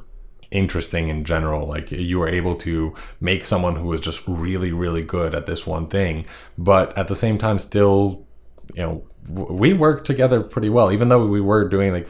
interesting 0.51 1.09
in 1.09 1.25
general. 1.25 1.67
Like 1.67 1.91
you 1.91 2.19
were 2.19 2.29
able 2.29 2.55
to 2.57 2.95
make 3.19 3.47
someone 3.47 3.77
who 3.77 3.89
was 3.89 4.01
just 4.03 4.29
really, 4.29 4.73
really 4.73 5.03
good 5.03 5.35
at 5.35 5.47
this 5.47 5.67
one 5.67 5.89
thing, 5.89 6.27
but 6.59 6.97
at 6.99 7.09
the 7.09 7.17
same 7.17 7.39
time, 7.39 7.59
still, 7.59 8.26
you 8.75 8.83
know, 8.83 9.05
we 9.29 9.73
worked 9.73 10.07
together 10.07 10.43
pretty 10.43 10.69
well, 10.69 10.93
even 10.93 11.09
though 11.09 11.27
we 11.27 11.41
were 11.41 11.69
doing 11.69 11.93
like 11.93 12.09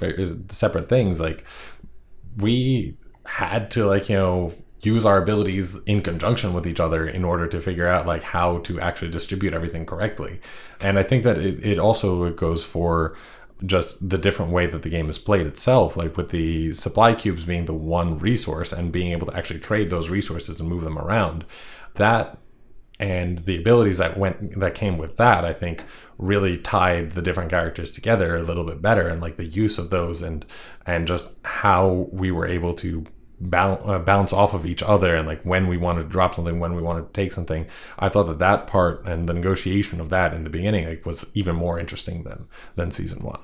separate 0.51 0.89
things. 0.89 1.21
Like 1.21 1.45
we 2.37 2.97
had 3.25 3.71
to 3.73 3.87
like 3.87 4.09
you 4.09 4.17
know 4.17 4.53
use 4.83 5.07
our 5.07 5.19
abilities 5.19 5.83
in 5.85 6.03
conjunction 6.03 6.53
with 6.53 6.67
each 6.67 6.81
other 6.81 7.07
in 7.07 7.25
order 7.25 7.47
to 7.47 7.61
figure 7.61 7.89
out 7.89 8.07
like 8.07 8.23
how 8.23 8.59
to 8.59 8.81
actually 8.81 9.11
distribute 9.11 9.55
everything 9.55 9.87
correctly 9.87 10.41
and 10.81 10.99
i 10.99 11.03
think 11.03 11.25
that 11.25 11.39
it, 11.39 11.65
it 11.65 11.79
also 11.79 12.31
goes 12.33 12.63
for 12.63 13.17
just 13.65 14.11
the 14.11 14.19
different 14.19 14.53
way 14.53 14.67
that 14.67 14.83
the 14.83 14.89
game 14.89 15.09
is 15.09 15.19
played 15.19 15.47
itself 15.47 15.97
like 15.97 16.17
with 16.17 16.29
the 16.29 16.73
supply 16.73 17.15
cubes 17.15 17.45
being 17.45 17.65
the 17.65 17.75
one 17.75 18.19
resource 18.19 18.73
and 18.73 18.93
being 18.93 19.13
able 19.13 19.27
to 19.27 19.37
actually 19.37 19.59
trade 19.59 19.89
those 19.89 20.11
resources 20.11 20.61
and 20.61 20.69
move 20.69 20.85
them 20.85 20.99
around 20.99 21.45
that 21.95 22.39
and 22.99 23.41
the 23.41 23.59
abilities 23.59 23.99
that 23.99 24.19
went 24.19 24.59
that 24.61 24.75
came 24.75 24.99
with 24.99 25.17
that 25.17 25.45
i 25.45 25.53
think 25.53 25.83
really 26.19 26.57
tied 26.57 27.13
the 27.13 27.23
different 27.23 27.51
characters 27.51 27.91
together 27.93 28.37
a 28.37 28.43
little 28.43 28.65
bit 28.65 28.81
better 28.81 29.09
and 29.09 29.21
like 29.21 29.37
the 29.37 29.45
use 29.45 29.79
of 29.79 29.91
those 29.91 30.23
and 30.23 30.47
and 30.87 31.07
just 31.07 31.37
how 31.45 32.09
we 32.11 32.31
were 32.31 32.47
able 32.47 32.73
to 32.73 33.05
bounce, 33.39 33.83
uh, 33.85 33.99
bounce 33.99 34.33
off 34.33 34.55
of 34.55 34.65
each 34.65 34.83
other 34.83 35.15
and 35.15 35.29
like 35.29 35.43
when 35.43 35.67
we 35.67 35.77
wanted 35.77 36.03
to 36.03 36.09
drop 36.09 36.35
something 36.35 36.59
when 36.59 36.75
we 36.75 36.81
wanted 36.81 37.07
to 37.07 37.13
take 37.13 37.33
something 37.33 37.67
i 37.99 38.09
thought 38.09 38.27
that 38.27 38.39
that 38.39 38.67
part 38.67 39.05
and 39.05 39.29
the 39.29 39.35
negotiation 39.35 40.01
of 40.01 40.09
that 40.09 40.33
in 40.33 40.45
the 40.45 40.51
beginning 40.51 40.89
like 40.89 41.05
was 41.05 41.31
even 41.35 41.55
more 41.55 41.79
interesting 41.79 42.23
than 42.23 42.47
than 42.77 42.91
season 42.91 43.23
one 43.23 43.41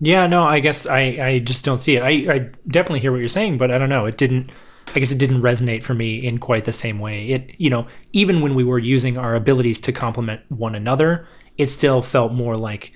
Yeah, 0.00 0.26
no, 0.26 0.44
I 0.44 0.60
guess 0.60 0.86
I, 0.86 1.00
I 1.00 1.38
just 1.38 1.64
don't 1.64 1.80
see 1.80 1.96
it. 1.96 2.02
I, 2.02 2.34
I 2.34 2.38
definitely 2.68 3.00
hear 3.00 3.10
what 3.10 3.18
you're 3.18 3.28
saying, 3.28 3.56
but 3.56 3.70
I 3.70 3.78
don't 3.78 3.88
know. 3.88 4.04
It 4.06 4.18
didn't. 4.18 4.50
I 4.94 4.98
guess 4.98 5.10
it 5.10 5.18
didn't 5.18 5.40
resonate 5.40 5.82
for 5.82 5.94
me 5.94 6.26
in 6.26 6.38
quite 6.38 6.66
the 6.66 6.72
same 6.72 6.98
way. 6.98 7.28
It, 7.28 7.54
you 7.58 7.70
know, 7.70 7.86
even 8.12 8.42
when 8.42 8.54
we 8.54 8.64
were 8.64 8.78
using 8.78 9.16
our 9.16 9.34
abilities 9.34 9.80
to 9.80 9.92
complement 9.92 10.42
one 10.50 10.74
another, 10.74 11.26
it 11.58 11.68
still 11.68 12.02
felt 12.02 12.32
more 12.32 12.56
like 12.56 12.92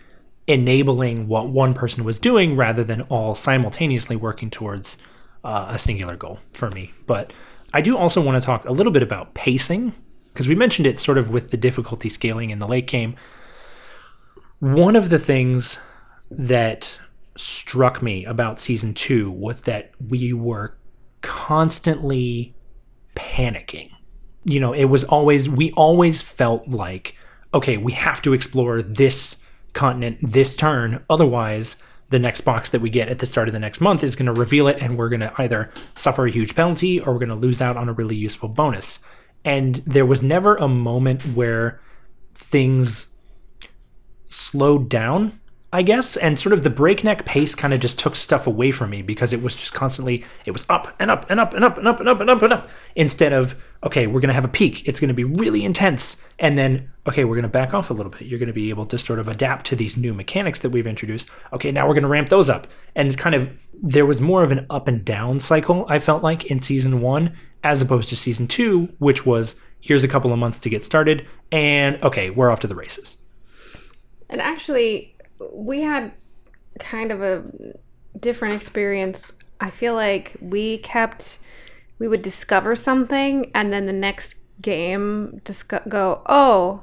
enabling 0.46 1.26
what 1.28 1.48
one 1.48 1.74
person 1.74 2.04
was 2.04 2.18
doing 2.18 2.56
rather 2.56 2.84
than 2.84 3.02
all 3.02 3.34
simultaneously 3.34 4.16
working 4.16 4.50
towards 4.50 4.96
uh, 5.44 5.66
a 5.70 5.78
singular 5.78 6.16
goal 6.16 6.38
for 6.52 6.70
me. 6.70 6.92
But 7.06 7.32
I 7.72 7.80
do 7.80 7.96
also 7.96 8.20
want 8.20 8.40
to 8.40 8.46
talk 8.46 8.64
a 8.64 8.72
little 8.72 8.92
bit 8.92 9.02
about 9.02 9.34
pacing 9.34 9.92
because 10.28 10.48
we 10.48 10.54
mentioned 10.54 10.86
it 10.86 10.98
sort 10.98 11.18
of 11.18 11.30
with 11.30 11.50
the 11.50 11.56
difficulty 11.56 12.08
scaling 12.08 12.50
in 12.50 12.58
the 12.58 12.68
late 12.68 12.86
game. 12.86 13.16
One 14.60 14.96
of 14.96 15.10
the 15.10 15.18
things 15.18 15.80
that 16.30 16.98
struck 17.36 18.02
me 18.02 18.24
about 18.24 18.58
season 18.58 18.94
two 18.94 19.30
was 19.30 19.62
that 19.62 19.90
we 20.08 20.32
were 20.32 20.76
constantly 21.20 22.54
panicking. 23.14 23.90
You 24.44 24.60
know, 24.60 24.72
it 24.72 24.84
was 24.84 25.04
always, 25.04 25.48
we 25.48 25.72
always 25.72 26.22
felt 26.22 26.68
like, 26.68 27.16
okay, 27.56 27.78
we 27.78 27.92
have 27.92 28.20
to 28.20 28.34
explore 28.34 28.82
this 28.82 29.38
continent 29.72 30.18
this 30.22 30.54
turn. 30.54 31.02
Otherwise, 31.08 31.76
the 32.10 32.18
next 32.18 32.42
box 32.42 32.70
that 32.70 32.82
we 32.82 32.90
get 32.90 33.08
at 33.08 33.18
the 33.18 33.26
start 33.26 33.48
of 33.48 33.52
the 33.52 33.58
next 33.58 33.80
month 33.80 34.04
is 34.04 34.14
going 34.14 34.26
to 34.26 34.32
reveal 34.32 34.68
it, 34.68 34.76
and 34.80 34.96
we're 34.96 35.08
going 35.08 35.20
to 35.20 35.32
either 35.38 35.70
suffer 35.94 36.26
a 36.26 36.30
huge 36.30 36.54
penalty 36.54 37.00
or 37.00 37.14
we're 37.14 37.18
going 37.18 37.30
to 37.30 37.34
lose 37.34 37.62
out 37.62 37.76
on 37.76 37.88
a 37.88 37.94
really 37.94 38.14
useful 38.14 38.48
bonus. 38.48 39.00
And 39.44 39.76
there 39.86 40.04
was 40.04 40.22
never 40.22 40.56
a 40.56 40.68
moment 40.68 41.22
where 41.34 41.80
things 42.34 43.06
slowed 44.26 44.90
down 44.90 45.40
I 45.72 45.82
guess, 45.82 46.16
and 46.16 46.38
sort 46.38 46.52
of 46.52 46.62
the 46.62 46.70
breakneck 46.70 47.24
pace 47.24 47.54
kind 47.56 47.74
of 47.74 47.80
just 47.80 47.98
took 47.98 48.14
stuff 48.14 48.46
away 48.46 48.70
from 48.70 48.90
me 48.90 49.02
because 49.02 49.32
it 49.32 49.42
was 49.42 49.56
just 49.56 49.74
constantly 49.74 50.24
it 50.44 50.52
was 50.52 50.64
up 50.70 50.94
and 51.00 51.10
up 51.10 51.28
and 51.28 51.40
up 51.40 51.54
and 51.54 51.64
up 51.64 51.78
and 51.78 51.88
up 51.88 52.00
and 52.00 52.08
up 52.08 52.20
and 52.20 52.30
up 52.30 52.42
and 52.42 52.52
up 52.52 52.68
instead 52.94 53.32
of 53.32 53.56
okay, 53.82 54.06
we're 54.06 54.20
going 54.20 54.28
to 54.28 54.34
have 54.34 54.44
a 54.44 54.48
peak. 54.48 54.86
It's 54.86 55.00
going 55.00 55.08
to 55.08 55.14
be 55.14 55.24
really 55.24 55.64
intense 55.64 56.16
and 56.38 56.56
then 56.56 56.90
okay, 57.08 57.24
we're 57.24 57.34
going 57.34 57.42
to 57.42 57.48
back 57.48 57.74
off 57.74 57.90
a 57.90 57.94
little 57.94 58.10
bit. 58.10 58.22
You're 58.22 58.38
going 58.38 58.46
to 58.46 58.52
be 58.52 58.70
able 58.70 58.86
to 58.86 58.96
sort 58.96 59.18
of 59.18 59.26
adapt 59.26 59.66
to 59.66 59.76
these 59.76 59.96
new 59.96 60.14
mechanics 60.14 60.60
that 60.60 60.70
we've 60.70 60.86
introduced. 60.86 61.28
Okay, 61.52 61.72
now 61.72 61.86
we're 61.86 61.94
going 61.94 62.02
to 62.02 62.08
ramp 62.08 62.28
those 62.28 62.48
up. 62.48 62.68
And 62.94 63.16
kind 63.18 63.34
of 63.34 63.50
there 63.74 64.06
was 64.06 64.20
more 64.20 64.44
of 64.44 64.52
an 64.52 64.66
up 64.70 64.86
and 64.86 65.04
down 65.04 65.40
cycle 65.40 65.84
I 65.88 65.98
felt 65.98 66.22
like 66.22 66.44
in 66.44 66.60
season 66.60 67.00
1 67.00 67.32
as 67.64 67.82
opposed 67.82 68.08
to 68.10 68.16
season 68.16 68.46
2, 68.46 68.94
which 68.98 69.26
was 69.26 69.56
here's 69.80 70.04
a 70.04 70.08
couple 70.08 70.32
of 70.32 70.38
months 70.38 70.60
to 70.60 70.70
get 70.70 70.84
started 70.84 71.26
and 71.50 72.02
okay, 72.04 72.30
we're 72.30 72.50
off 72.50 72.60
to 72.60 72.68
the 72.68 72.76
races. 72.76 73.16
And 74.28 74.40
actually, 74.40 75.15
we 75.52 75.82
had 75.82 76.12
kind 76.78 77.10
of 77.12 77.22
a 77.22 77.44
different 78.18 78.54
experience. 78.54 79.38
I 79.60 79.70
feel 79.70 79.94
like 79.94 80.36
we 80.40 80.78
kept, 80.78 81.40
we 81.98 82.08
would 82.08 82.22
discover 82.22 82.76
something, 82.76 83.50
and 83.54 83.72
then 83.72 83.86
the 83.86 83.92
next 83.92 84.44
game 84.60 85.40
disco- 85.44 85.82
go, 85.88 86.22
oh, 86.26 86.82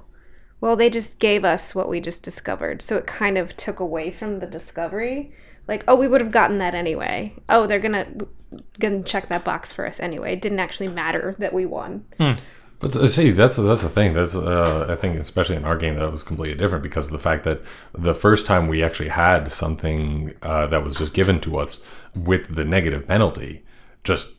well, 0.61 0.75
they 0.75 0.89
just 0.89 1.19
gave 1.19 1.43
us 1.43 1.75
what 1.75 1.89
we 1.89 1.99
just 1.99 2.23
discovered. 2.23 2.81
So 2.81 2.95
it 2.97 3.05
kind 3.05 3.37
of 3.37 3.57
took 3.57 3.79
away 3.79 4.11
from 4.11 4.39
the 4.39 4.47
discovery. 4.47 5.33
Like, 5.67 5.83
oh, 5.87 5.95
we 5.95 6.07
would 6.07 6.21
have 6.21 6.31
gotten 6.31 6.57
that 6.59 6.73
anyway. 6.73 7.33
Oh, 7.49 7.67
they're 7.67 7.79
gonna 7.79 8.07
gonna 8.79 9.03
check 9.03 9.27
that 9.27 9.43
box 9.43 9.73
for 9.73 9.85
us 9.85 9.99
anyway. 9.99 10.33
It 10.33 10.41
didn't 10.41 10.59
actually 10.59 10.89
matter 10.89 11.35
that 11.39 11.53
we 11.53 11.65
won. 11.65 12.05
Hmm. 12.17 12.33
But 12.83 12.95
uh, 12.95 13.07
see, 13.07 13.31
that's 13.31 13.55
that's 13.57 13.81
the 13.81 13.89
thing. 13.89 14.13
That's 14.13 14.35
uh, 14.35 14.85
I 14.89 14.95
think 15.01 15.17
especially 15.19 15.55
in 15.55 15.65
our 15.65 15.77
game 15.77 15.95
that 15.95 16.11
was 16.11 16.21
completely 16.23 16.57
different 16.57 16.83
because 16.83 17.07
of 17.07 17.13
the 17.13 17.19
fact 17.29 17.43
that 17.45 17.59
the 18.09 18.13
first 18.13 18.45
time 18.45 18.67
we 18.67 18.83
actually 18.83 19.09
had 19.09 19.51
something 19.51 20.33
uh, 20.41 20.67
that 20.67 20.83
was 20.83 20.97
just 20.97 21.13
given 21.13 21.39
to 21.41 21.57
us 21.57 21.83
with 22.15 22.53
the 22.55 22.65
negative 22.65 23.07
penalty, 23.07 23.63
just 24.03 24.33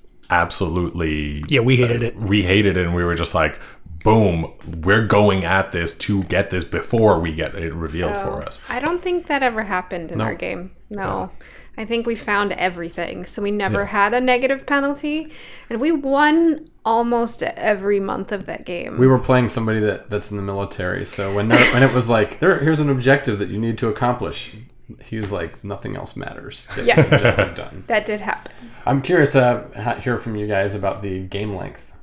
absolutely 0.59 1.45
Yeah, 1.49 1.61
we 1.61 1.77
hated 1.77 2.03
it. 2.03 2.17
we 2.17 2.43
hated 2.43 2.77
it, 2.77 2.85
and 2.87 2.95
we 2.95 3.05
were 3.05 3.15
just 3.15 3.35
like, 3.35 3.59
boom, 4.05 4.53
we're 4.83 5.07
going 5.07 5.45
at 5.45 5.73
this 5.73 5.95
to 6.07 6.23
get 6.25 6.51
this 6.51 6.65
before 6.65 7.19
we 7.21 7.35
get 7.35 7.55
it 7.55 7.73
revealed 7.73 8.17
for 8.17 8.43
us. 8.43 8.61
I 8.69 8.79
don't 8.81 9.03
think 9.03 9.27
that 9.29 9.43
ever 9.43 9.63
happened 9.65 10.13
in 10.13 10.19
No. 10.19 10.25
our 10.25 10.35
game. 10.35 10.73
No. 10.91 11.31
I 11.77 11.85
think 11.85 12.07
we 12.07 12.15
found 12.15 12.53
everything. 12.53 13.25
So 13.25 13.43
we 13.43 13.51
never 13.51 13.87
had 13.87 14.15
a 14.15 14.21
negative 14.21 14.65
penalty. 14.65 15.33
And 15.69 15.81
we 15.81 15.91
won 15.91 16.69
almost 16.85 17.43
every 17.43 17.99
month 18.01 18.31
of 18.33 18.47
that 18.47 18.65
game. 18.67 18.99
We 18.99 19.07
were 19.07 19.19
playing 19.19 19.49
somebody 19.49 19.81
that, 19.81 20.11
that's 20.11 20.31
in 20.31 20.37
the 20.37 20.43
military, 20.43 21.05
so 21.07 21.35
when 21.35 21.49
when 21.51 21.83
it 21.83 21.95
was 21.95 22.09
like, 22.11 22.39
there, 22.41 22.59
here's 22.61 22.81
an 22.81 22.91
objective 22.91 23.39
that 23.39 23.49
you 23.49 23.59
need 23.59 23.79
to 23.79 23.89
accomplish, 23.89 24.57
he 25.03 25.17
was 25.17 25.33
like, 25.33 25.65
nothing 25.65 25.97
else 25.97 26.15
matters. 26.17 26.69
Get 26.77 26.85
Yeah. 26.85 26.97
this 26.97 27.07
objective 27.07 27.55
done. 27.57 27.85
that 27.89 28.05
did 28.05 28.21
happen. 28.21 28.53
I'm 28.85 29.01
curious 29.01 29.33
to 29.33 29.99
hear 30.03 30.19
from 30.19 30.37
you 30.37 30.47
guys 30.47 30.75
about 30.75 31.01
the 31.03 31.23
game 31.27 31.55
length 31.57 31.97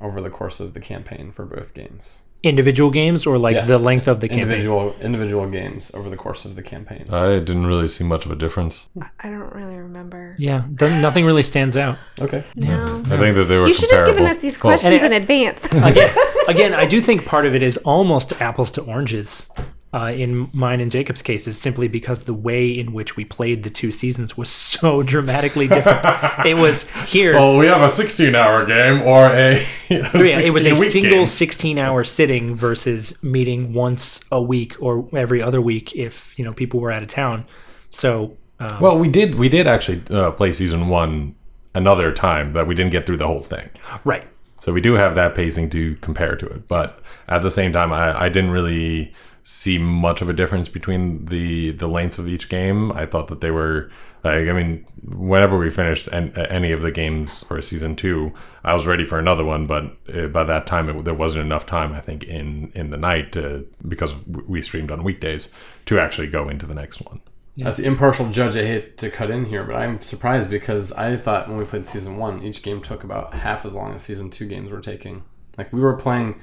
over 0.00 0.20
the 0.20 0.28
course 0.30 0.60
of 0.60 0.74
the 0.74 0.80
campaign 0.80 1.32
for 1.32 1.46
both 1.46 1.72
games. 1.72 2.24
Individual 2.46 2.90
games 2.90 3.26
or 3.26 3.38
like 3.38 3.54
Yes. 3.56 3.68
the 3.68 3.78
length 3.78 4.08
of 4.08 4.20
the 4.20 4.28
campaign? 4.28 4.44
individual 4.44 4.94
individual 5.00 5.46
games 5.46 5.90
over 5.94 6.08
the 6.08 6.16
course 6.16 6.44
of 6.44 6.54
the 6.56 6.62
campaign. 6.62 7.02
I 7.10 7.38
didn't 7.40 7.66
really 7.66 7.88
see 7.88 8.04
much 8.04 8.24
of 8.26 8.30
a 8.30 8.36
difference. 8.36 8.88
I 9.24 9.28
don't 9.30 9.52
really 9.54 9.76
remember. 9.76 10.34
Yeah, 10.38 10.62
doesn't- 10.74 11.02
nothing 11.02 11.24
really 11.26 11.42
stands 11.42 11.76
out. 11.76 11.96
Okay. 12.20 12.44
No. 12.54 13.02
I 13.10 13.16
think 13.18 13.36
that 13.36 13.46
they 13.48 13.58
were 13.58 13.66
You 13.66 13.74
should 13.74 13.90
have 13.90 14.06
given 14.06 14.24
us 14.26 14.38
these 14.38 14.56
Well, 14.62 14.72
questions 14.72 15.02
And 15.02 15.12
in 15.12 15.22
advance. 15.22 15.66
Again, 15.72 16.10
again, 16.48 16.74
I 16.74 16.86
do 16.86 17.00
think 17.00 17.24
part 17.26 17.46
of 17.46 17.54
it 17.54 17.62
is 17.62 17.76
almost 17.78 18.40
apples 18.40 18.70
to 18.72 18.82
oranges. 18.82 19.48
Uh, 19.96 20.10
in 20.10 20.50
mine 20.52 20.82
and 20.82 20.92
Jacob's 20.92 21.22
cases, 21.22 21.56
simply 21.56 21.88
because 21.88 22.24
the 22.24 22.34
way 22.34 22.68
in 22.68 22.92
which 22.92 23.16
we 23.16 23.24
played 23.24 23.62
the 23.62 23.70
two 23.70 23.90
seasons 23.90 24.36
was 24.36 24.48
so 24.76 25.02
dramatically 25.02 25.68
different. 25.68 26.04
it 26.44 26.54
was 26.54 26.86
here. 27.06 27.32
well, 27.32 27.56
we 27.56 27.66
have 27.66 27.80
a 27.80 27.86
16-hour 27.86 28.66
game 28.66 29.00
or 29.00 29.24
a 29.30 29.54
you 29.88 30.02
know, 30.02 30.10
Yeah, 30.12 30.40
it 30.40 30.52
was 30.52 30.66
a 30.66 30.72
16-week 30.72 30.90
single 30.90 31.10
game. 31.12 31.26
16 31.26 31.78
hour 31.78 32.04
sitting 32.04 32.54
versus 32.54 33.22
meeting 33.22 33.72
once 33.72 34.20
a 34.30 34.42
week 34.42 34.76
or 34.82 35.08
every 35.16 35.40
other 35.40 35.62
week 35.62 35.96
if 35.96 36.38
you 36.38 36.44
know 36.44 36.52
people 36.52 36.78
were 36.78 36.92
out 36.92 37.02
of 37.02 37.08
town 37.08 37.46
so 37.88 38.36
um, 38.60 38.80
Well, 38.80 38.98
we 38.98 39.08
did 39.08 39.36
we 39.36 39.48
did 39.48 39.66
actually 39.66 40.02
uh, 40.10 40.30
play 40.30 40.52
season 40.52 40.88
one 40.88 41.34
another 41.74 42.12
time, 42.12 42.52
but 42.52 42.66
we 42.66 42.74
didn't 42.74 42.92
get 42.92 43.06
through 43.06 43.18
the 43.18 43.26
whole 43.26 43.40
thing. 43.40 43.70
right 44.04 44.26
So 44.60 44.72
we 44.72 44.80
do 44.80 44.94
have 44.94 45.14
that 45.14 45.34
pacing 45.34 45.70
to 45.70 45.96
compare 45.96 46.36
to 46.36 46.46
it. 46.46 46.68
But 46.68 47.00
at 47.28 47.42
the 47.42 47.50
same 47.50 47.72
time, 47.72 47.92
I, 47.92 48.24
I 48.24 48.28
didn't 48.28 48.50
really 48.50 49.12
see 49.48 49.78
much 49.78 50.20
of 50.20 50.28
a 50.28 50.32
difference 50.32 50.68
between 50.68 51.24
the 51.26 51.70
the 51.70 51.86
lengths 51.86 52.18
of 52.18 52.26
each 52.26 52.48
game. 52.48 52.90
I 52.90 53.06
thought 53.06 53.28
that 53.28 53.40
they 53.40 53.52
were 53.52 53.88
like 54.24 54.48
I 54.48 54.52
mean, 54.52 54.84
whenever 55.04 55.56
we 55.56 55.70
finished 55.70 56.08
an, 56.08 56.36
any 56.36 56.72
of 56.72 56.82
the 56.82 56.90
games 56.90 57.44
for 57.44 57.62
season 57.62 57.94
two, 57.94 58.32
I 58.64 58.74
was 58.74 58.88
ready 58.88 59.04
for 59.04 59.20
another 59.20 59.44
one. 59.44 59.68
But 59.68 59.96
uh, 60.12 60.26
by 60.26 60.42
that 60.42 60.66
time, 60.66 60.88
it, 60.88 61.04
there 61.04 61.14
wasn't 61.14 61.44
enough 61.44 61.64
time. 61.64 61.92
I 61.92 62.00
think 62.00 62.24
in 62.24 62.72
in 62.74 62.90
the 62.90 62.96
night 62.96 63.30
to, 63.32 63.64
because 63.86 64.16
we 64.26 64.62
streamed 64.62 64.90
on 64.90 65.04
weekdays 65.04 65.48
to 65.86 66.00
actually 66.00 66.26
go 66.26 66.48
into 66.48 66.66
the 66.66 66.74
next 66.74 67.00
one. 67.02 67.20
As 67.62 67.76
the 67.76 67.86
impartial 67.86 68.28
judge, 68.28 68.56
I 68.56 68.66
hate 68.66 68.98
to 68.98 69.10
cut 69.10 69.30
in 69.30 69.44
here, 69.46 69.62
but 69.62 69.76
I'm 69.76 70.00
surprised 70.00 70.50
because 70.50 70.92
I 70.92 71.16
thought 71.16 71.48
when 71.48 71.56
we 71.56 71.64
played 71.64 71.86
season 71.86 72.16
one, 72.16 72.42
each 72.42 72.62
game 72.62 72.82
took 72.82 73.04
about 73.04 73.32
half 73.32 73.64
as 73.64 73.74
long 73.74 73.94
as 73.94 74.02
season 74.02 74.28
two 74.28 74.46
games 74.46 74.70
were 74.72 74.80
taking. 74.80 75.22
Like 75.56 75.72
we 75.72 75.80
were 75.80 75.96
playing 75.96 76.40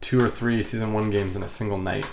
two 0.00 0.24
or 0.24 0.28
three 0.28 0.62
season 0.62 0.92
one 0.92 1.10
games 1.10 1.34
in 1.34 1.42
a 1.42 1.48
single 1.48 1.78
night, 1.78 2.06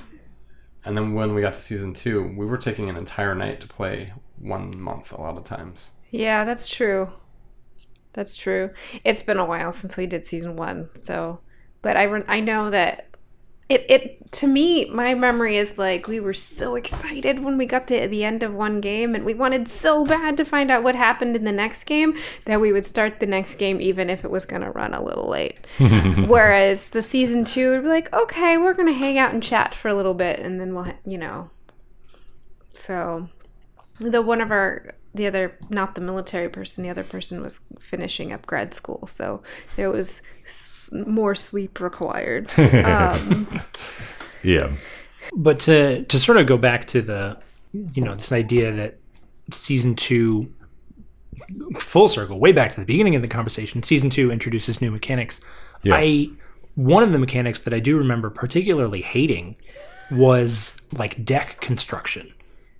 and 0.86 0.98
then 0.98 1.14
when 1.14 1.34
we 1.34 1.42
got 1.42 1.54
to 1.54 1.60
season 1.60 1.94
two, 1.94 2.34
we 2.36 2.46
were 2.46 2.58
taking 2.58 2.90
an 2.90 2.96
entire 2.98 3.36
night 3.36 3.62
to 3.62 3.68
play 3.68 4.14
one 4.40 4.80
month 4.80 5.12
a 5.12 5.22
lot 5.22 5.38
of 5.38 5.44
times. 5.44 5.96
yeah, 6.10 6.44
that's 6.44 6.68
true. 6.68 7.12
That's 8.14 8.36
true. 8.38 8.72
It's 9.06 9.22
been 9.22 9.38
a 9.38 9.46
while 9.46 9.72
since 9.72 9.96
we 9.96 10.06
did 10.06 10.26
season 10.26 10.56
one, 10.58 10.90
so 11.02 11.40
but 11.82 11.96
I 11.98 12.04
re- 12.04 12.26
I 12.28 12.40
know 12.42 12.70
that 12.70 13.08
it 13.72 13.86
it 13.88 14.32
to 14.32 14.48
me 14.48 14.86
my 14.86 15.14
memory 15.14 15.56
is 15.56 15.78
like 15.78 16.08
we 16.08 16.20
were 16.20 16.34
so 16.34 16.76
excited 16.76 17.42
when 17.42 17.58
we 17.58 17.66
got 17.66 17.88
to 17.88 18.06
the 18.08 18.24
end 18.24 18.44
of 18.44 18.54
one 18.54 18.82
game 18.82 19.16
and 19.16 19.24
we 19.24 19.34
wanted 19.34 19.66
so 19.68 20.04
bad 20.04 20.36
to 20.36 20.44
find 20.44 20.70
out 20.70 20.84
what 20.84 20.94
happened 20.94 21.38
in 21.38 21.46
the 21.46 21.52
next 21.54 21.86
game 21.86 22.18
that 22.46 22.60
we 22.60 22.74
would 22.74 22.86
start 22.86 23.22
the 23.22 23.26
next 23.26 23.56
game 23.56 23.80
even 23.80 24.10
if 24.10 24.26
it 24.26 24.32
was 24.32 24.44
going 24.44 24.62
to 24.62 24.72
run 24.72 24.94
a 24.94 25.02
little 25.02 25.30
late. 25.30 25.66
Whereas 26.28 26.90
the 26.90 27.02
season 27.02 27.46
2 27.46 27.72
would 27.72 27.84
be 27.84 27.88
like, 27.90 28.14
"Okay, 28.14 28.58
we're 28.58 28.74
going 28.74 28.92
to 28.92 29.00
hang 29.00 29.18
out 29.18 29.34
and 29.34 29.42
chat 29.42 29.74
for 29.74 29.88
a 29.88 29.96
little 29.96 30.14
bit 30.14 30.40
and 30.40 30.60
then 30.60 30.76
we'll, 30.76 30.94
you 31.06 31.18
know." 31.18 31.50
So 32.74 33.30
the 34.00 34.22
one 34.22 34.42
of 34.42 34.52
our 34.52 34.96
the 35.14 35.28
other 35.28 35.58
not 35.70 35.96
the 35.96 36.02
military 36.02 36.50
person 36.50 36.84
the 36.84 36.90
other 36.90 37.04
person 37.04 37.42
was 37.42 37.60
finishing 37.80 38.32
up 38.32 38.46
grad 38.48 38.74
school 38.74 39.06
so 39.08 39.42
there 39.76 39.90
was 39.92 40.22
s- 40.46 40.90
more 41.08 41.36
sleep 41.36 41.80
required 41.80 42.50
um, 42.86 43.62
Yeah. 44.44 44.72
but 45.36 45.60
to 45.62 46.04
to 46.06 46.20
sort 46.20 46.38
of 46.38 46.48
go 46.48 46.58
back 46.58 46.86
to 46.88 47.02
the 47.02 47.38
you 47.74 48.04
know 48.04 48.14
this 48.16 48.32
idea 48.32 48.72
that 48.72 48.98
season 49.52 49.96
two 49.96 50.52
full 51.80 52.08
circle 52.08 52.40
way 52.40 52.52
back 52.52 52.72
to 52.72 52.80
the 52.80 52.86
beginning 52.86 53.16
of 53.16 53.22
the 53.22 53.28
conversation 53.28 53.84
season 53.84 54.10
two 54.10 54.32
introduces 54.32 54.82
new 54.82 54.92
mechanics 54.92 55.42
Yeah. 55.84 55.96
i 55.96 56.28
one 56.76 57.04
of 57.04 57.12
the 57.12 57.20
mechanics 57.20 57.62
that 57.62 57.74
i 57.74 57.80
do 57.80 57.98
remember 57.98 58.30
particularly 58.30 59.02
hating 59.02 59.56
was 60.12 60.74
like 60.94 61.24
deck 61.26 61.60
construction 61.62 62.32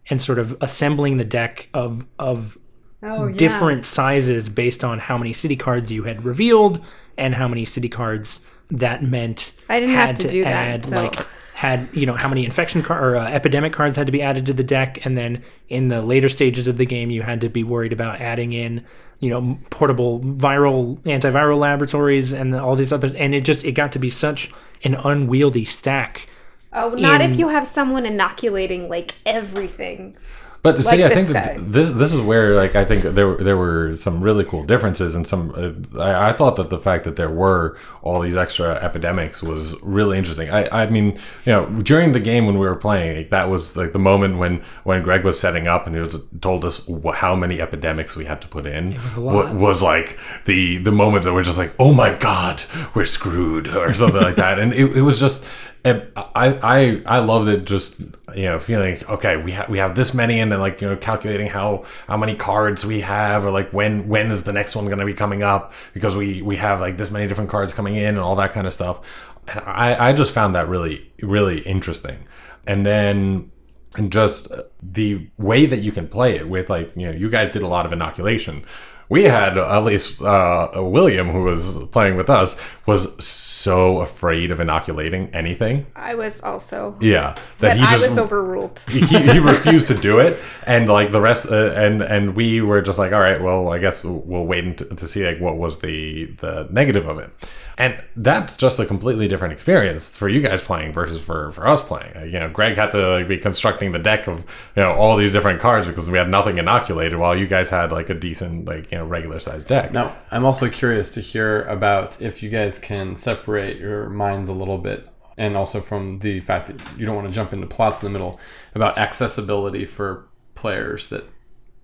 and 0.10 0.22
sort 0.22 0.40
of 0.40 0.58
assembling 0.62 1.18
the 1.18 1.26
deck 1.26 1.70
of 1.74 2.06
of 2.20 2.58
oh 3.04 3.28
yeah. 3.28 3.36
different 3.38 3.86
sizes 3.86 4.50
based 4.50 4.84
on 4.84 5.00
how 5.00 5.18
many 5.18 5.34
city 5.34 5.56
cards 5.56 5.92
you 5.92 6.04
had 6.04 6.24
revealed 6.24 6.84
and 7.18 7.36
how 7.36 7.48
many 7.48 7.66
city 7.66 7.90
cards 7.90 8.42
that 8.70 9.04
meant 9.04 9.54
I 9.70 9.80
didn't 9.80 9.96
have 9.96 10.08
had 10.08 10.16
to 10.18 10.28
do 10.28 10.44
that, 10.44 10.52
add 10.52 10.86
so- 10.86 11.04
like 11.04 11.20
had 11.62 11.88
you 11.94 12.08
know 12.08 12.14
how 12.14 12.28
many 12.28 12.44
infection 12.44 12.82
car- 12.82 13.12
or 13.12 13.16
uh, 13.18 13.30
epidemic 13.30 13.72
cards 13.72 13.96
had 13.96 14.08
to 14.08 14.12
be 14.12 14.24
added 14.24 14.48
to 14.48 14.54
the 14.54 14.64
deck 14.64 15.06
and 15.06 15.16
then 15.16 15.44
in 15.70 15.90
the 15.90 16.02
later 16.02 16.28
stages 16.28 16.68
of 16.68 16.78
the 16.78 16.88
game 16.88 17.12
you 17.12 17.22
had 17.22 17.40
to 17.42 17.50
be 17.50 17.64
worried 17.64 17.94
about 17.94 18.20
adding 18.20 18.52
in 18.52 18.84
you 19.20 19.30
know 19.30 19.56
portable 19.70 20.20
viral 20.22 20.98
antiviral 21.02 21.60
laboratories 21.60 22.34
and 22.34 22.56
all 22.56 22.76
these 22.76 22.92
other 22.92 23.12
and 23.16 23.36
it 23.36 23.42
just 23.42 23.64
it 23.64 23.74
got 23.74 23.92
to 23.92 24.00
be 24.00 24.10
such 24.10 24.52
an 24.84 24.96
unwieldy 24.96 25.64
stack 25.64 26.28
oh 26.74 26.90
not 26.92 27.22
in- 27.22 27.32
if 27.32 27.40
you 27.40 27.50
have 27.50 27.68
someone 27.68 28.06
inoculating 28.06 28.90
like 28.90 29.14
everything 29.26 30.16
But 30.64 30.78
see, 30.84 31.02
Like 31.02 31.12
I 31.12 31.16
think 31.16 31.28
this 31.30 31.34
that 31.34 31.72
this 31.74 31.90
this 32.02 32.14
is 32.14 32.22
where 32.22 32.54
like 32.54 32.76
I 32.76 32.86
think 32.86 33.02
there 33.18 33.28
were- 33.30 33.44
there 33.48 33.58
were 33.58 33.96
some 33.96 34.22
really 34.22 34.46
cool 34.52 34.64
differences 34.64 35.16
and 35.16 35.26
some. 35.26 35.44
Uh, 35.58 36.00
I, 36.00 36.30
I 36.30 36.34
thought 36.38 36.56
that 36.58 36.70
the 36.70 36.78
fact 36.78 37.04
that 37.06 37.16
there 37.16 37.32
were 37.32 37.76
all 38.04 38.20
these 38.22 38.36
extra 38.46 38.70
epidemics 38.88 39.42
was 39.42 39.64
really 39.82 40.20
interesting. 40.20 40.48
I 40.52 40.62
I 40.82 40.86
mean 40.96 41.08
you 41.48 41.52
know 41.56 41.66
during 41.92 42.12
the 42.18 42.20
game 42.20 42.44
when 42.46 42.58
we 42.62 42.68
were 42.72 42.76
playing 42.88 43.18
like, 43.18 43.30
that 43.32 43.50
was 43.50 43.76
like 43.76 43.92
the 43.98 44.04
moment 44.12 44.38
when 44.38 44.62
when 44.90 45.02
Greg 45.08 45.24
was 45.30 45.40
setting 45.40 45.66
up 45.68 45.88
and 45.88 45.96
he 45.96 46.02
was 46.08 46.16
told 46.48 46.64
us 46.64 46.76
wh- 47.04 47.16
how 47.24 47.34
many 47.44 47.60
epidemics 47.60 48.16
we 48.16 48.26
had 48.32 48.40
to 48.46 48.48
put 48.56 48.66
in. 48.68 48.84
It 48.94 49.04
was 49.04 49.18
a 49.18 49.22
lot. 49.22 49.56
was 49.56 49.82
like 49.94 50.10
the 50.46 50.78
the 50.88 50.92
moment 51.04 51.24
that 51.26 51.34
we're 51.34 51.48
just 51.52 51.58
like 51.64 51.74
oh 51.80 51.92
my 52.04 52.12
god 52.30 52.56
we're 52.94 53.10
screwed 53.20 53.66
or 53.82 53.96
something 53.96 54.22
like 54.30 54.36
that 54.46 54.60
and 54.62 54.74
it, 54.74 54.88
it 55.00 55.04
was 55.10 55.18
just 55.20 55.44
And 55.84 56.08
I, 56.16 56.60
I, 56.62 57.02
I 57.08 57.20
loved 57.20 57.48
it. 57.48 57.66
Just 57.66 58.00
you 58.36 58.44
know, 58.44 58.60
feeling 58.60 59.00
okay. 59.10 59.38
We 59.38 59.52
have 59.54 59.68
we 59.68 59.80
have 59.80 59.96
this 59.96 60.14
many, 60.14 60.40
and 60.40 60.52
then 60.52 60.60
like 60.60 60.80
you 60.80 60.88
know, 60.88 60.96
calculating 60.96 61.48
how 61.48 61.86
how 62.08 62.18
many 62.18 62.36
cards 62.36 62.86
we 62.86 63.02
have, 63.02 63.46
or 63.46 63.52
like 63.52 63.72
when 63.72 64.08
when 64.08 64.30
is 64.30 64.44
the 64.44 64.54
next 64.54 64.76
one 64.76 64.86
going 64.86 65.00
to 65.00 65.06
be 65.06 65.14
coming 65.14 65.42
up 65.42 65.74
because 65.94 66.16
we 66.16 66.42
we 66.44 66.58
have 66.58 66.80
like 66.80 66.98
this 66.98 67.10
many 67.10 67.28
different 67.28 67.50
cards 67.50 67.74
coming 67.74 67.96
in 67.96 68.10
and 68.10 68.20
all 68.20 68.36
that 68.36 68.52
kind 68.54 68.68
of 68.68 68.74
stuff. 68.74 69.34
And 69.48 69.60
I, 69.62 70.10
I 70.10 70.14
just 70.14 70.34
found 70.34 70.54
that 70.56 70.68
really 70.68 71.12
really 71.22 71.62
interesting. 71.62 72.26
And 72.68 72.86
then 72.86 73.52
and 73.96 74.12
just 74.12 74.52
uh, 74.52 74.64
the 74.82 75.28
way 75.38 75.66
that 75.66 75.80
you 75.80 75.92
can 75.92 76.08
play 76.08 76.36
it 76.36 76.48
with 76.48 76.70
like 76.70 76.92
you 76.96 77.08
know 77.08 77.12
you 77.12 77.30
guys 77.30 77.50
did 77.50 77.64
a 77.64 77.68
lot 77.68 77.86
of 77.86 77.92
inoculation 77.92 78.64
we 79.12 79.26
had 79.26 79.58
at 79.58 79.84
least 79.84 80.22
uh, 80.22 80.70
william 80.76 81.30
who 81.32 81.44
was 81.44 81.84
playing 81.92 82.16
with 82.16 82.30
us 82.30 82.56
was 82.86 83.02
so 83.24 84.00
afraid 84.00 84.50
of 84.52 84.60
inoculating 84.60 85.30
anything 85.36 85.86
I 85.96 86.16
was 86.16 86.42
also. 86.42 86.96
yeah 87.02 87.36
that 87.60 87.78
he 87.78 87.84
I 87.84 87.92
just 87.92 88.04
was 88.04 88.18
overruled. 88.18 88.80
he, 88.90 89.02
he 89.02 89.40
refused 89.40 89.90
to 89.90 89.98
do 90.10 90.20
it 90.20 90.40
and 90.66 90.88
like 90.88 91.12
the 91.12 91.22
rest 91.22 91.52
uh, 91.52 91.74
and 91.76 92.02
and 92.02 92.36
we 92.36 92.62
were 92.62 92.82
just 92.82 92.98
like 92.98 93.12
all 93.12 93.20
right 93.20 93.42
well 93.42 93.74
i 93.76 93.78
guess 93.78 94.04
we'll 94.04 94.46
wait 94.46 94.78
to 94.78 95.08
see 95.08 95.26
like 95.26 95.40
what 95.40 95.58
was 95.58 95.80
the 95.80 96.26
the 96.44 96.68
negative 96.72 97.08
of 97.08 97.20
it 97.20 97.30
and 97.78 98.02
that's 98.16 98.58
just 98.58 98.80
a 98.80 98.86
completely 98.86 99.28
different 99.28 99.54
experience 99.54 100.16
for 100.16 100.28
you 100.28 100.42
guys 100.42 100.62
playing 100.62 100.92
versus 100.94 101.24
for 101.24 101.52
for 101.52 101.68
us 101.68 101.82
playing. 101.82 102.16
Uh, 102.16 102.24
you 102.24 102.40
know 102.40 102.50
greg 102.50 102.76
had 102.76 102.92
to 102.92 103.18
like, 103.18 103.28
be 103.28 103.38
constructing 103.38 103.92
the 103.92 104.00
deck 104.00 104.28
of 104.28 104.40
you 104.76 104.84
know 104.84 104.92
all 104.92 105.18
these 105.18 105.34
different 105.34 105.60
cards 105.60 105.88
because 105.88 106.10
we 106.10 106.18
had 106.18 106.30
nothing 106.30 106.58
inoculated 106.58 107.18
while 107.18 107.38
you 107.38 107.48
guys 107.48 107.70
had 107.70 107.92
like 107.92 108.10
a 108.10 108.14
decent 108.14 108.66
like 108.66 108.92
you 108.92 108.98
know 108.98 109.06
regular 109.06 109.40
sized 109.40 109.68
deck. 109.68 109.92
Now, 109.92 110.16
I'm 110.32 110.46
also 110.46 110.70
curious 110.70 111.14
to 111.16 111.22
hear 111.22 111.64
about 111.64 112.22
if 112.22 112.44
you 112.44 112.50
guys 112.50 112.80
can 112.80 113.16
separate 113.16 113.78
your 113.78 114.10
minds 114.10 114.50
a 114.50 114.54
little 114.54 114.78
bit, 114.78 115.08
and 115.38 115.56
also 115.56 115.82
from 115.82 116.20
the 116.20 116.40
fact 116.42 116.68
that 116.68 117.00
you 117.00 117.06
don't 117.06 117.16
want 117.16 117.28
to 117.28 117.34
jump 117.34 117.54
into 117.54 117.68
plots 117.68 118.02
in 118.02 118.08
the 118.08 118.12
middle 118.12 118.40
about 118.76 118.98
accessibility 118.98 119.86
for 119.86 120.28
players 120.56 121.10
that 121.10 121.26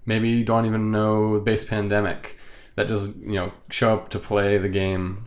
maybe 0.06 0.44
don't 0.44 0.66
even 0.66 0.92
know 0.92 1.40
base 1.40 1.66
pandemic 1.66 2.38
that 2.76 2.88
just 2.88 3.16
you 3.18 3.34
know 3.34 3.52
show 3.70 3.94
up 3.94 4.10
to 4.10 4.20
play 4.20 4.58
the 4.58 4.70
game 4.70 5.26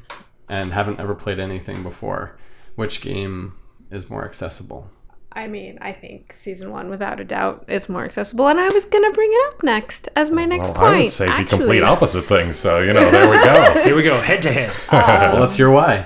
and 0.51 0.73
haven't 0.73 0.99
ever 0.99 1.15
played 1.15 1.39
anything 1.39 1.83
before. 1.83 2.37
Which 2.75 3.01
game 3.01 3.55
is 3.91 4.11
more 4.11 4.25
accessible? 4.25 4.91
I 5.33 5.47
mean, 5.47 5.79
I 5.81 5.93
think 5.93 6.33
season 6.33 6.73
one, 6.73 6.91
without 6.91 7.21
a 7.21 7.25
doubt, 7.25 7.65
is 7.69 7.89
more 7.89 8.05
accessible, 8.05 8.49
and 8.49 8.59
I 8.59 8.69
was 8.71 8.85
gonna 8.85 9.13
bring 9.13 9.31
it 9.33 9.55
up 9.55 9.63
next 9.63 10.09
as 10.17 10.29
my 10.29 10.45
next 10.45 10.71
well, 10.71 10.75
point. 10.75 10.95
i 10.95 11.01
would 11.03 11.11
say 11.11 11.27
the 11.27 11.45
complete 11.45 11.85
opposite 11.85 12.23
thing 12.23 12.53
so 12.53 12.81
you 12.81 12.93
know 12.93 13.11
there 13.13 13.31
we 13.31 13.37
go 13.37 13.83
Here 13.85 13.95
we 13.95 14.03
go, 14.03 14.21
head 14.21 14.43
to 14.43 14.53
head. 14.53 14.73
Uh, 14.91 15.31
well, 15.33 15.41
let's 15.41 15.55
hear 15.55 15.71
why. 15.71 16.05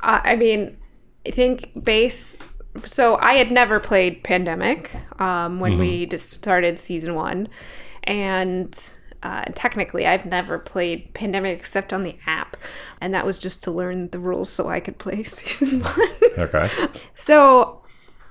I 0.00 0.32
I 0.32 0.36
mean, 0.36 0.78
I 1.26 1.30
think 1.30 1.72
base. 1.84 2.48
So 2.86 3.18
I 3.18 3.34
had 3.34 3.52
never 3.52 3.78
played 3.80 4.24
Pandemic 4.24 4.90
um, 5.20 5.60
when 5.60 5.78
we 5.78 6.06
just 6.06 6.30
started 6.30 6.78
season 6.78 7.14
one, 7.14 7.48
and 8.04 8.74
uh, 9.24 9.46
technically 9.54 10.06
I've 10.06 10.26
never 10.26 10.58
played 10.58 11.12
Pandemic 11.14 11.58
except 11.58 11.92
on 11.92 12.02
the 12.02 12.16
app, 12.26 12.56
and 13.00 13.12
that 13.14 13.26
was 13.26 13.38
just 13.38 13.62
to 13.64 13.70
learn 13.70 14.10
the 14.10 14.18
rules 14.18 14.50
so 14.50 14.68
I 14.68 14.80
could 14.80 14.98
play 14.98 15.22
season 15.24 15.80
one. 15.80 16.10
okay 16.38 16.68
So 17.14 17.82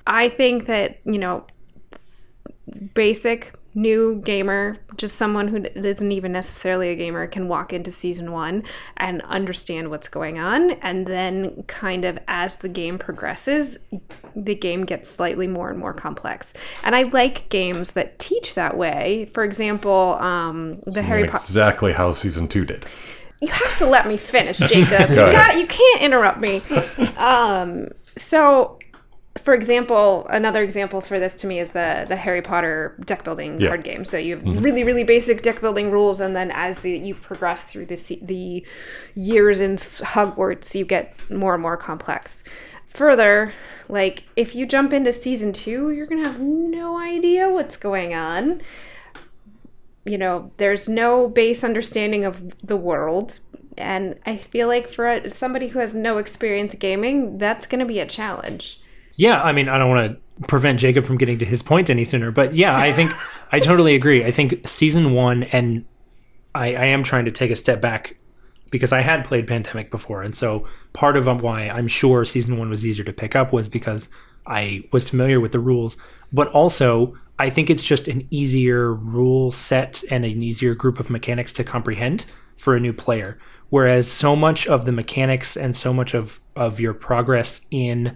I 0.05 0.29
think 0.29 0.67
that, 0.67 0.99
you 1.03 1.17
know, 1.17 1.45
basic 2.93 3.53
new 3.75 4.21
gamer, 4.23 4.77
just 4.97 5.15
someone 5.15 5.47
who 5.47 5.63
isn't 5.75 6.11
even 6.11 6.31
necessarily 6.31 6.89
a 6.89 6.95
gamer, 6.95 7.27
can 7.27 7.47
walk 7.47 7.73
into 7.73 7.91
season 7.91 8.31
one 8.31 8.63
and 8.97 9.21
understand 9.23 9.89
what's 9.89 10.07
going 10.07 10.39
on. 10.39 10.71
And 10.81 11.07
then, 11.07 11.63
kind 11.63 12.05
of 12.05 12.19
as 12.27 12.57
the 12.57 12.69
game 12.69 12.97
progresses, 12.99 13.79
the 14.35 14.55
game 14.55 14.85
gets 14.85 15.09
slightly 15.09 15.47
more 15.47 15.69
and 15.69 15.79
more 15.79 15.93
complex. 15.93 16.53
And 16.83 16.95
I 16.95 17.03
like 17.03 17.49
games 17.49 17.91
that 17.91 18.19
teach 18.19 18.55
that 18.55 18.77
way. 18.77 19.29
For 19.33 19.43
example, 19.43 20.17
um, 20.19 20.81
the 20.85 21.01
Harry 21.01 21.25
Potter. 21.25 21.37
exactly 21.37 21.93
how 21.93 22.11
season 22.11 22.47
two 22.47 22.65
did 22.65 22.85
You 23.41 23.49
have 23.49 23.77
to 23.79 23.85
let 23.85 24.07
me 24.07 24.17
finish, 24.17 24.59
Jacob. 24.59 25.09
you 25.09 25.15
got 25.15 25.57
you 25.57 25.67
can't 25.67 26.01
interrupt 26.01 26.39
me. 26.39 26.61
Um, 27.17 27.87
so 28.17 28.79
for 29.35 29.53
example, 29.53 30.27
another 30.29 30.61
example 30.61 31.01
for 31.01 31.19
this 31.19 31.35
to 31.37 31.47
me 31.47 31.59
is 31.59 31.71
the 31.71 32.05
the 32.07 32.15
Harry 32.15 32.41
Potter 32.41 32.95
deck 33.05 33.23
building 33.23 33.59
Yeah. 33.59 33.69
card 33.69 33.83
game. 33.83 34.05
So 34.05 34.17
you 34.17 34.35
have 34.35 34.43
mm-hmm. 34.43 34.59
really 34.59 34.83
really 34.83 35.03
basic 35.03 35.41
deck 35.41 35.59
building 35.59 35.91
rules, 35.91 36.19
and 36.19 36.35
then 36.35 36.51
as 36.51 36.79
the 36.81 36.91
you 36.91 37.15
progress 37.15 37.71
through 37.71 37.87
the 37.87 38.19
the 38.21 38.65
years 39.15 39.59
in 39.59 39.75
Hogwarts, 39.75 40.75
you 40.75 40.85
get 40.85 41.15
more 41.31 41.53
and 41.53 41.61
more 41.61 41.77
complex. 41.77 42.43
Further, 42.87 43.53
like 43.89 44.25
if 44.35 44.53
you 44.53 44.67
jump 44.67 44.93
into 44.93 45.11
season 45.11 45.51
two, 45.51 45.89
you're 45.89 46.05
gonna 46.05 46.27
have 46.27 46.39
no 46.39 46.99
idea 46.99 47.49
what's 47.49 47.75
going 47.75 48.13
on. 48.13 48.61
You 50.05 50.19
know, 50.19 50.51
there's 50.57 50.87
no 50.87 51.27
base 51.27 51.63
understanding 51.63 52.23
of 52.23 52.53
the 52.61 52.77
world. 52.77 53.39
And 53.77 54.19
I 54.27 54.37
feel 54.37 54.67
like 54.67 54.87
for 54.87 55.27
somebody 55.31 55.69
who 55.69 55.79
has 55.79 55.95
no 55.95 56.19
experience 56.19 56.75
gaming, 56.75 57.39
that's 57.39 57.65
going 57.65 57.79
to 57.79 57.85
be 57.85 57.99
a 57.99 58.05
challenge. 58.05 58.82
Yeah, 59.15 59.41
I 59.41 59.51
mean, 59.51 59.69
I 59.69 59.77
don't 59.77 59.89
want 59.89 60.11
to 60.11 60.47
prevent 60.47 60.79
Jacob 60.79 61.05
from 61.05 61.17
getting 61.17 61.39
to 61.39 61.45
his 61.45 61.61
point 61.61 61.89
any 61.89 62.03
sooner, 62.03 62.31
but 62.31 62.55
yeah, 62.55 62.75
I 62.75 62.91
think 62.91 63.11
I 63.51 63.59
totally 63.59 63.95
agree. 63.95 64.23
I 64.23 64.31
think 64.31 64.67
season 64.67 65.13
one, 65.13 65.43
and 65.43 65.85
I, 66.55 66.73
I 66.75 66.85
am 66.85 67.03
trying 67.03 67.25
to 67.25 67.31
take 67.31 67.51
a 67.51 67.55
step 67.55 67.81
back 67.81 68.17
because 68.71 68.91
I 68.91 69.01
had 69.01 69.25
played 69.25 69.47
Pandemic 69.47 69.91
before, 69.91 70.23
and 70.23 70.35
so 70.35 70.67
part 70.93 71.15
of 71.15 71.27
why 71.41 71.69
I'm 71.69 71.87
sure 71.87 72.25
season 72.25 72.57
one 72.57 72.69
was 72.69 72.85
easier 72.85 73.05
to 73.05 73.13
pick 73.13 73.35
up 73.35 73.53
was 73.53 73.69
because 73.69 74.09
I 74.47 74.83
was 74.91 75.09
familiar 75.09 75.39
with 75.39 75.51
the 75.51 75.59
rules, 75.59 75.95
but 76.31 76.47
also 76.49 77.15
I 77.39 77.49
think 77.49 77.69
it's 77.69 77.85
just 77.85 78.07
an 78.07 78.27
easier 78.29 78.93
rule 78.93 79.51
set 79.51 80.03
and 80.09 80.25
an 80.25 80.41
easier 80.41 80.75
group 80.75 80.99
of 80.99 81.09
mechanics 81.09 81.53
to 81.53 81.63
comprehend 81.63 82.25
for 82.55 82.75
a 82.75 82.79
new 82.79 82.93
player. 82.93 83.37
Whereas 83.69 84.07
so 84.07 84.35
much 84.35 84.67
of 84.67 84.85
the 84.85 84.91
mechanics 84.91 85.57
and 85.57 85.75
so 85.75 85.93
much 85.93 86.13
of, 86.13 86.39
of 86.55 86.79
your 86.79 86.93
progress 86.93 87.61
in 87.71 88.15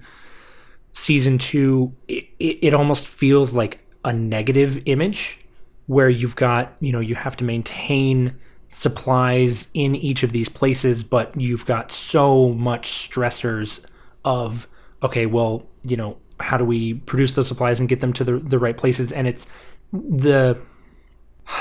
season 0.94 1.38
two, 1.38 1.94
it, 2.08 2.28
it, 2.40 2.74
almost 2.74 3.08
feels 3.08 3.54
like 3.54 3.80
a 4.04 4.14
negative 4.14 4.82
image 4.86 5.40
where 5.86 6.10
you've 6.10 6.36
got, 6.36 6.76
you 6.80 6.92
know, 6.92 7.00
you 7.00 7.16
have 7.16 7.38
to 7.38 7.44
maintain 7.44 8.36
supplies 8.70 9.68
in 9.74 9.96
each 9.96 10.24
of 10.24 10.32
these 10.32 10.50
places, 10.50 11.04
but 11.04 11.40
you've 11.40 11.66
got 11.66 11.92
so 11.92 12.50
much 12.50 12.90
stressors 12.90 13.84
of, 14.26 14.68
okay, 15.02 15.26
well, 15.26 15.66
you 15.84 15.96
know, 15.96 16.18
how 16.40 16.58
do 16.58 16.66
we 16.66 16.96
produce 16.96 17.34
those 17.34 17.48
supplies 17.48 17.80
and 17.80 17.90
get 17.90 18.00
them 18.00 18.14
to 18.14 18.24
the, 18.24 18.40
the 18.40 18.60
right 18.60 18.78
places? 18.78 19.12
And 19.12 19.28
it's 19.28 19.48
the 19.92 20.58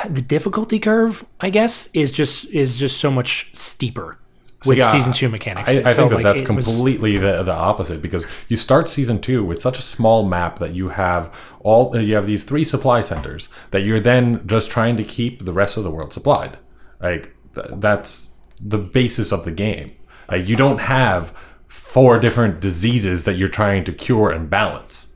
the 0.09 0.21
difficulty 0.21 0.81
curve, 0.81 1.25
I 1.41 1.51
guess, 1.51 1.89
is 1.95 2.11
just 2.11 2.47
is 2.53 2.79
just 2.79 2.99
so 2.99 3.11
much 3.11 3.55
steeper 3.55 4.19
with 4.67 4.79
Yeah, 4.79 4.91
season 4.91 5.13
two 5.13 5.29
mechanics. 5.29 5.69
I, 5.71 5.91
I 5.91 5.95
think 5.95 6.11
that 6.11 6.17
like 6.17 6.25
that's 6.25 6.41
it 6.43 6.51
was- 6.51 6.65
completely 6.67 7.19
the, 7.19 7.43
the 7.43 7.53
opposite 7.53 8.03
because 8.03 8.27
you 8.49 8.57
start 8.57 8.89
season 8.89 9.21
two 9.21 9.45
with 9.45 9.61
such 9.61 9.79
a 9.79 9.83
small 9.83 10.25
map 10.25 10.59
that 10.59 10.75
you 10.75 10.89
have 10.91 11.35
all 11.61 11.95
uh, 11.97 12.01
you 12.01 12.15
have 12.15 12.27
these 12.27 12.45
three 12.45 12.65
supply 12.65 13.01
centers 13.01 13.49
that 13.71 13.81
you're 13.81 14.01
then 14.01 14.47
just 14.47 14.71
trying 14.71 14.97
to 14.97 15.05
keep 15.05 15.45
the 15.45 15.53
rest 15.53 15.77
of 15.77 15.85
the 15.85 15.91
world 15.91 16.13
supplied. 16.13 16.59
Like 17.01 17.35
th- 17.55 17.67
that's 17.75 18.33
the 18.61 18.79
basis 18.79 19.33
of 19.33 19.45
the 19.45 19.53
game. 19.53 19.93
Like 20.31 20.49
you 20.49 20.57
don't 20.57 20.81
have 20.81 21.33
four 21.67 22.19
different 22.19 22.61
diseases 22.61 23.25
that 23.25 23.35
you're 23.37 23.49
trying 23.49 23.85
to 23.85 23.93
cure 23.93 24.31
and 24.31 24.49
balance. 24.51 25.11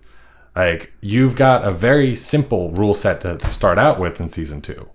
Like 0.57 0.93
you've 1.01 1.37
got 1.37 1.65
a 1.65 1.71
very 1.71 2.15
simple 2.17 2.71
rule 2.73 2.95
set 2.95 3.21
to, 3.23 3.39
to 3.39 3.47
start 3.51 3.79
out 3.79 3.99
with 4.01 4.21
in 4.21 4.29
season 4.29 4.61
two 4.61 4.89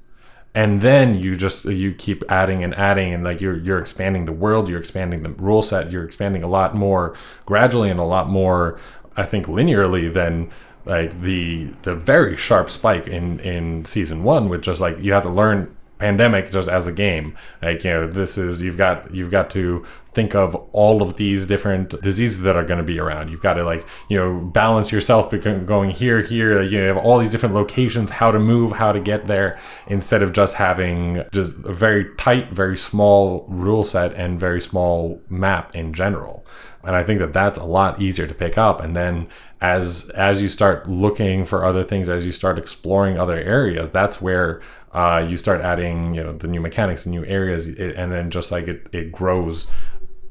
and 0.55 0.81
then 0.81 1.19
you 1.19 1.35
just 1.35 1.65
you 1.65 1.93
keep 1.93 2.23
adding 2.29 2.63
and 2.63 2.73
adding 2.75 3.13
and 3.13 3.23
like 3.23 3.41
you're 3.41 3.57
you're 3.57 3.79
expanding 3.79 4.25
the 4.25 4.31
world 4.31 4.69
you're 4.69 4.79
expanding 4.79 5.21
the 5.21 5.29
rule 5.31 5.61
set 5.61 5.91
you're 5.91 6.05
expanding 6.05 6.41
a 6.41 6.47
lot 6.47 6.73
more 6.73 7.13
gradually 7.45 7.89
and 7.89 7.99
a 7.99 8.03
lot 8.03 8.29
more 8.29 8.79
i 9.17 9.23
think 9.23 9.45
linearly 9.45 10.11
than 10.11 10.49
like 10.85 11.21
the 11.21 11.65
the 11.83 11.93
very 11.93 12.35
sharp 12.35 12.69
spike 12.69 13.05
in 13.05 13.39
in 13.41 13.83
season 13.85 14.23
one 14.23 14.47
which 14.49 14.63
just 14.63 14.79
like 14.79 14.97
you 14.99 15.11
have 15.11 15.23
to 15.23 15.29
learn 15.29 15.75
pandemic 15.97 16.51
just 16.51 16.67
as 16.69 16.87
a 16.87 16.91
game. 16.91 17.35
Like 17.61 17.83
you 17.83 17.91
know 17.91 18.07
this 18.07 18.37
is 18.37 18.61
you've 18.61 18.77
got 18.77 19.13
you've 19.13 19.31
got 19.31 19.49
to 19.51 19.85
think 20.15 20.33
of 20.33 20.55
all 20.71 21.01
of 21.01 21.17
these 21.17 21.45
different 21.45 22.01
diseases 22.01 22.41
that 22.41 22.55
are 22.55 22.63
going 22.63 22.77
to 22.77 22.83
be 22.83 22.97
around. 22.97 23.29
You've 23.29 23.41
got 23.41 23.55
to 23.55 23.63
like 23.63 23.85
you 24.07 24.17
know 24.17 24.39
balance 24.39 24.91
yourself 24.91 25.29
going 25.29 25.89
here 25.91 26.21
here 26.21 26.61
you 26.61 26.79
have 26.79 26.97
all 26.97 27.19
these 27.19 27.31
different 27.31 27.53
locations 27.53 28.09
how 28.09 28.31
to 28.31 28.39
move 28.39 28.73
how 28.73 28.93
to 28.93 28.99
get 28.99 29.25
there 29.25 29.59
instead 29.87 30.23
of 30.23 30.31
just 30.31 30.55
having 30.55 31.23
just 31.33 31.57
a 31.65 31.73
very 31.73 32.15
tight 32.15 32.51
very 32.51 32.77
small 32.77 33.45
rule 33.49 33.83
set 33.83 34.13
and 34.13 34.39
very 34.39 34.61
small 34.61 35.21
map 35.29 35.75
in 35.75 35.93
general. 35.93 36.45
And 36.83 36.95
i 36.95 37.03
think 37.03 37.19
that 37.19 37.33
that's 37.33 37.59
a 37.59 37.65
lot 37.65 38.01
easier 38.01 38.25
to 38.25 38.33
pick 38.33 38.57
up. 38.57 38.79
And 38.81 38.95
then 38.95 39.27
as 39.61 40.09
as 40.09 40.41
you 40.41 40.47
start 40.47 40.87
looking 40.87 41.43
for 41.43 41.65
other 41.65 41.83
things 41.83 42.07
as 42.07 42.25
you 42.25 42.31
start 42.31 42.57
exploring 42.57 43.17
other 43.17 43.37
areas 43.37 43.89
that's 43.89 44.21
where 44.21 44.61
uh, 44.91 45.25
you 45.27 45.37
start 45.37 45.59
adding 45.61 46.13
you 46.13 46.23
know 46.23 46.33
the 46.33 46.47
new 46.47 46.61
mechanics 46.61 47.05
and 47.05 47.15
new 47.15 47.25
areas 47.25 47.67
and 47.67 48.11
then 48.11 48.29
just 48.29 48.51
like 48.51 48.67
it, 48.67 48.87
it 48.91 49.11
grows 49.11 49.67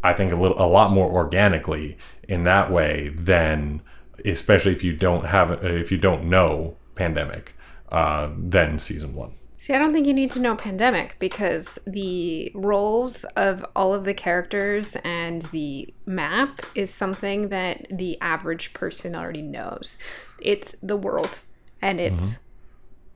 I 0.05 0.13
think 0.13 0.33
a 0.33 0.37
little 0.37 0.61
a 0.61 0.69
lot 0.69 0.93
more 0.93 1.11
organically 1.11 1.97
in 2.29 2.45
that 2.45 2.71
way 2.71 3.09
than 3.09 3.83
especially 4.25 4.73
if 4.73 4.85
you 4.85 4.95
don't 4.95 5.27
have 5.27 5.51
if 5.65 5.91
you 5.91 5.99
don't 5.99 6.29
know 6.29 6.77
pandemic 6.95 7.55
uh, 7.91 8.29
than 8.37 8.79
season 8.79 9.15
one. 9.15 9.33
See, 9.59 9.73
I 9.73 9.79
don't 9.79 9.95
think 9.95 10.07
you 10.07 10.13
need 10.13 10.31
to 10.33 10.41
know 10.41 10.57
pandemic 10.57 11.17
because 11.19 11.79
the 11.87 12.53
roles 12.55 13.25
of 13.35 13.65
all 13.75 13.95
of 13.95 14.05
the 14.05 14.13
characters 14.13 14.95
and 15.05 15.41
the 15.53 15.95
map 16.05 16.61
is 16.75 16.93
something 16.93 17.49
that 17.49 17.87
the 17.91 18.21
average 18.21 18.75
person 18.75 19.17
already 19.17 19.41
knows. 19.41 19.99
It's 20.43 20.73
the 20.83 20.99
world 20.99 21.41
and 21.81 21.99
it's 21.99 22.41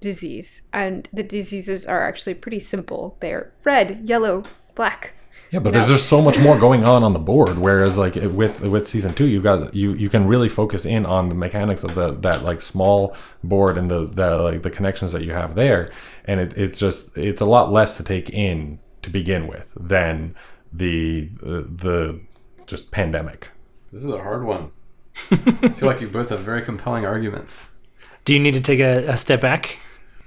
disease. 0.00 0.68
And 0.72 1.06
the 1.12 1.22
diseases 1.22 1.84
are 1.84 2.08
actually 2.08 2.34
pretty 2.34 2.60
simple. 2.60 3.18
They're 3.20 3.52
red, 3.64 4.08
yellow, 4.08 4.44
black. 4.74 5.17
Yeah, 5.50 5.60
but 5.60 5.72
there's 5.72 5.88
just 5.88 6.08
so 6.08 6.20
much 6.20 6.38
more 6.38 6.58
going 6.58 6.84
on 6.84 7.02
on 7.02 7.14
the 7.14 7.18
board. 7.18 7.58
Whereas, 7.58 7.96
like 7.96 8.16
with 8.16 8.60
with 8.60 8.86
season 8.86 9.14
two, 9.14 9.26
you 9.26 9.40
got 9.40 9.74
you 9.74 9.94
you 9.94 10.10
can 10.10 10.26
really 10.26 10.48
focus 10.48 10.84
in 10.84 11.06
on 11.06 11.30
the 11.30 11.34
mechanics 11.34 11.82
of 11.84 11.94
the 11.94 12.12
that 12.12 12.42
like 12.42 12.60
small 12.60 13.16
board 13.42 13.78
and 13.78 13.90
the 13.90 14.06
the 14.06 14.38
like 14.38 14.62
the 14.62 14.70
connections 14.70 15.12
that 15.12 15.24
you 15.24 15.32
have 15.32 15.54
there, 15.54 15.90
and 16.26 16.40
it, 16.40 16.56
it's 16.56 16.78
just 16.78 17.16
it's 17.16 17.40
a 17.40 17.46
lot 17.46 17.72
less 17.72 17.96
to 17.96 18.04
take 18.04 18.28
in 18.28 18.78
to 19.00 19.08
begin 19.08 19.46
with 19.46 19.72
than 19.74 20.34
the 20.70 21.30
the, 21.40 21.62
the 21.62 22.20
just 22.66 22.90
pandemic. 22.90 23.50
This 23.90 24.04
is 24.04 24.10
a 24.10 24.22
hard 24.22 24.44
one. 24.44 24.70
I 25.30 25.36
feel 25.70 25.88
like 25.88 26.02
you 26.02 26.08
both 26.08 26.28
have 26.28 26.40
very 26.40 26.62
compelling 26.62 27.06
arguments. 27.06 27.78
Do 28.26 28.34
you 28.34 28.38
need 28.38 28.52
to 28.52 28.60
take 28.60 28.80
a, 28.80 29.08
a 29.08 29.16
step 29.16 29.40
back? 29.40 29.78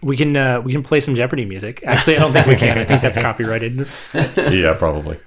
We 0.02 0.18
can 0.18 0.36
uh, 0.36 0.62
we 0.62 0.72
can 0.72 0.84
play 0.84 1.00
some 1.00 1.16
Jeopardy 1.16 1.46
music. 1.46 1.84
Actually, 1.86 2.18
I 2.18 2.20
don't 2.20 2.34
think 2.34 2.48
we 2.48 2.56
can. 2.56 2.78
I 2.78 2.84
think 2.84 3.02
that's 3.02 3.18
copyrighted. 3.22 3.88
yeah, 4.14 4.74
probably. 4.74 5.20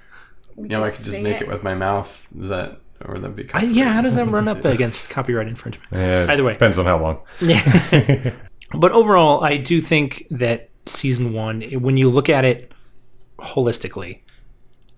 You 0.57 0.67
know, 0.67 0.83
I 0.83 0.89
could 0.89 1.03
just 1.05 1.21
make 1.21 1.37
it. 1.37 1.43
it 1.43 1.47
with 1.47 1.63
my 1.63 1.73
mouth. 1.75 2.27
Is 2.39 2.49
that 2.49 2.79
or 3.03 3.17
that 3.19 3.35
be? 3.35 3.49
I, 3.53 3.63
yeah, 3.63 3.93
how 3.93 4.01
does 4.01 4.15
that 4.15 4.27
run 4.27 4.47
up 4.47 4.63
against 4.65 5.09
copyright 5.09 5.47
infringement? 5.47 5.91
Yeah, 5.91 6.27
Either 6.29 6.43
way. 6.43 6.53
depends 6.53 6.79
on 6.79 6.85
how 6.85 6.99
long. 6.99 7.19
Yeah. 7.41 8.33
But 8.73 8.91
overall, 8.91 9.43
I 9.43 9.57
do 9.57 9.79
think 9.79 10.25
that 10.31 10.69
season 10.85 11.33
one, 11.33 11.61
when 11.61 11.97
you 11.97 12.09
look 12.09 12.29
at 12.29 12.43
it 12.43 12.71
holistically, 13.37 14.19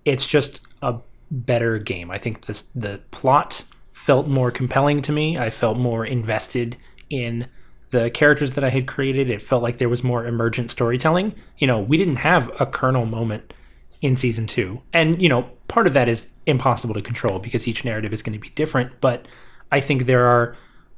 it's 0.04 0.26
just 0.26 0.60
a 0.82 0.96
better 1.30 1.78
game. 1.78 2.10
I 2.10 2.18
think 2.18 2.46
this, 2.46 2.64
the 2.74 3.00
plot 3.10 3.64
felt 3.92 4.26
more 4.26 4.50
compelling 4.50 5.02
to 5.02 5.12
me. 5.12 5.38
I 5.38 5.50
felt 5.50 5.76
more 5.76 6.04
invested 6.04 6.76
in 7.10 7.46
the 7.90 8.10
characters 8.10 8.52
that 8.52 8.64
I 8.64 8.70
had 8.70 8.86
created. 8.86 9.30
It 9.30 9.40
felt 9.40 9.62
like 9.62 9.78
there 9.78 9.88
was 9.88 10.04
more 10.04 10.26
emergent 10.26 10.70
storytelling. 10.70 11.34
You 11.58 11.66
know, 11.66 11.80
we 11.80 11.96
didn't 11.96 12.16
have 12.16 12.50
a 12.60 12.66
kernel 12.66 13.06
moment 13.06 13.52
in 14.00 14.16
season 14.16 14.46
two. 14.46 14.80
And, 14.92 15.20
you 15.20 15.28
know, 15.28 15.50
part 15.68 15.86
of 15.86 15.94
that 15.94 16.08
is 16.08 16.28
impossible 16.46 16.94
to 16.94 17.02
control 17.02 17.38
because 17.38 17.66
each 17.66 17.84
narrative 17.84 18.12
is 18.12 18.22
going 18.22 18.32
to 18.34 18.38
be 18.38 18.50
different. 18.50 19.00
But 19.00 19.26
I 19.72 19.80
think 19.80 20.06
there 20.06 20.26
are 20.26 20.56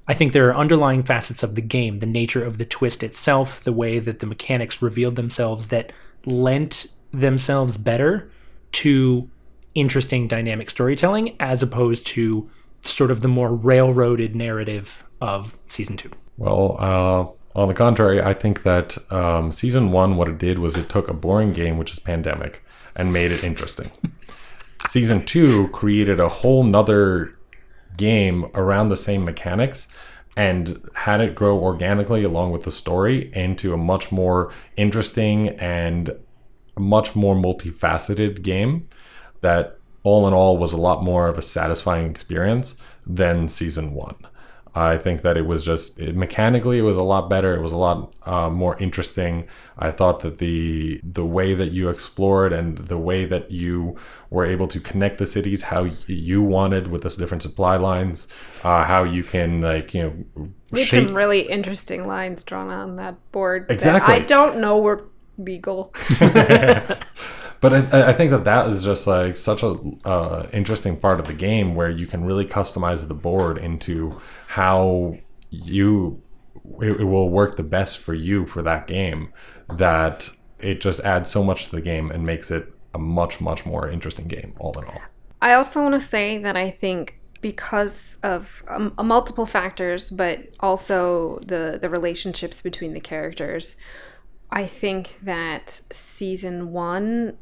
I 0.08 0.14
think 0.14 0.32
there 0.32 0.48
are 0.48 0.56
underlying 0.56 1.04
facets 1.04 1.44
of 1.44 1.54
the 1.54 1.60
game, 1.60 2.00
the 2.00 2.06
nature 2.06 2.44
of 2.44 2.58
the 2.58 2.64
twist 2.64 3.04
itself, 3.04 3.62
the 3.62 3.72
way 3.72 4.00
that 4.00 4.18
the 4.18 4.26
mechanics 4.26 4.82
revealed 4.82 5.14
themselves 5.14 5.68
that 5.68 5.92
lent 6.26 6.86
themselves 7.12 7.76
better 7.76 8.28
to 8.72 9.30
interesting 9.76 10.26
dynamic 10.26 10.68
storytelling 10.68 11.36
as 11.38 11.62
opposed 11.62 12.06
to 12.06 12.50
sort 12.80 13.12
of 13.12 13.20
the 13.20 13.28
more 13.28 13.54
railroaded 13.54 14.34
narrative 14.34 15.04
of 15.20 15.56
season 15.66 15.96
two. 15.96 16.10
Well, 16.40 16.76
uh, 16.78 17.58
on 17.60 17.68
the 17.68 17.74
contrary, 17.74 18.22
I 18.22 18.32
think 18.32 18.62
that 18.62 18.96
um, 19.12 19.52
season 19.52 19.92
one, 19.92 20.16
what 20.16 20.26
it 20.26 20.38
did 20.38 20.58
was 20.58 20.78
it 20.78 20.88
took 20.88 21.06
a 21.06 21.12
boring 21.12 21.52
game, 21.52 21.76
which 21.76 21.92
is 21.92 21.98
Pandemic, 21.98 22.64
and 22.96 23.12
made 23.12 23.30
it 23.30 23.44
interesting. 23.44 23.90
season 24.86 25.22
two 25.26 25.68
created 25.68 26.18
a 26.18 26.30
whole 26.30 26.64
nother 26.64 27.36
game 27.98 28.46
around 28.54 28.88
the 28.88 28.96
same 28.96 29.22
mechanics 29.22 29.86
and 30.34 30.80
had 30.94 31.20
it 31.20 31.34
grow 31.34 31.58
organically 31.58 32.24
along 32.24 32.52
with 32.52 32.62
the 32.62 32.70
story 32.70 33.30
into 33.34 33.74
a 33.74 33.76
much 33.76 34.10
more 34.10 34.50
interesting 34.78 35.50
and 35.58 36.10
much 36.78 37.14
more 37.14 37.34
multifaceted 37.34 38.40
game 38.40 38.88
that 39.42 39.76
all 40.04 40.26
in 40.26 40.32
all 40.32 40.56
was 40.56 40.72
a 40.72 40.78
lot 40.78 41.04
more 41.04 41.28
of 41.28 41.36
a 41.36 41.42
satisfying 41.42 42.08
experience 42.08 42.80
than 43.06 43.46
season 43.46 43.92
one. 43.92 44.16
I 44.74 44.98
think 44.98 45.22
that 45.22 45.36
it 45.36 45.46
was 45.46 45.64
just 45.64 45.98
it, 45.98 46.14
mechanically 46.14 46.78
it 46.78 46.82
was 46.82 46.96
a 46.96 47.02
lot 47.02 47.28
better. 47.28 47.54
It 47.54 47.60
was 47.60 47.72
a 47.72 47.76
lot 47.76 48.14
uh, 48.24 48.48
more 48.48 48.78
interesting. 48.78 49.48
I 49.76 49.90
thought 49.90 50.20
that 50.20 50.38
the 50.38 51.00
the 51.02 51.24
way 51.24 51.54
that 51.54 51.72
you 51.72 51.88
explored 51.88 52.52
and 52.52 52.78
the 52.78 52.98
way 52.98 53.24
that 53.24 53.50
you 53.50 53.96
were 54.28 54.46
able 54.46 54.68
to 54.68 54.78
connect 54.78 55.18
the 55.18 55.26
cities 55.26 55.62
how 55.62 55.84
you 56.06 56.42
wanted 56.42 56.88
with 56.88 57.02
the 57.02 57.10
different 57.10 57.42
supply 57.42 57.76
lines, 57.76 58.28
uh, 58.62 58.84
how 58.84 59.02
you 59.02 59.24
can 59.24 59.60
like 59.60 59.92
you 59.92 60.02
know 60.36 60.48
We 60.70 60.80
had 60.80 60.88
shape 60.88 61.08
some 61.08 61.16
really 61.16 61.48
interesting 61.48 62.06
lines 62.06 62.44
drawn 62.44 62.70
on 62.70 62.96
that 62.96 63.16
board. 63.32 63.66
that 63.68 63.74
Exactly. 63.74 64.14
I 64.14 64.20
don't 64.20 64.60
know 64.60 64.78
were 64.78 65.08
legal. 65.36 65.92
But 67.60 67.94
I, 67.94 68.08
I 68.08 68.12
think 68.14 68.30
that 68.30 68.44
that 68.44 68.68
is 68.68 68.82
just 68.82 69.06
like 69.06 69.36
such 69.36 69.62
a 69.62 69.78
uh, 70.04 70.48
interesting 70.52 70.96
part 70.96 71.20
of 71.20 71.26
the 71.26 71.34
game 71.34 71.74
where 71.74 71.90
you 71.90 72.06
can 72.06 72.24
really 72.24 72.46
customize 72.46 73.06
the 73.06 73.14
board 73.14 73.58
into 73.58 74.18
how 74.48 75.18
you 75.50 76.22
it, 76.80 77.00
it 77.00 77.04
will 77.04 77.28
work 77.28 77.56
the 77.56 77.62
best 77.62 77.98
for 77.98 78.14
you 78.14 78.46
for 78.46 78.62
that 78.62 78.86
game. 78.86 79.32
That 79.68 80.30
it 80.58 80.80
just 80.80 81.00
adds 81.00 81.30
so 81.30 81.44
much 81.44 81.66
to 81.66 81.76
the 81.76 81.82
game 81.82 82.10
and 82.10 82.24
makes 82.24 82.50
it 82.50 82.72
a 82.94 82.98
much 82.98 83.40
much 83.40 83.66
more 83.66 83.88
interesting 83.90 84.26
game 84.26 84.54
all 84.58 84.78
in 84.78 84.84
all. 84.86 85.02
I 85.42 85.52
also 85.52 85.82
want 85.82 85.94
to 85.94 86.06
say 86.06 86.38
that 86.38 86.56
I 86.56 86.70
think 86.70 87.20
because 87.42 88.18
of 88.22 88.62
um, 88.68 88.94
multiple 89.02 89.46
factors, 89.46 90.10
but 90.10 90.48
also 90.60 91.38
the 91.40 91.78
the 91.80 91.90
relationships 91.90 92.62
between 92.62 92.94
the 92.94 93.00
characters, 93.00 93.76
I 94.50 94.64
think 94.64 95.18
that 95.22 95.82
season 95.90 96.72
one 96.72 97.36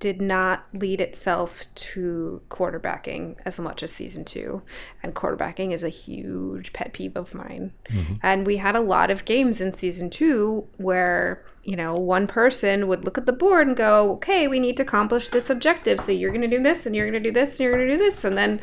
did 0.00 0.20
not 0.20 0.66
lead 0.72 1.00
itself 1.00 1.64
to 1.74 2.42
quarterbacking 2.50 3.36
as 3.44 3.58
much 3.58 3.82
as 3.82 3.92
season 3.92 4.24
two. 4.24 4.62
And 5.02 5.14
quarterbacking 5.14 5.72
is 5.72 5.82
a 5.82 5.88
huge 5.88 6.72
pet 6.72 6.92
peeve 6.92 7.16
of 7.16 7.34
mine. 7.34 7.72
Mm-hmm. 7.88 8.14
And 8.22 8.46
we 8.46 8.58
had 8.58 8.76
a 8.76 8.80
lot 8.80 9.10
of 9.10 9.24
games 9.24 9.60
in 9.60 9.72
season 9.72 10.10
two 10.10 10.68
where, 10.76 11.44
you 11.62 11.76
know, 11.76 11.94
one 11.94 12.26
person 12.26 12.88
would 12.88 13.04
look 13.04 13.16
at 13.16 13.26
the 13.26 13.32
board 13.32 13.66
and 13.66 13.76
go, 13.76 14.12
okay, 14.14 14.48
we 14.48 14.60
need 14.60 14.76
to 14.76 14.82
accomplish 14.82 15.30
this 15.30 15.48
objective. 15.48 16.00
So 16.00 16.12
you're 16.12 16.32
going 16.32 16.48
to 16.48 16.56
do 16.56 16.62
this 16.62 16.86
and 16.86 16.94
you're 16.94 17.10
going 17.10 17.22
to 17.22 17.28
do 17.30 17.32
this 17.32 17.52
and 17.52 17.60
you're 17.60 17.76
going 17.76 17.88
to 17.88 17.94
do 17.94 17.98
this. 17.98 18.24
And 18.24 18.36
then, 18.36 18.60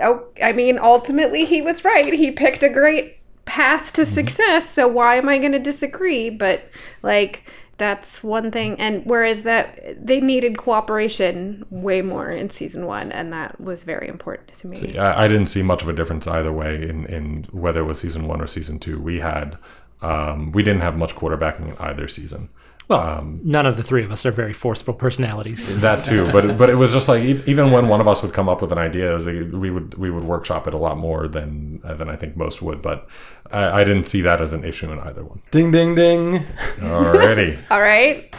oh, 0.00 0.28
I 0.42 0.52
mean, 0.52 0.78
ultimately 0.78 1.44
he 1.44 1.62
was 1.62 1.84
right. 1.84 2.12
He 2.12 2.30
picked 2.30 2.62
a 2.62 2.68
great 2.68 3.18
path 3.46 3.92
to 3.94 4.02
mm-hmm. 4.02 4.14
success. 4.14 4.70
So 4.70 4.86
why 4.86 5.16
am 5.16 5.28
I 5.28 5.38
going 5.38 5.52
to 5.52 5.58
disagree? 5.58 6.30
But 6.30 6.70
like, 7.02 7.50
that's 7.78 8.22
one 8.22 8.50
thing 8.50 8.78
and 8.78 9.04
whereas 9.06 9.42
that 9.42 9.96
they 10.04 10.20
needed 10.20 10.56
cooperation 10.56 11.64
way 11.70 12.02
more 12.02 12.30
in 12.30 12.50
season 12.50 12.86
one 12.86 13.10
and 13.10 13.32
that 13.32 13.60
was 13.60 13.84
very 13.84 14.08
important 14.08 14.48
to 14.54 14.68
me 14.68 14.98
I, 14.98 15.24
I 15.24 15.28
didn't 15.28 15.46
see 15.46 15.62
much 15.62 15.82
of 15.82 15.88
a 15.88 15.92
difference 15.92 16.26
either 16.26 16.52
way 16.52 16.88
in, 16.88 17.06
in 17.06 17.44
whether 17.50 17.80
it 17.80 17.84
was 17.84 18.00
season 18.00 18.26
one 18.28 18.40
or 18.40 18.46
season 18.46 18.78
two. 18.78 19.00
We 19.00 19.20
had 19.20 19.58
um, 20.00 20.52
we 20.52 20.62
didn't 20.62 20.82
have 20.82 20.96
much 20.96 21.14
quarterbacking 21.14 21.68
in 21.68 21.76
either 21.78 22.08
season. 22.08 22.48
Well, 22.92 23.18
um, 23.18 23.40
none 23.42 23.66
of 23.66 23.76
the 23.76 23.82
three 23.82 24.04
of 24.04 24.12
us 24.12 24.26
are 24.26 24.30
very 24.30 24.52
forceful 24.52 24.94
personalities. 24.94 25.80
That 25.80 26.04
too, 26.04 26.24
but 26.32 26.58
but 26.58 26.68
it 26.68 26.74
was 26.74 26.92
just 26.92 27.08
like 27.08 27.22
even 27.22 27.70
when 27.70 27.88
one 27.88 28.00
of 28.00 28.08
us 28.08 28.22
would 28.22 28.32
come 28.32 28.48
up 28.48 28.60
with 28.60 28.70
an 28.72 28.78
idea, 28.78 29.10
it 29.10 29.14
was 29.14 29.26
like 29.26 29.52
we 29.52 29.70
would 29.70 29.94
we 29.94 30.10
would 30.10 30.24
workshop 30.24 30.66
it 30.66 30.74
a 30.74 30.76
lot 30.76 30.98
more 30.98 31.26
than 31.28 31.80
uh, 31.84 31.94
than 31.94 32.08
I 32.08 32.16
think 32.16 32.36
most 32.36 32.60
would. 32.60 32.82
But 32.82 33.08
I, 33.50 33.80
I 33.80 33.84
didn't 33.84 34.04
see 34.04 34.20
that 34.22 34.40
as 34.40 34.52
an 34.52 34.64
issue 34.64 34.92
in 34.92 34.98
either 35.00 35.24
one. 35.24 35.40
Ding 35.50 35.70
ding 35.70 35.94
ding. 35.94 36.44
Alrighty, 36.78 37.58
all 37.70 37.80
right 37.80 38.34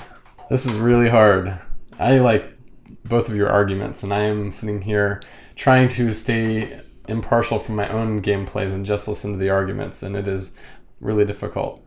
This 0.50 0.66
is 0.66 0.76
really 0.76 1.10
hard. 1.10 1.58
I 2.00 2.20
like 2.20 2.54
both 3.06 3.30
of 3.30 3.36
your 3.36 3.50
arguments, 3.50 4.04
and 4.04 4.14
I 4.14 4.20
am 4.20 4.52
sitting 4.52 4.82
here 4.82 5.22
trying 5.56 5.90
to 5.90 6.14
stay 6.14 6.80
impartial 7.08 7.60
from 7.60 7.76
my 7.76 7.88
own 7.90 8.22
gameplays 8.22 8.74
and 8.74 8.86
just 8.86 9.08
listen 9.08 9.34
to 9.34 9.38
the 9.38 9.50
arguments, 9.50 10.04
and 10.04 10.16
it 10.16 10.28
is 10.28 10.56
really 11.02 11.26
difficult. 11.26 11.84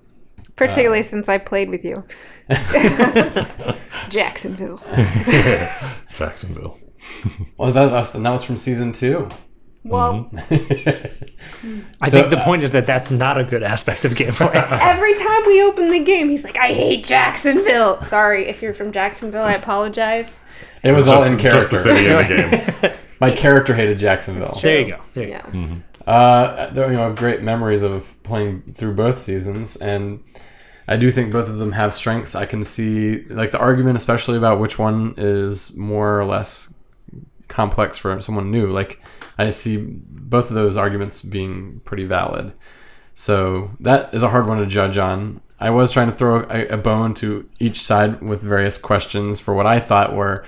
Particularly 0.57 1.03
since 1.03 1.29
i 1.29 1.39
played 1.39 1.69
with 1.71 1.85
you 1.85 2.05
jacksonville 4.09 4.81
Jacksonville. 6.19 6.79
Well, 7.57 7.73
that 7.73 7.91
was, 7.93 8.15
and 8.15 8.25
that 8.25 8.31
was 8.31 8.43
from 8.43 8.57
season 8.57 8.93
two. 8.93 9.29
well 9.85 10.31
I 12.01 12.09
think 12.11 12.31
the 12.31 12.41
point 12.45 12.63
is 12.63 12.71
that 12.73 12.87
that's 12.87 13.11
not 13.11 13.39
a 13.39 13.45
good 13.45 13.63
aspect 13.63 14.05
of 14.05 14.13
gameplay. 14.13 14.51
every 14.81 15.15
time 15.15 15.43
we 15.47 15.63
open 15.63 15.91
the 15.91 16.01
game 16.01 16.31
he's 16.31 16.43
like 16.45 16.57
i 16.59 16.69
hate 16.73 17.05
jacksonville 17.05 18.01
sorry 18.03 18.47
if 18.49 18.63
you're 18.63 18.75
from 18.75 18.93
jacksonville 18.93 19.43
i 19.45 19.53
apologize 19.53 20.41
It 20.83 20.93
was 20.93 21.07
Just, 21.07 21.25
all 21.25 21.31
in 21.33 21.39
character. 21.39 21.61
just 21.61 21.71
the 21.71 21.93
character. 21.93 22.25
city 22.25 22.43
in 22.43 22.61
the 22.61 22.89
game. 22.89 22.97
My 23.21 23.31
character 23.31 23.75
hated 23.75 23.99
Jacksonville. 23.99 24.53
there 24.63 24.81
you 24.81 24.87
go. 24.95 25.03
There 25.15 25.25
you 25.25 25.31
yeah 25.31 25.51
go. 25.51 26.11
Uh, 26.11 26.71
there, 26.71 26.87
you 26.91 26.95
know, 26.97 27.03
I 27.03 27.05
have 27.07 27.17
great 27.17 27.43
memories 27.43 27.83
of 27.83 28.15
playing 28.23 28.63
through 28.75 28.93
both 28.95 29.19
seasons, 29.19 29.75
and 29.77 30.23
I 30.89 30.97
do 30.97 31.11
think 31.11 31.33
both 31.33 31.49
of 31.49 31.59
them 31.59 31.73
have 31.73 31.95
strengths. 31.95 32.35
I 32.35 32.47
can 32.47 32.65
see 32.65 33.25
like 33.25 33.51
the 33.51 33.59
argument, 33.59 33.97
especially 33.97 34.37
about 34.37 34.61
which 34.61 34.79
one 34.79 35.15
is 35.17 35.77
more 35.77 36.19
or 36.19 36.25
less 36.25 36.75
complex 37.49 37.99
for 37.99 38.21
someone 38.21 38.51
new. 38.51 38.71
Like 38.71 39.03
I 39.39 39.51
see 39.51 39.79
both 39.79 40.49
of 40.49 40.55
those 40.55 40.77
arguments 40.77 41.23
being 41.23 41.81
pretty 41.85 42.05
valid. 42.05 42.53
So 43.15 43.71
that 43.81 44.13
is 44.15 44.23
a 44.23 44.29
hard 44.29 44.47
one 44.47 44.59
to 44.59 44.67
judge 44.67 44.99
on. 44.99 45.41
I 45.59 45.71
was 45.71 45.91
trying 45.91 46.09
to 46.09 46.15
throw 46.15 46.47
a, 46.51 46.67
a 46.69 46.77
bone 46.77 47.15
to 47.15 47.49
each 47.59 47.81
side 47.81 48.21
with 48.21 48.43
various 48.43 48.79
questions 48.79 49.41
for 49.41 49.55
what 49.55 49.67
I 49.67 49.81
thought 49.81 50.15
were 50.15 50.45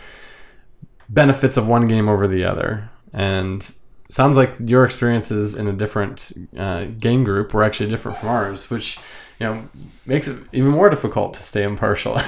benefits 1.08 1.56
of 1.56 1.66
one 1.66 1.88
game 1.88 2.08
over 2.08 2.28
the 2.28 2.44
other. 2.44 2.90
And 3.12 3.68
sounds 4.10 4.36
like 4.36 4.54
your 4.60 4.84
experiences 4.84 5.54
in 5.54 5.66
a 5.66 5.72
different 5.72 6.32
uh, 6.56 6.84
game 6.84 7.24
group 7.24 7.54
were 7.54 7.64
actually 7.64 7.88
different 7.88 8.18
from 8.18 8.28
ours, 8.28 8.70
which 8.70 8.98
you 9.38 9.46
know 9.46 9.68
makes 10.06 10.28
it 10.28 10.42
even 10.52 10.70
more 10.70 10.88
difficult 10.90 11.34
to 11.34 11.42
stay 11.42 11.62
impartial. 11.62 12.16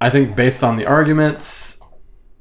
I 0.00 0.10
think 0.10 0.36
based 0.36 0.62
on 0.62 0.76
the 0.76 0.84
arguments, 0.86 1.82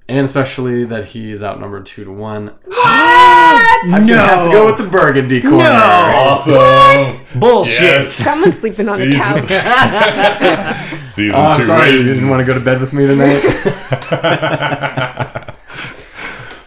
and 0.10 0.26
especially 0.26 0.84
that 0.86 1.06
he 1.06 1.32
is 1.32 1.42
outnumbered 1.44 1.86
two 1.86 2.04
to 2.04 2.12
one, 2.12 2.50
I'm 2.72 4.08
gonna 4.08 4.18
have 4.18 4.46
to 4.48 4.52
go 4.52 4.66
with 4.66 4.78
the 4.78 4.88
Burgundy 4.88 5.42
corner. 5.42 5.58
No. 5.58 5.72
Awesome. 5.72 7.40
Bullshit. 7.40 7.82
Yes. 7.82 8.14
Someone's 8.14 8.60
sleeping 8.60 8.90
on 8.90 9.00
the 9.00 9.12
couch. 9.16 9.48
Season 11.06 11.40
Oh, 11.40 11.44
I'm 11.44 11.58
two. 11.60 11.66
sorry 11.66 11.92
you 11.92 12.04
didn't 12.04 12.28
want 12.30 12.42
to 12.42 12.48
go 12.48 12.58
to 12.58 12.66
bed 12.66 12.82
with 12.82 12.92
me 12.92 13.08
tonight. 13.08 13.42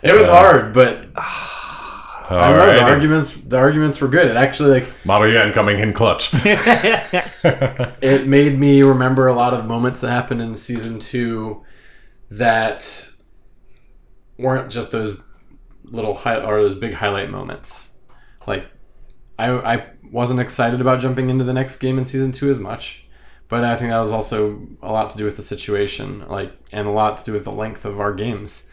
it 0.02 0.14
was 0.14 0.26
hard, 0.26 0.72
but 0.72 1.04
I 2.28 2.56
know, 2.56 2.66
the 2.74 2.82
arguments 2.82 3.32
the 3.34 3.56
arguments 3.56 4.00
were 4.00 4.08
good. 4.08 4.28
It 4.28 4.36
actually 4.36 4.80
like 4.80 5.06
Model 5.06 5.28
Yuan 5.28 5.52
coming 5.52 5.78
in 5.78 5.92
clutch. 5.92 6.30
it 6.44 8.26
made 8.26 8.58
me 8.58 8.82
remember 8.82 9.26
a 9.26 9.34
lot 9.34 9.54
of 9.54 9.64
moments 9.66 10.00
that 10.00 10.10
happened 10.10 10.42
in 10.42 10.54
season 10.54 10.98
two 11.00 11.64
that 12.30 13.10
weren't 14.38 14.70
just 14.70 14.92
those 14.92 15.20
little 15.84 16.14
high 16.14 16.36
or 16.36 16.60
those 16.60 16.74
big 16.74 16.94
highlight 16.94 17.30
moments. 17.30 17.96
Like 18.46 18.66
I 19.38 19.50
I 19.50 19.86
wasn't 20.10 20.40
excited 20.40 20.80
about 20.80 21.00
jumping 21.00 21.30
into 21.30 21.44
the 21.44 21.54
next 21.54 21.78
game 21.78 21.98
in 21.98 22.04
season 22.04 22.32
two 22.32 22.50
as 22.50 22.58
much. 22.58 23.06
But 23.48 23.64
I 23.64 23.76
think 23.76 23.90
that 23.90 23.98
was 23.98 24.12
also 24.12 24.66
a 24.82 24.92
lot 24.92 25.10
to 25.10 25.18
do 25.18 25.24
with 25.24 25.36
the 25.36 25.42
situation, 25.42 26.28
like, 26.28 26.52
and 26.70 26.86
a 26.86 26.90
lot 26.90 27.16
to 27.16 27.24
do 27.24 27.32
with 27.32 27.44
the 27.44 27.50
length 27.50 27.86
of 27.86 27.98
our 27.98 28.12
games. 28.12 28.67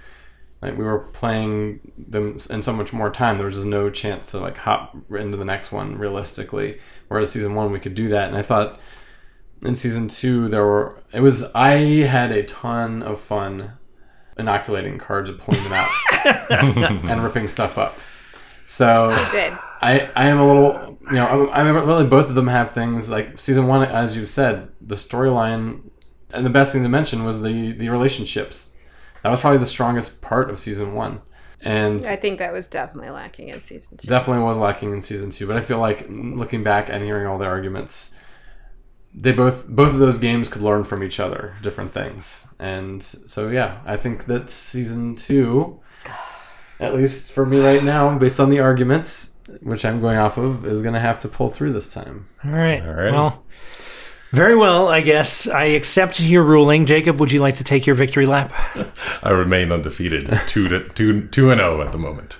Like 0.61 0.77
we 0.77 0.83
were 0.83 0.99
playing 0.99 1.91
them 1.97 2.37
in 2.49 2.61
so 2.61 2.73
much 2.73 2.93
more 2.93 3.09
time, 3.09 3.37
there 3.37 3.45
was 3.45 3.55
just 3.55 3.67
no 3.67 3.89
chance 3.89 4.31
to 4.31 4.39
like 4.39 4.57
hop 4.57 4.95
into 5.11 5.37
the 5.37 5.45
next 5.45 5.71
one 5.71 5.97
realistically. 5.97 6.79
Whereas 7.07 7.31
season 7.31 7.55
one, 7.55 7.71
we 7.71 7.79
could 7.79 7.95
do 7.95 8.09
that, 8.09 8.29
and 8.29 8.37
I 8.37 8.41
thought 8.41 8.79
in 9.61 9.75
season 9.75 10.07
two 10.07 10.47
there 10.47 10.65
were 10.65 11.01
it 11.11 11.21
was 11.21 11.51
I 11.53 11.71
had 12.03 12.31
a 12.31 12.43
ton 12.43 13.03
of 13.03 13.19
fun 13.19 13.73
inoculating 14.37 14.97
cards 14.97 15.29
and 15.29 15.39
pulling 15.39 15.63
them 15.63 15.73
out 15.73 16.51
and 17.09 17.23
ripping 17.23 17.47
stuff 17.47 17.77
up. 17.77 17.97
So 18.65 19.11
I 19.11 19.31
Did. 19.31 19.53
I, 19.81 20.09
I 20.15 20.27
am 20.27 20.39
a 20.39 20.47
little 20.47 20.97
you 21.05 21.17
know 21.17 21.49
I, 21.49 21.61
I 21.61 21.69
really 21.69 22.07
both 22.07 22.29
of 22.29 22.35
them 22.35 22.47
have 22.47 22.71
things 22.71 23.09
like 23.09 23.39
season 23.39 23.67
one 23.67 23.83
as 23.83 24.15
you 24.17 24.25
said 24.25 24.69
the 24.81 24.95
storyline 24.95 25.81
and 26.31 26.45
the 26.45 26.49
best 26.49 26.73
thing 26.73 26.83
to 26.83 26.89
mention 26.89 27.23
was 27.23 27.41
the 27.41 27.71
the 27.73 27.89
relationships 27.89 28.73
that 29.26 29.32
was 29.32 29.39
probably 29.39 29.57
the 29.57 29.65
strongest 29.65 30.21
part 30.21 30.51
of 30.51 30.59
season 30.59 30.93
one 30.93 31.19
and 31.61 32.05
I 32.05 32.15
think 32.15 32.38
that 32.38 32.53
was 32.53 32.67
definitely 32.67 33.09
lacking 33.09 33.49
in 33.49 33.59
season 33.59 33.97
two. 33.97 34.07
definitely 34.07 34.43
was 34.43 34.59
lacking 34.59 34.91
in 34.91 35.01
season 35.01 35.32
two 35.32 35.47
but 35.47 35.57
I 35.57 35.61
feel 35.61 35.80
like 35.80 36.07
mm, 36.07 36.38
looking 36.38 36.63
back 36.63 36.89
and 36.89 37.03
hearing 37.03 37.26
all 37.26 37.39
the 37.39 37.45
arguments 37.45 38.19
they 39.15 39.32
both 39.32 39.67
both 39.67 39.93
of 39.93 39.97
those 39.97 40.19
games 40.19 40.47
could 40.47 40.61
learn 40.61 40.84
from 40.84 41.01
each 41.01 41.19
other 41.19 41.55
different 41.63 41.91
things 41.91 42.53
and 42.59 43.01
so 43.01 43.49
yeah 43.49 43.80
I 43.84 43.97
think 43.97 44.26
that 44.26 44.51
season 44.51 45.15
two 45.15 45.80
at 46.80 46.93
least 46.93 47.32
for 47.32 47.47
me 47.47 47.59
right 47.59 47.84
now 47.84 48.15
based 48.19 48.39
on 48.39 48.51
the 48.51 48.59
arguments 48.59 49.39
which 49.63 49.86
I'm 49.86 50.01
going 50.01 50.17
off 50.19 50.38
of 50.38 50.67
is 50.67 50.84
gonna 50.84 50.99
have 50.99 51.17
to 51.21 51.28
pull 51.28 51.49
through 51.49 51.73
this 51.73 51.91
time 51.91 52.26
All 52.43 52.51
right. 52.51 52.86
All 52.86 52.93
right. 52.93 53.11
Well, 53.11 53.43
very 54.32 54.55
well, 54.55 54.88
I 54.88 55.01
guess. 55.01 55.47
I 55.47 55.65
accept 55.65 56.19
your 56.19 56.43
ruling. 56.43 56.86
Jacob, 56.86 57.19
would 57.19 57.32
you 57.32 57.39
like 57.39 57.55
to 57.55 57.63
take 57.63 57.86
your 57.86 57.95
victory 57.95 58.26
lap? 58.26 58.53
I 59.23 59.32
remain 59.32 59.71
undefeated, 59.71 60.28
two 60.47 60.67
to 60.69 60.88
two 60.89 61.28
two 61.28 61.51
and 61.51 61.59
zero 61.59 61.82
at 61.82 61.91
the 61.91 61.97
moment. 61.97 62.39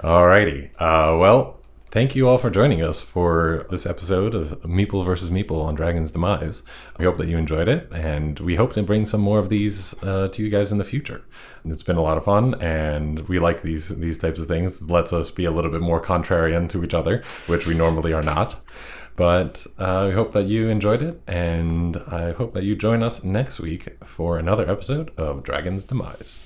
Alrighty. 0.00 0.70
Uh, 0.80 1.16
well, 1.18 1.60
thank 1.90 2.16
you 2.16 2.28
all 2.28 2.38
for 2.38 2.50
joining 2.50 2.82
us 2.82 3.02
for 3.02 3.66
this 3.70 3.86
episode 3.86 4.34
of 4.34 4.60
Meeple 4.62 5.04
versus 5.04 5.30
Meeple 5.30 5.64
on 5.64 5.74
Dragon's 5.74 6.10
Demise. 6.12 6.62
We 6.98 7.04
hope 7.04 7.18
that 7.18 7.28
you 7.28 7.38
enjoyed 7.38 7.68
it, 7.68 7.88
and 7.92 8.38
we 8.40 8.56
hope 8.56 8.72
to 8.74 8.82
bring 8.82 9.06
some 9.06 9.20
more 9.20 9.38
of 9.38 9.48
these 9.48 9.94
uh, 10.02 10.28
to 10.28 10.42
you 10.42 10.50
guys 10.50 10.72
in 10.72 10.78
the 10.78 10.84
future. 10.84 11.22
It's 11.64 11.82
been 11.82 11.96
a 11.96 12.02
lot 12.02 12.18
of 12.18 12.24
fun, 12.24 12.54
and 12.60 13.28
we 13.28 13.38
like 13.38 13.62
these 13.62 13.88
these 13.88 14.18
types 14.18 14.38
of 14.38 14.46
things. 14.46 14.80
It 14.82 14.88
lets 14.90 15.12
us 15.12 15.30
be 15.30 15.44
a 15.44 15.50
little 15.50 15.70
bit 15.70 15.80
more 15.80 16.00
contrarian 16.00 16.68
to 16.70 16.84
each 16.84 16.94
other, 16.94 17.22
which 17.46 17.66
we 17.66 17.74
normally 17.74 18.12
are 18.12 18.22
not. 18.22 18.56
But 19.16 19.66
uh, 19.78 20.06
we 20.08 20.14
hope 20.14 20.32
that 20.32 20.46
you 20.46 20.68
enjoyed 20.68 21.02
it, 21.02 21.20
and 21.26 21.96
I 22.08 22.32
hope 22.32 22.54
that 22.54 22.64
you 22.64 22.74
join 22.74 23.02
us 23.02 23.22
next 23.22 23.60
week 23.60 24.02
for 24.04 24.38
another 24.38 24.68
episode 24.70 25.10
of 25.18 25.42
Dragon's 25.42 25.84
Demise. 25.84 26.42